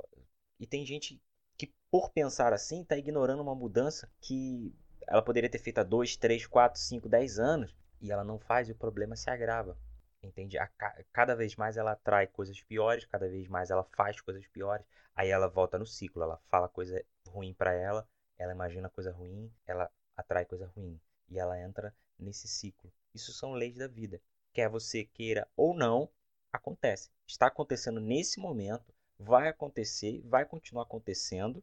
E 0.58 0.66
tem 0.66 0.86
gente 0.86 1.20
que, 1.56 1.70
por 1.90 2.10
pensar 2.10 2.54
assim, 2.54 2.80
está 2.80 2.96
ignorando 2.96 3.42
uma 3.42 3.54
mudança 3.54 4.10
que 4.22 4.74
ela 5.06 5.22
poderia 5.22 5.50
ter 5.50 5.58
feito 5.58 5.78
há 5.78 5.84
2, 5.84 6.16
3, 6.16 6.46
4, 6.46 6.80
5, 6.80 7.08
10 7.08 7.38
anos 7.38 7.76
e 8.00 8.10
ela 8.10 8.24
não 8.24 8.38
faz 8.38 8.68
e 8.68 8.72
o 8.72 8.76
problema 8.76 9.16
se 9.16 9.28
agrava 9.28 9.76
entende? 10.22 10.58
A, 10.58 10.68
cada 11.12 11.34
vez 11.34 11.56
mais 11.56 11.76
ela 11.76 11.92
atrai 11.92 12.26
coisas 12.26 12.60
piores, 12.62 13.04
cada 13.06 13.28
vez 13.28 13.48
mais 13.48 13.70
ela 13.70 13.84
faz 13.96 14.20
coisas 14.20 14.46
piores, 14.48 14.84
aí 15.14 15.30
ela 15.30 15.48
volta 15.48 15.78
no 15.78 15.86
ciclo, 15.86 16.22
ela 16.22 16.38
fala 16.48 16.68
coisa 16.68 17.04
ruim 17.26 17.54
para 17.54 17.72
ela, 17.72 18.08
ela 18.36 18.52
imagina 18.52 18.88
coisa 18.88 19.12
ruim, 19.12 19.52
ela 19.66 19.90
atrai 20.16 20.44
coisa 20.44 20.66
ruim 20.76 21.00
e 21.28 21.38
ela 21.38 21.60
entra 21.60 21.94
nesse 22.18 22.48
ciclo. 22.48 22.92
Isso 23.14 23.32
são 23.32 23.52
leis 23.52 23.76
da 23.76 23.86
vida. 23.86 24.20
Quer 24.52 24.68
você 24.68 25.04
queira 25.04 25.46
ou 25.56 25.74
não, 25.74 26.08
acontece. 26.52 27.10
Está 27.26 27.46
acontecendo 27.46 28.00
nesse 28.00 28.40
momento, 28.40 28.94
vai 29.18 29.48
acontecer, 29.48 30.22
vai 30.24 30.44
continuar 30.44 30.84
acontecendo, 30.84 31.62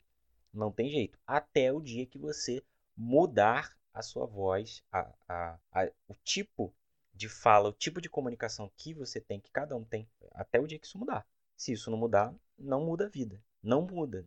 não 0.54 0.72
tem 0.72 0.90
jeito, 0.90 1.18
até 1.26 1.72
o 1.72 1.82
dia 1.82 2.06
que 2.06 2.18
você 2.18 2.64
mudar 2.96 3.76
a 3.94 4.02
sua 4.02 4.26
voz, 4.26 4.84
a, 4.92 5.14
a, 5.28 5.60
a, 5.72 5.92
o 6.08 6.16
tipo 6.24 6.74
de 7.16 7.30
fala, 7.30 7.70
o 7.70 7.74
tipo 7.74 8.02
de 8.02 8.10
comunicação 8.10 8.70
que 8.76 8.94
você 8.94 9.20
tem, 9.22 9.40
que 9.40 9.52
cada 9.52 9.76
um 9.76 9.84
tem, 9.84 10.08
até 10.34 10.60
o 10.60 10.68
dia 10.68 10.78
que 10.78 10.86
isso 10.86 10.98
mudar. 10.98 11.26
Se 11.56 11.72
isso 11.72 11.90
não 11.90 11.98
mudar, 11.98 12.34
não 12.60 12.84
muda 12.84 13.06
a 13.06 13.10
vida. 13.10 13.42
Não 13.64 13.82
muda. 13.82 14.26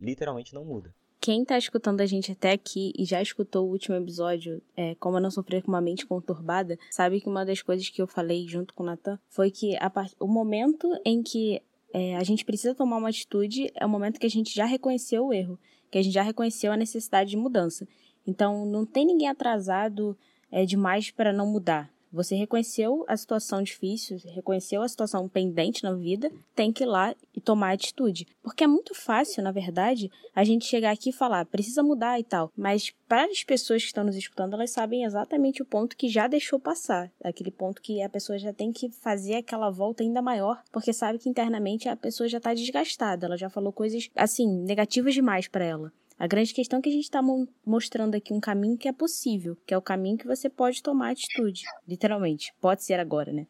Literalmente 0.00 0.52
não 0.52 0.64
muda. 0.64 0.94
Quem 1.18 1.44
tá 1.44 1.56
escutando 1.56 2.02
a 2.02 2.06
gente 2.06 2.30
até 2.30 2.52
aqui 2.52 2.92
e 2.96 3.04
já 3.04 3.22
escutou 3.22 3.66
o 3.66 3.70
último 3.70 3.96
episódio, 3.96 4.62
é, 4.76 4.94
Como 4.96 5.18
não 5.18 5.30
sofrer 5.30 5.62
com 5.62 5.68
uma 5.68 5.80
mente 5.80 6.06
conturbada, 6.06 6.78
sabe 6.90 7.20
que 7.20 7.28
uma 7.28 7.44
das 7.44 7.62
coisas 7.62 7.88
que 7.88 8.02
eu 8.02 8.06
falei 8.06 8.46
junto 8.46 8.74
com 8.74 8.82
o 8.82 8.86
Natan 8.86 9.18
foi 9.28 9.50
que 9.50 9.76
part... 9.92 10.14
o 10.20 10.26
momento 10.26 10.88
em 11.04 11.22
que 11.22 11.62
é, 11.92 12.16
a 12.16 12.22
gente 12.22 12.44
precisa 12.44 12.74
tomar 12.74 12.98
uma 12.98 13.08
atitude 13.08 13.72
é 13.74 13.86
o 13.86 13.88
momento 13.88 14.20
que 14.20 14.26
a 14.26 14.30
gente 14.30 14.54
já 14.54 14.66
reconheceu 14.66 15.26
o 15.26 15.32
erro, 15.32 15.58
que 15.90 15.98
a 15.98 16.02
gente 16.02 16.12
já 16.12 16.22
reconheceu 16.22 16.70
a 16.70 16.76
necessidade 16.76 17.30
de 17.30 17.36
mudança. 17.36 17.88
Então, 18.26 18.66
não 18.66 18.84
tem 18.84 19.06
ninguém 19.06 19.28
atrasado 19.28 20.16
é, 20.50 20.66
demais 20.66 21.10
para 21.10 21.32
não 21.32 21.46
mudar. 21.46 21.90
Você 22.12 22.34
reconheceu 22.34 23.04
a 23.08 23.16
situação 23.16 23.62
difícil, 23.62 24.18
reconheceu 24.34 24.82
a 24.82 24.88
situação 24.88 25.28
pendente 25.28 25.82
na 25.82 25.92
vida, 25.92 26.30
tem 26.54 26.72
que 26.72 26.84
ir 26.84 26.86
lá 26.86 27.14
e 27.34 27.40
tomar 27.40 27.72
atitude. 27.72 28.26
Porque 28.42 28.64
é 28.64 28.66
muito 28.66 28.94
fácil, 28.94 29.42
na 29.42 29.52
verdade, 29.52 30.10
a 30.34 30.44
gente 30.44 30.64
chegar 30.64 30.92
aqui 30.92 31.10
e 31.10 31.12
falar, 31.12 31.44
precisa 31.46 31.82
mudar 31.82 32.18
e 32.18 32.24
tal. 32.24 32.50
Mas 32.56 32.92
para 33.08 33.24
as 33.24 33.42
pessoas 33.42 33.82
que 33.82 33.88
estão 33.88 34.04
nos 34.04 34.16
escutando, 34.16 34.54
elas 34.54 34.70
sabem 34.70 35.04
exatamente 35.04 35.62
o 35.62 35.66
ponto 35.66 35.96
que 35.96 36.08
já 36.08 36.26
deixou 36.26 36.58
passar. 36.58 37.10
Aquele 37.22 37.50
ponto 37.50 37.82
que 37.82 38.02
a 38.02 38.08
pessoa 38.08 38.38
já 38.38 38.52
tem 38.52 38.72
que 38.72 38.90
fazer 38.90 39.34
aquela 39.34 39.70
volta 39.70 40.02
ainda 40.02 40.22
maior, 40.22 40.62
porque 40.72 40.92
sabe 40.92 41.18
que 41.18 41.28
internamente 41.28 41.88
a 41.88 41.96
pessoa 41.96 42.28
já 42.28 42.38
está 42.38 42.54
desgastada. 42.54 43.26
Ela 43.26 43.36
já 43.36 43.50
falou 43.50 43.72
coisas, 43.72 44.08
assim, 44.14 44.46
negativas 44.62 45.14
demais 45.14 45.48
para 45.48 45.64
ela. 45.64 45.92
A 46.18 46.26
grande 46.26 46.54
questão 46.54 46.78
é 46.78 46.82
que 46.82 46.88
a 46.88 46.92
gente 46.92 47.04
está 47.04 47.20
mostrando 47.64 48.14
aqui 48.14 48.32
um 48.32 48.40
caminho 48.40 48.78
que 48.78 48.88
é 48.88 48.92
possível, 48.92 49.54
que 49.66 49.74
é 49.74 49.76
o 49.76 49.82
caminho 49.82 50.16
que 50.16 50.26
você 50.26 50.48
pode 50.48 50.82
tomar 50.82 51.10
atitude, 51.10 51.64
literalmente. 51.86 52.54
Pode 52.58 52.82
ser 52.82 52.98
agora, 52.98 53.30
né? 53.34 53.46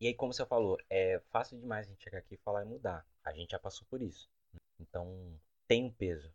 E 0.00 0.06
aí, 0.06 0.14
como 0.14 0.32
você 0.32 0.44
falou, 0.46 0.78
é 0.88 1.20
fácil 1.30 1.58
demais 1.60 1.86
a 1.86 1.90
gente 1.90 2.02
chegar 2.02 2.18
aqui 2.18 2.34
e 2.34 2.38
falar 2.38 2.64
e 2.64 2.64
mudar. 2.64 3.06
A 3.22 3.30
gente 3.32 3.50
já 3.50 3.58
passou 3.58 3.86
por 3.90 4.00
isso. 4.00 4.26
Então, 4.80 5.38
tem 5.68 5.84
um 5.84 5.92
peso. 5.92 6.32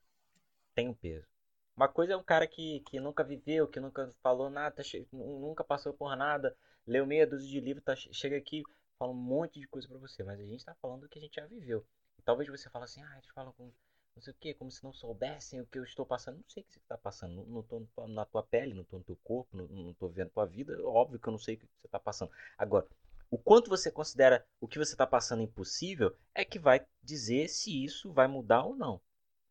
Tem 0.75 0.87
um 0.87 0.93
peso. 0.93 1.27
Uma 1.75 1.87
coisa 1.87 2.13
é 2.13 2.17
um 2.17 2.23
cara 2.23 2.45
que, 2.45 2.81
que 2.81 2.99
nunca 2.99 3.23
viveu, 3.23 3.67
que 3.67 3.79
nunca 3.79 4.13
falou 4.21 4.51
nada, 4.51 4.83
nunca 5.11 5.63
passou 5.63 5.91
por 5.91 6.15
nada, 6.15 6.55
leu 6.85 7.05
meia 7.05 7.25
dúzia 7.25 7.49
de 7.49 7.59
livros, 7.59 7.83
tá, 7.83 7.95
chega 7.95 8.37
aqui, 8.37 8.61
fala 8.97 9.11
um 9.11 9.15
monte 9.15 9.59
de 9.59 9.67
coisa 9.67 9.87
para 9.87 9.97
você. 9.97 10.23
Mas 10.23 10.39
a 10.39 10.45
gente 10.45 10.63
tá 10.63 10.75
falando 10.75 11.01
do 11.01 11.09
que 11.09 11.17
a 11.17 11.21
gente 11.21 11.35
já 11.35 11.47
viveu. 11.47 11.83
E 12.19 12.21
talvez 12.21 12.47
você 12.47 12.69
fale 12.69 12.85
assim, 12.85 13.01
ah, 13.01 13.17
eles 13.17 13.29
falam 13.33 13.51
com 13.53 13.71
não 14.17 14.21
sei 14.23 14.33
o 14.33 14.37
que, 14.39 14.53
como 14.55 14.71
se 14.71 14.83
não 14.83 14.91
soubessem 14.91 15.61
o 15.61 15.65
que 15.67 15.77
eu 15.77 15.83
estou 15.83 16.05
passando. 16.05 16.37
Não 16.37 16.49
sei 16.49 16.63
o 16.63 16.65
que 16.65 16.73
você 16.73 16.79
está 16.79 16.97
passando, 16.97 17.45
não 17.45 17.61
estou 17.61 18.07
na 18.07 18.25
tua 18.25 18.41
pele, 18.41 18.73
não 18.73 18.81
estou 18.81 18.97
no 18.97 19.05
teu 19.05 19.15
corpo, 19.17 19.55
não 19.55 19.91
estou 19.91 20.09
vendo 20.09 20.31
tua 20.31 20.45
vida. 20.45 20.75
Óbvio 20.83 21.19
que 21.19 21.27
eu 21.27 21.31
não 21.31 21.37
sei 21.37 21.53
o 21.53 21.57
que 21.59 21.67
você 21.67 21.85
está 21.85 21.99
passando. 21.99 22.31
Agora, 22.57 22.87
o 23.29 23.37
quanto 23.37 23.69
você 23.69 23.91
considera 23.91 24.43
o 24.59 24.67
que 24.67 24.79
você 24.79 24.93
está 24.93 25.05
passando 25.05 25.43
impossível 25.43 26.15
é 26.33 26.43
que 26.43 26.57
vai 26.57 26.83
dizer 27.03 27.47
se 27.47 27.83
isso 27.83 28.11
vai 28.11 28.27
mudar 28.27 28.63
ou 28.63 28.75
não. 28.75 28.99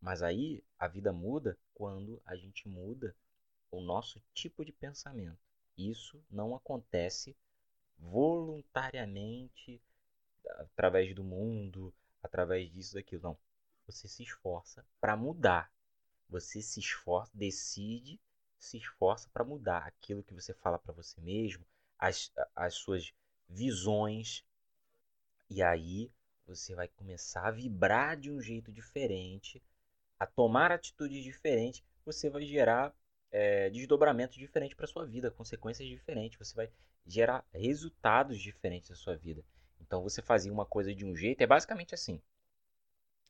Mas 0.01 0.21
aí 0.21 0.65
a 0.77 0.89
vida 0.89 1.13
muda 1.13 1.57
quando 1.73 2.21
a 2.27 2.35
gente 2.35 2.69
muda 2.69 3.15
o 3.71 3.81
nosso 3.81 4.21
tipo 4.35 4.65
de 4.65 4.73
pensamento. 4.73 5.39
Isso 5.79 6.21
não 6.29 6.57
acontece 6.57 7.37
voluntariamente 7.99 9.81
através 10.45 11.15
do 11.15 11.23
mundo, 11.23 11.95
através 12.21 12.69
disso, 12.73 12.95
daquilo. 12.95 13.23
Não 13.23 13.39
você 13.87 14.09
se 14.09 14.23
esforça 14.23 14.85
para 15.01 15.17
mudar. 15.17 15.71
Você 16.29 16.61
se 16.61 16.81
esforça, 16.81 17.31
decide, 17.35 18.21
se 18.59 18.79
esforça 18.79 19.29
para 19.33 19.45
mudar 19.45 19.87
aquilo 19.87 20.23
que 20.23 20.35
você 20.35 20.53
fala 20.53 20.79
para 20.79 20.93
você 20.93 21.21
mesmo, 21.21 21.65
as, 21.99 22.33
as 22.55 22.75
suas 22.75 23.15
visões. 23.49 24.45
E 25.49 25.63
aí 25.63 26.11
você 26.47 26.75
vai 26.75 26.89
começar 26.89 27.47
a 27.47 27.51
vibrar 27.51 28.17
de 28.17 28.31
um 28.31 28.41
jeito 28.41 28.73
diferente, 28.73 29.63
a 30.19 30.27
tomar 30.27 30.73
atitudes 30.73 31.23
diferentes. 31.23 31.85
Você 32.05 32.29
vai 32.29 32.43
gerar 32.45 32.95
é, 33.31 33.71
desdobramentos 33.71 34.37
diferentes 34.37 34.77
para 34.77 34.87
sua 34.87 35.05
vida, 35.05 35.31
consequências 35.31 35.89
diferentes. 35.89 36.39
Você 36.39 36.55
vai 36.55 36.71
gerar 37.07 37.47
resultados 37.53 38.41
diferentes 38.41 38.91
da 38.91 38.97
sua 38.97 39.17
vida. 39.17 39.45
Então 39.81 40.03
você 40.03 40.21
fazia 40.21 40.53
uma 40.53 40.67
coisa 40.67 40.95
de 40.95 41.05
um 41.05 41.15
jeito, 41.15 41.41
é 41.43 41.47
basicamente 41.47 41.95
assim. 41.95 42.21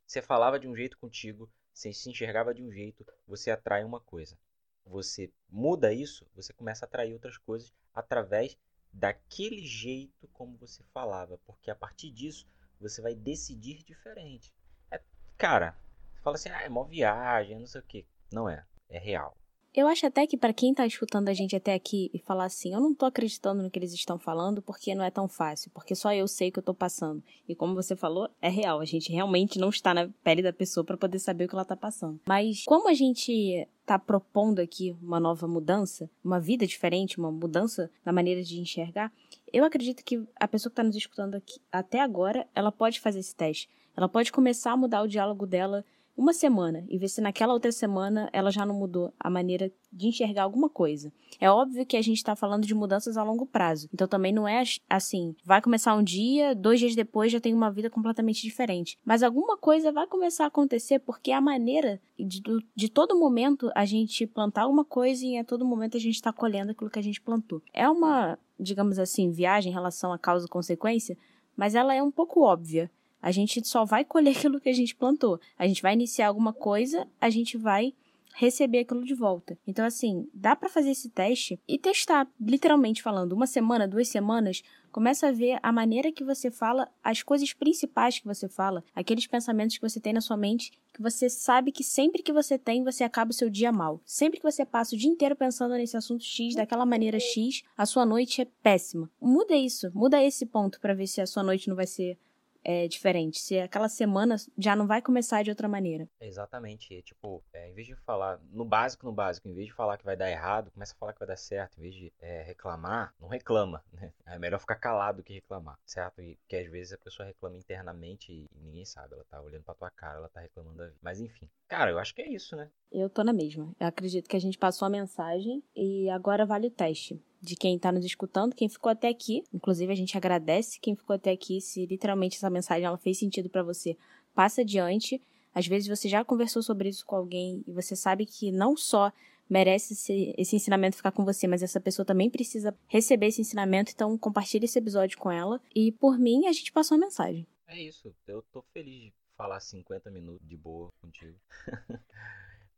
Você 0.07 0.23
falava 0.23 0.59
de 0.59 0.69
um 0.69 0.77
jeito 0.77 0.97
contigo, 0.99 1.51
você 1.73 1.93
se 1.93 2.09
enxergava 2.09 2.55
de 2.55 2.63
um 2.63 2.71
jeito, 2.71 3.05
você 3.27 3.51
atrai 3.51 3.85
uma 3.85 4.01
coisa. 4.01 4.39
Você 4.85 5.33
muda 5.49 5.93
isso, 5.93 6.27
você 6.35 6.53
começa 6.53 6.85
a 6.85 6.87
atrair 6.87 7.13
outras 7.13 7.37
coisas 7.37 7.73
através 7.93 8.57
daquele 8.93 9.67
jeito 9.67 10.29
como 10.29 10.57
você 10.57 10.83
falava, 10.95 11.39
porque 11.45 11.71
a 11.71 11.75
partir 11.75 12.11
disso 12.11 12.47
você 12.81 13.03
vai 13.03 13.15
decidir 13.15 13.83
diferente. 13.83 14.55
É, 14.91 15.01
cara, 15.37 15.77
você 16.15 16.21
fala 16.23 16.37
assim, 16.37 16.49
ah, 16.51 16.63
é 16.63 16.69
mó 16.69 16.85
viagem, 16.85 17.59
não 17.59 17.67
sei 17.67 17.81
o 17.81 17.85
que. 17.85 18.07
Não 18.33 18.49
é, 18.49 18.65
é 18.89 18.99
real. 18.99 19.37
Eu 19.77 19.87
acho 19.89 20.07
até 20.07 20.27
que 20.27 20.39
para 20.39 20.55
quem 20.55 20.73
tá 20.73 20.87
escutando 20.87 21.29
a 21.29 21.35
gente 21.35 21.55
até 21.55 21.75
aqui 21.75 22.11
e 22.15 22.19
falar 22.19 22.47
assim, 22.47 22.73
eu 22.73 22.81
não 22.81 22.95
tô 22.95 23.05
acreditando 23.05 23.63
no 23.63 23.71
que 23.71 23.79
eles 23.79 23.93
estão 23.93 24.19
falando 24.19 24.63
porque 24.63 24.95
não 24.95 25.05
é 25.05 25.11
tão 25.11 25.29
fácil, 25.29 25.71
porque 25.75 25.95
só 25.95 26.15
eu 26.15 26.27
sei 26.27 26.49
o 26.49 26.53
que 26.53 26.59
eu 26.61 26.63
tô 26.63 26.73
passando. 26.73 27.23
E 27.47 27.55
como 27.55 27.75
você 27.75 27.95
falou, 27.95 28.31
é 28.41 28.49
real, 28.49 28.81
a 28.81 28.87
gente 28.87 29.13
realmente 29.13 29.59
não 29.59 29.69
está 29.69 29.93
na 29.93 30.09
pele 30.25 30.41
da 30.41 30.51
pessoa 30.51 30.83
para 30.83 30.97
poder 30.97 31.19
saber 31.19 31.45
o 31.45 31.49
que 31.49 31.55
ela 31.55 31.63
tá 31.63 31.77
passando. 31.77 32.19
Mas 32.27 32.65
como 32.65 32.89
a 32.89 32.95
gente 32.95 33.69
tá 33.85 33.99
propondo 33.99 34.61
aqui 34.61 34.97
uma 35.03 35.21
nova 35.21 35.47
mudança, 35.47 36.09
uma 36.25 36.41
vida 36.41 36.67
diferente, 36.67 37.19
uma 37.19 37.31
mudança 37.31 37.91
na 38.03 38.13
maneira 38.13 38.43
de 38.43 38.59
enxergar, 38.59 39.13
eu 39.53 39.63
acredito 39.63 40.03
que 40.03 40.27
a 40.41 40.49
pessoa 40.49 40.71
que 40.71 40.73
está 40.73 40.85
nos 40.85 40.97
escutando 40.97 41.35
aqui 41.35 41.61
até 41.71 42.01
agora, 42.01 42.49
ela 42.55 42.73
pode 42.73 42.99
fazer 42.99 43.19
esse 43.19 43.37
teste. 43.37 43.69
Ela 43.95 44.09
pode 44.09 44.33
começar 44.33 44.73
a 44.73 44.77
mudar 44.77 45.03
o 45.03 45.09
diálogo 45.09 45.47
dela 45.47 45.85
uma 46.17 46.33
semana 46.33 46.85
e 46.89 46.97
ver 46.99 47.09
se 47.09 47.21
naquela 47.21 47.53
outra 47.53 47.71
semana 47.71 48.31
ela 48.33 48.51
já 48.51 48.65
não 48.65 48.75
mudou 48.75 49.13
a 49.21 49.29
maneira 49.29 49.71
de 49.93 50.09
enxergar 50.09 50.45
alguma 50.45 50.69
coisa. 50.69 51.13
É 51.39 51.51
óbvio 51.51 51.85
que 51.85 51.97
a 51.97 52.03
gente 52.03 52.17
está 52.17 52.35
falando 52.35 52.67
de 52.67 52.75
mudanças 52.75 53.17
a 53.17 53.23
longo 53.23 53.47
prazo. 53.47 53.89
Então 53.93 54.09
também 54.09 54.33
não 54.33 54.49
é 54.49 54.63
assim, 54.89 55.37
vai 55.45 55.61
começar 55.61 55.95
um 55.95 56.03
dia, 56.03 56.55
dois 56.55 56.81
dias 56.81 56.95
depois 56.95 57.31
já 57.31 57.41
tem 57.41 57.53
uma 57.53 57.71
vida 57.71 57.91
completamente 57.91 58.41
diferente. 58.43 58.99
Mas 59.05 59.23
alguma 59.23 59.57
coisa 59.57 59.93
vai 59.93 60.07
começar 60.07 60.45
a 60.45 60.49
acontecer 60.49 61.01
porque 61.01 61.33
a 61.33 61.41
maneira 61.41 62.01
de, 62.19 62.43
de 62.75 62.89
todo 62.89 63.19
momento 63.19 63.71
a 63.75 63.85
gente 63.85 64.27
plantar 64.27 64.63
alguma 64.63 64.85
coisa 64.85 65.25
e 65.25 65.37
a 65.37 65.45
todo 65.45 65.67
momento 65.67 65.97
a 65.97 66.01
gente 66.01 66.15
está 66.15 66.33
colhendo 66.33 66.71
aquilo 66.71 66.91
que 66.91 66.99
a 66.99 67.03
gente 67.03 67.21
plantou. 67.21 67.63
É 67.75 67.89
uma, 67.89 68.39
digamos 68.59 68.99
assim, 68.99 69.31
viagem 69.31 69.71
em 69.71 69.75
relação 69.75 70.13
a 70.13 70.19
causa 70.19 70.47
e 70.47 70.49
consequência, 70.49 71.17
mas 71.55 71.75
ela 71.75 71.95
é 71.95 72.03
um 72.03 72.11
pouco 72.11 72.41
óbvia. 72.41 72.91
A 73.27 73.33
gente 73.33 73.67
só 73.67 73.85
vai 73.85 74.05
colher 74.05 74.31
aquilo 74.39 74.61
que 74.61 74.69
a 74.69 74.73
gente 74.73 74.95
plantou. 74.95 75.41
A 75.59 75.67
gente 75.67 75.83
vai 75.83 75.95
iniciar 75.95 76.29
alguma 76.29 76.53
coisa, 76.53 77.09
a 77.21 77.29
gente 77.29 77.59
vai 77.59 77.93
receber 78.37 78.81
aquilo 78.81 79.05
de 79.05 79.15
volta. 79.15 79.59
Então, 79.67 79.85
assim, 79.85 80.29
dá 80.33 80.55
para 80.55 80.69
fazer 80.69 80.91
esse 80.91 81.09
teste 81.09 81.59
e 81.67 81.77
testar, 81.77 82.29
literalmente 82.41 83.03
falando, 83.03 83.33
uma 83.33 83.49
semana, 83.49 83.89
duas 83.89 84.07
semanas, 84.09 84.63
começa 84.93 85.27
a 85.27 85.33
ver 85.33 85.59
a 85.61 85.73
maneira 85.73 86.13
que 86.13 86.23
você 86.23 86.51
fala, 86.51 86.89
as 87.03 87.23
coisas 87.23 87.53
principais 87.53 88.21
que 88.21 88.27
você 88.27 88.47
fala, 88.47 88.85
aqueles 88.95 89.27
pensamentos 89.27 89.77
que 89.77 89.89
você 89.89 89.99
tem 89.99 90.13
na 90.13 90.21
sua 90.21 90.37
mente, 90.37 90.71
que 90.95 91.03
você 91.03 91.29
sabe 91.29 91.73
que 91.73 91.83
sempre 91.83 92.23
que 92.23 92.33
você 92.33 92.57
tem, 92.57 92.85
você 92.85 93.03
acaba 93.03 93.31
o 93.31 93.35
seu 93.35 93.51
dia 93.51 93.73
mal. 93.73 94.01
Sempre 94.05 94.39
que 94.39 94.45
você 94.45 94.65
passa 94.65 94.95
o 94.95 94.99
dia 94.99 95.11
inteiro 95.11 95.35
pensando 95.35 95.75
nesse 95.75 95.97
assunto 95.97 96.23
X, 96.23 96.55
daquela 96.55 96.87
maneira 96.87 97.19
X, 97.19 97.65
a 97.77 97.87
sua 97.87 98.07
noite 98.07 98.43
é 98.43 98.47
péssima. 98.63 99.11
Muda 99.21 99.57
isso, 99.57 99.91
muda 99.95 100.23
esse 100.23 100.47
ponto 100.47 100.79
para 100.79 100.95
ver 100.95 101.07
se 101.09 101.21
a 101.21 101.27
sua 101.27 101.43
noite 101.43 101.69
não 101.69 101.75
vai 101.75 101.87
ser 101.87 102.19
é, 102.67 102.89
diferente. 102.89 103.39
Se 103.39 103.61
aquela 103.61 103.89
semana 103.89 104.35
já 104.59 104.75
não 104.75 104.89
vai 104.89 105.01
começar 105.01 105.45
de 105.45 105.51
outra 105.51 105.69
maneira. 105.69 106.09
Exatamente. 106.21 107.01
Tipo, 107.03 107.41
é, 107.53 107.71
em 107.71 107.75
vez 107.75 107.87
de 107.87 107.95
falar 107.95 108.41
no 108.51 108.65
básico, 108.65 109.07
no 109.07 109.13
básico, 109.13 109.49
em 109.49 109.55
vez 109.55 109.69
de 109.69 109.73
falar 109.73 109.97
que 109.97 110.05
vai 110.05 110.17
dar 110.17 110.29
errado, 110.29 110.73
começa 110.73 110.93
a 110.93 110.97
falar 110.99 111.13
que 111.13 111.21
vai 111.21 111.29
dar 111.29 111.37
certo. 111.37 111.79
Em 111.79 111.83
vez 111.83 111.95
de 111.95 112.13
é, 112.21 112.43
reclamar, 112.43 113.15
não 113.21 113.29
reclama. 113.29 113.85
Né? 113.93 114.13
É 114.27 114.37
melhor 114.37 114.59
ficar 114.59 114.75
calado 114.75 115.19
do 115.19 115.23
que 115.23 115.35
reclamar, 115.35 115.79
certo? 115.87 116.21
E, 116.21 116.35
porque 116.39 116.57
às 116.57 116.69
vezes 116.69 116.93
a 116.93 116.99
pessoa 116.99 117.25
reclama 117.25 117.57
internamente 117.57 118.33
e, 118.33 118.47
e 118.53 118.61
ninguém 118.61 118.85
sabe. 118.85 119.15
Ela 119.15 119.25
tá 119.31 119.41
olhando 119.41 119.63
pra 119.63 119.75
tua 119.75 119.91
cara, 119.91 120.19
ela 120.19 120.29
tá 120.29 120.41
reclamando 120.41 120.79
da 120.79 120.87
vida. 120.87 120.99
Mas 121.01 121.21
enfim. 121.21 121.49
Cara, 121.69 121.93
eu 121.93 122.01
acho 122.01 122.13
que 122.13 122.23
é 122.23 122.29
isso, 122.29 122.57
né? 122.57 122.69
Eu 122.91 123.09
tô 123.09 123.23
na 123.23 123.33
mesma. 123.33 123.73
Eu 123.79 123.87
acredito 123.87 124.29
que 124.29 124.37
a 124.37 124.41
gente 124.41 124.59
passou 124.59 124.87
a 124.87 124.91
mensagem 124.91 125.63
e 125.75 126.11
agora 126.11 126.45
vale 126.45 126.67
o 126.67 126.71
teste 126.71 127.23
de 127.41 127.57
quem 127.57 127.77
está 127.77 127.93
nos 127.93 128.05
escutando, 128.05 128.55
quem 128.55 128.69
ficou 128.69 128.91
até 128.91 129.09
aqui. 129.09 129.45
Inclusive, 129.53 129.93
a 129.93 129.97
gente 129.97 130.17
agradece 130.17 130.81
quem 130.81 130.95
ficou 130.97 131.15
até 131.15 131.31
aqui. 131.31 131.61
Se 131.61 131.87
literalmente 131.87 132.37
essa 132.37 132.51
mensagem 132.51 132.85
ela 132.85 132.99
fez 132.99 133.19
sentido 133.19 133.49
para 133.49 133.63
você, 133.63 133.97
passa 134.35 134.63
adiante. 134.63 135.21
Às 135.55 135.67
vezes 135.67 135.89
você 135.89 136.09
já 136.09 136.25
conversou 136.25 136.63
sobre 136.63 136.89
isso 136.89 137.05
com 137.07 137.17
alguém 137.17 137.65
e 137.67 137.73
você 137.73 137.97
sabe 137.97 138.27
que 138.27 138.53
não 138.53 138.77
só 138.77 139.13
merece 139.49 139.95
esse, 139.95 140.35
esse 140.37 140.57
ensinamento 140.57 140.97
ficar 140.97 141.13
com 141.13 141.25
você, 141.25 141.47
mas 141.47 141.63
essa 141.63 141.81
pessoa 141.81 142.05
também 142.05 142.29
precisa 142.29 142.77
receber 142.89 143.27
esse 143.29 143.41
ensinamento. 143.41 143.93
Então, 143.95 144.19
compartilhe 144.19 144.65
esse 144.65 144.79
episódio 144.79 145.19
com 145.19 145.31
ela. 145.31 145.61
E 145.75 145.93
por 145.93 146.19
mim, 146.19 146.47
a 146.47 146.53
gente 146.53 146.73
passou 146.73 146.97
a 146.97 146.99
mensagem. 146.99 147.47
É 147.67 147.81
isso. 147.81 148.15
Eu 148.27 148.43
tô 148.53 148.63
feliz 148.73 149.05
de 149.05 149.15
falar 149.37 149.61
50 149.61 150.11
minutos 150.11 150.47
de 150.47 150.57
boa 150.57 150.91
contigo. 151.01 151.39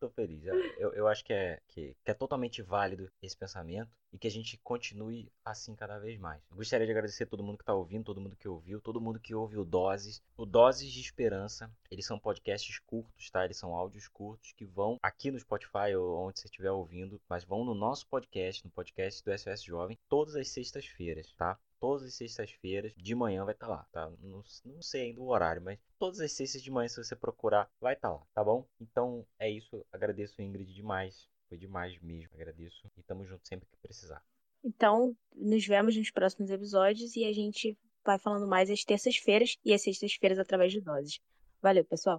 Tô 0.01 0.09
feliz. 0.11 0.45
Eu, 0.45 0.93
eu 0.93 1.09
acho 1.09 1.25
que 1.25 1.33
é, 1.33 1.61
que, 1.67 1.97
que, 2.05 2.11
é 2.11 2.15
totalmente 2.15 2.63
válido 2.63 3.11
esse 3.21 3.37
pensamento 3.37 3.91
e 4.13 4.19
que 4.19 4.27
a 4.27 4.31
gente 4.31 4.57
continue 4.59 5.31
assim 5.45 5.75
cada 5.75 5.99
vez 5.99 6.19
mais. 6.19 6.43
Gostaria 6.51 6.87
de 6.87 6.93
agradecer 6.93 7.25
a 7.25 7.27
todo 7.27 7.43
mundo 7.43 7.59
que 7.59 7.63
está 7.63 7.75
ouvindo, 7.75 8.05
todo 8.05 8.21
mundo 8.21 8.37
que 8.37 8.49
ouviu, 8.49 8.81
todo 8.81 9.01
mundo 9.01 9.21
que 9.21 9.35
ouve 9.35 9.57
o 9.59 9.65
Doses. 9.65 10.23
O 10.37 10.47
Doses 10.47 10.91
de 10.91 11.01
Esperança, 11.01 11.71
eles 11.91 12.07
são 12.07 12.19
podcasts 12.19 12.79
curtos, 12.81 13.31
tá? 13.31 13.45
Eles 13.45 13.57
são 13.57 13.75
áudios 13.75 14.09
curtos 14.09 14.53
que 14.53 14.65
vão 14.65 14.99
aqui 15.03 15.31
no 15.31 15.39
Spotify 15.39 15.95
ou 15.97 16.27
onde 16.27 16.41
você 16.41 16.47
estiver 16.47 16.71
ouvindo, 16.71 17.21
mas 17.29 17.45
vão 17.45 17.65
no 17.65 17.75
nosso 17.75 18.07
podcast, 18.07 18.65
no 18.65 18.71
podcast 18.71 19.25
do 19.25 19.39
SOS 19.39 19.63
Jovem, 19.63 19.99
todas 20.09 20.37
as 20.37 20.49
sextas-feiras, 20.49 21.33
tá? 21.33 21.59
todas 21.81 22.03
as 22.03 22.15
sextas-feiras 22.15 22.93
de 22.97 23.15
manhã 23.15 23.45
vai 23.45 23.55
estar 23.55 23.67
tá 23.67 23.73
lá, 23.73 23.87
tá? 23.93 24.11
Não, 24.21 24.43
não, 24.65 24.83
sei 24.83 25.03
ainda 25.03 25.21
o 25.21 25.29
horário, 25.29 25.63
mas 25.63 25.79
todas 25.99 26.21
as 26.21 26.33
sextas 26.33 26.63
de 26.63 26.71
manhã, 26.71 26.89
se 26.89 27.03
você 27.03 27.15
procurar, 27.15 27.71
vai 27.81 27.95
estar 27.95 28.09
tá 28.09 28.15
lá, 28.15 28.23
tá 28.35 28.45
bom? 28.45 28.67
Então 28.81 29.25
é 29.39 29.49
isso. 29.51 29.85
Agradeço, 29.93 30.43
Ingrid, 30.43 30.73
demais. 30.73 31.29
Foi 31.49 31.59
demais 31.59 31.99
mesmo. 32.01 32.35
Agradeço. 32.35 32.91
E 32.97 33.03
tamo 33.03 33.25
junto 33.25 33.47
sempre 33.47 33.69
que 33.69 33.77
precisar. 33.79 34.23
Então, 34.65 35.17
nos 35.35 35.67
vemos 35.67 35.97
nos 35.97 36.11
próximos 36.11 36.51
episódios 36.51 37.17
e 37.17 37.25
a 37.25 37.33
gente 37.33 37.77
vai 38.05 38.19
falando 38.19 38.47
mais 38.47 38.71
às 38.71 38.85
terças-feiras 38.85 39.57
e 39.65 39.73
às 39.73 39.83
sextas-feiras 39.83 40.39
através 40.39 40.73
de 40.73 40.81
doses. 40.81 41.21
Valeu, 41.61 41.85
pessoal! 41.85 42.17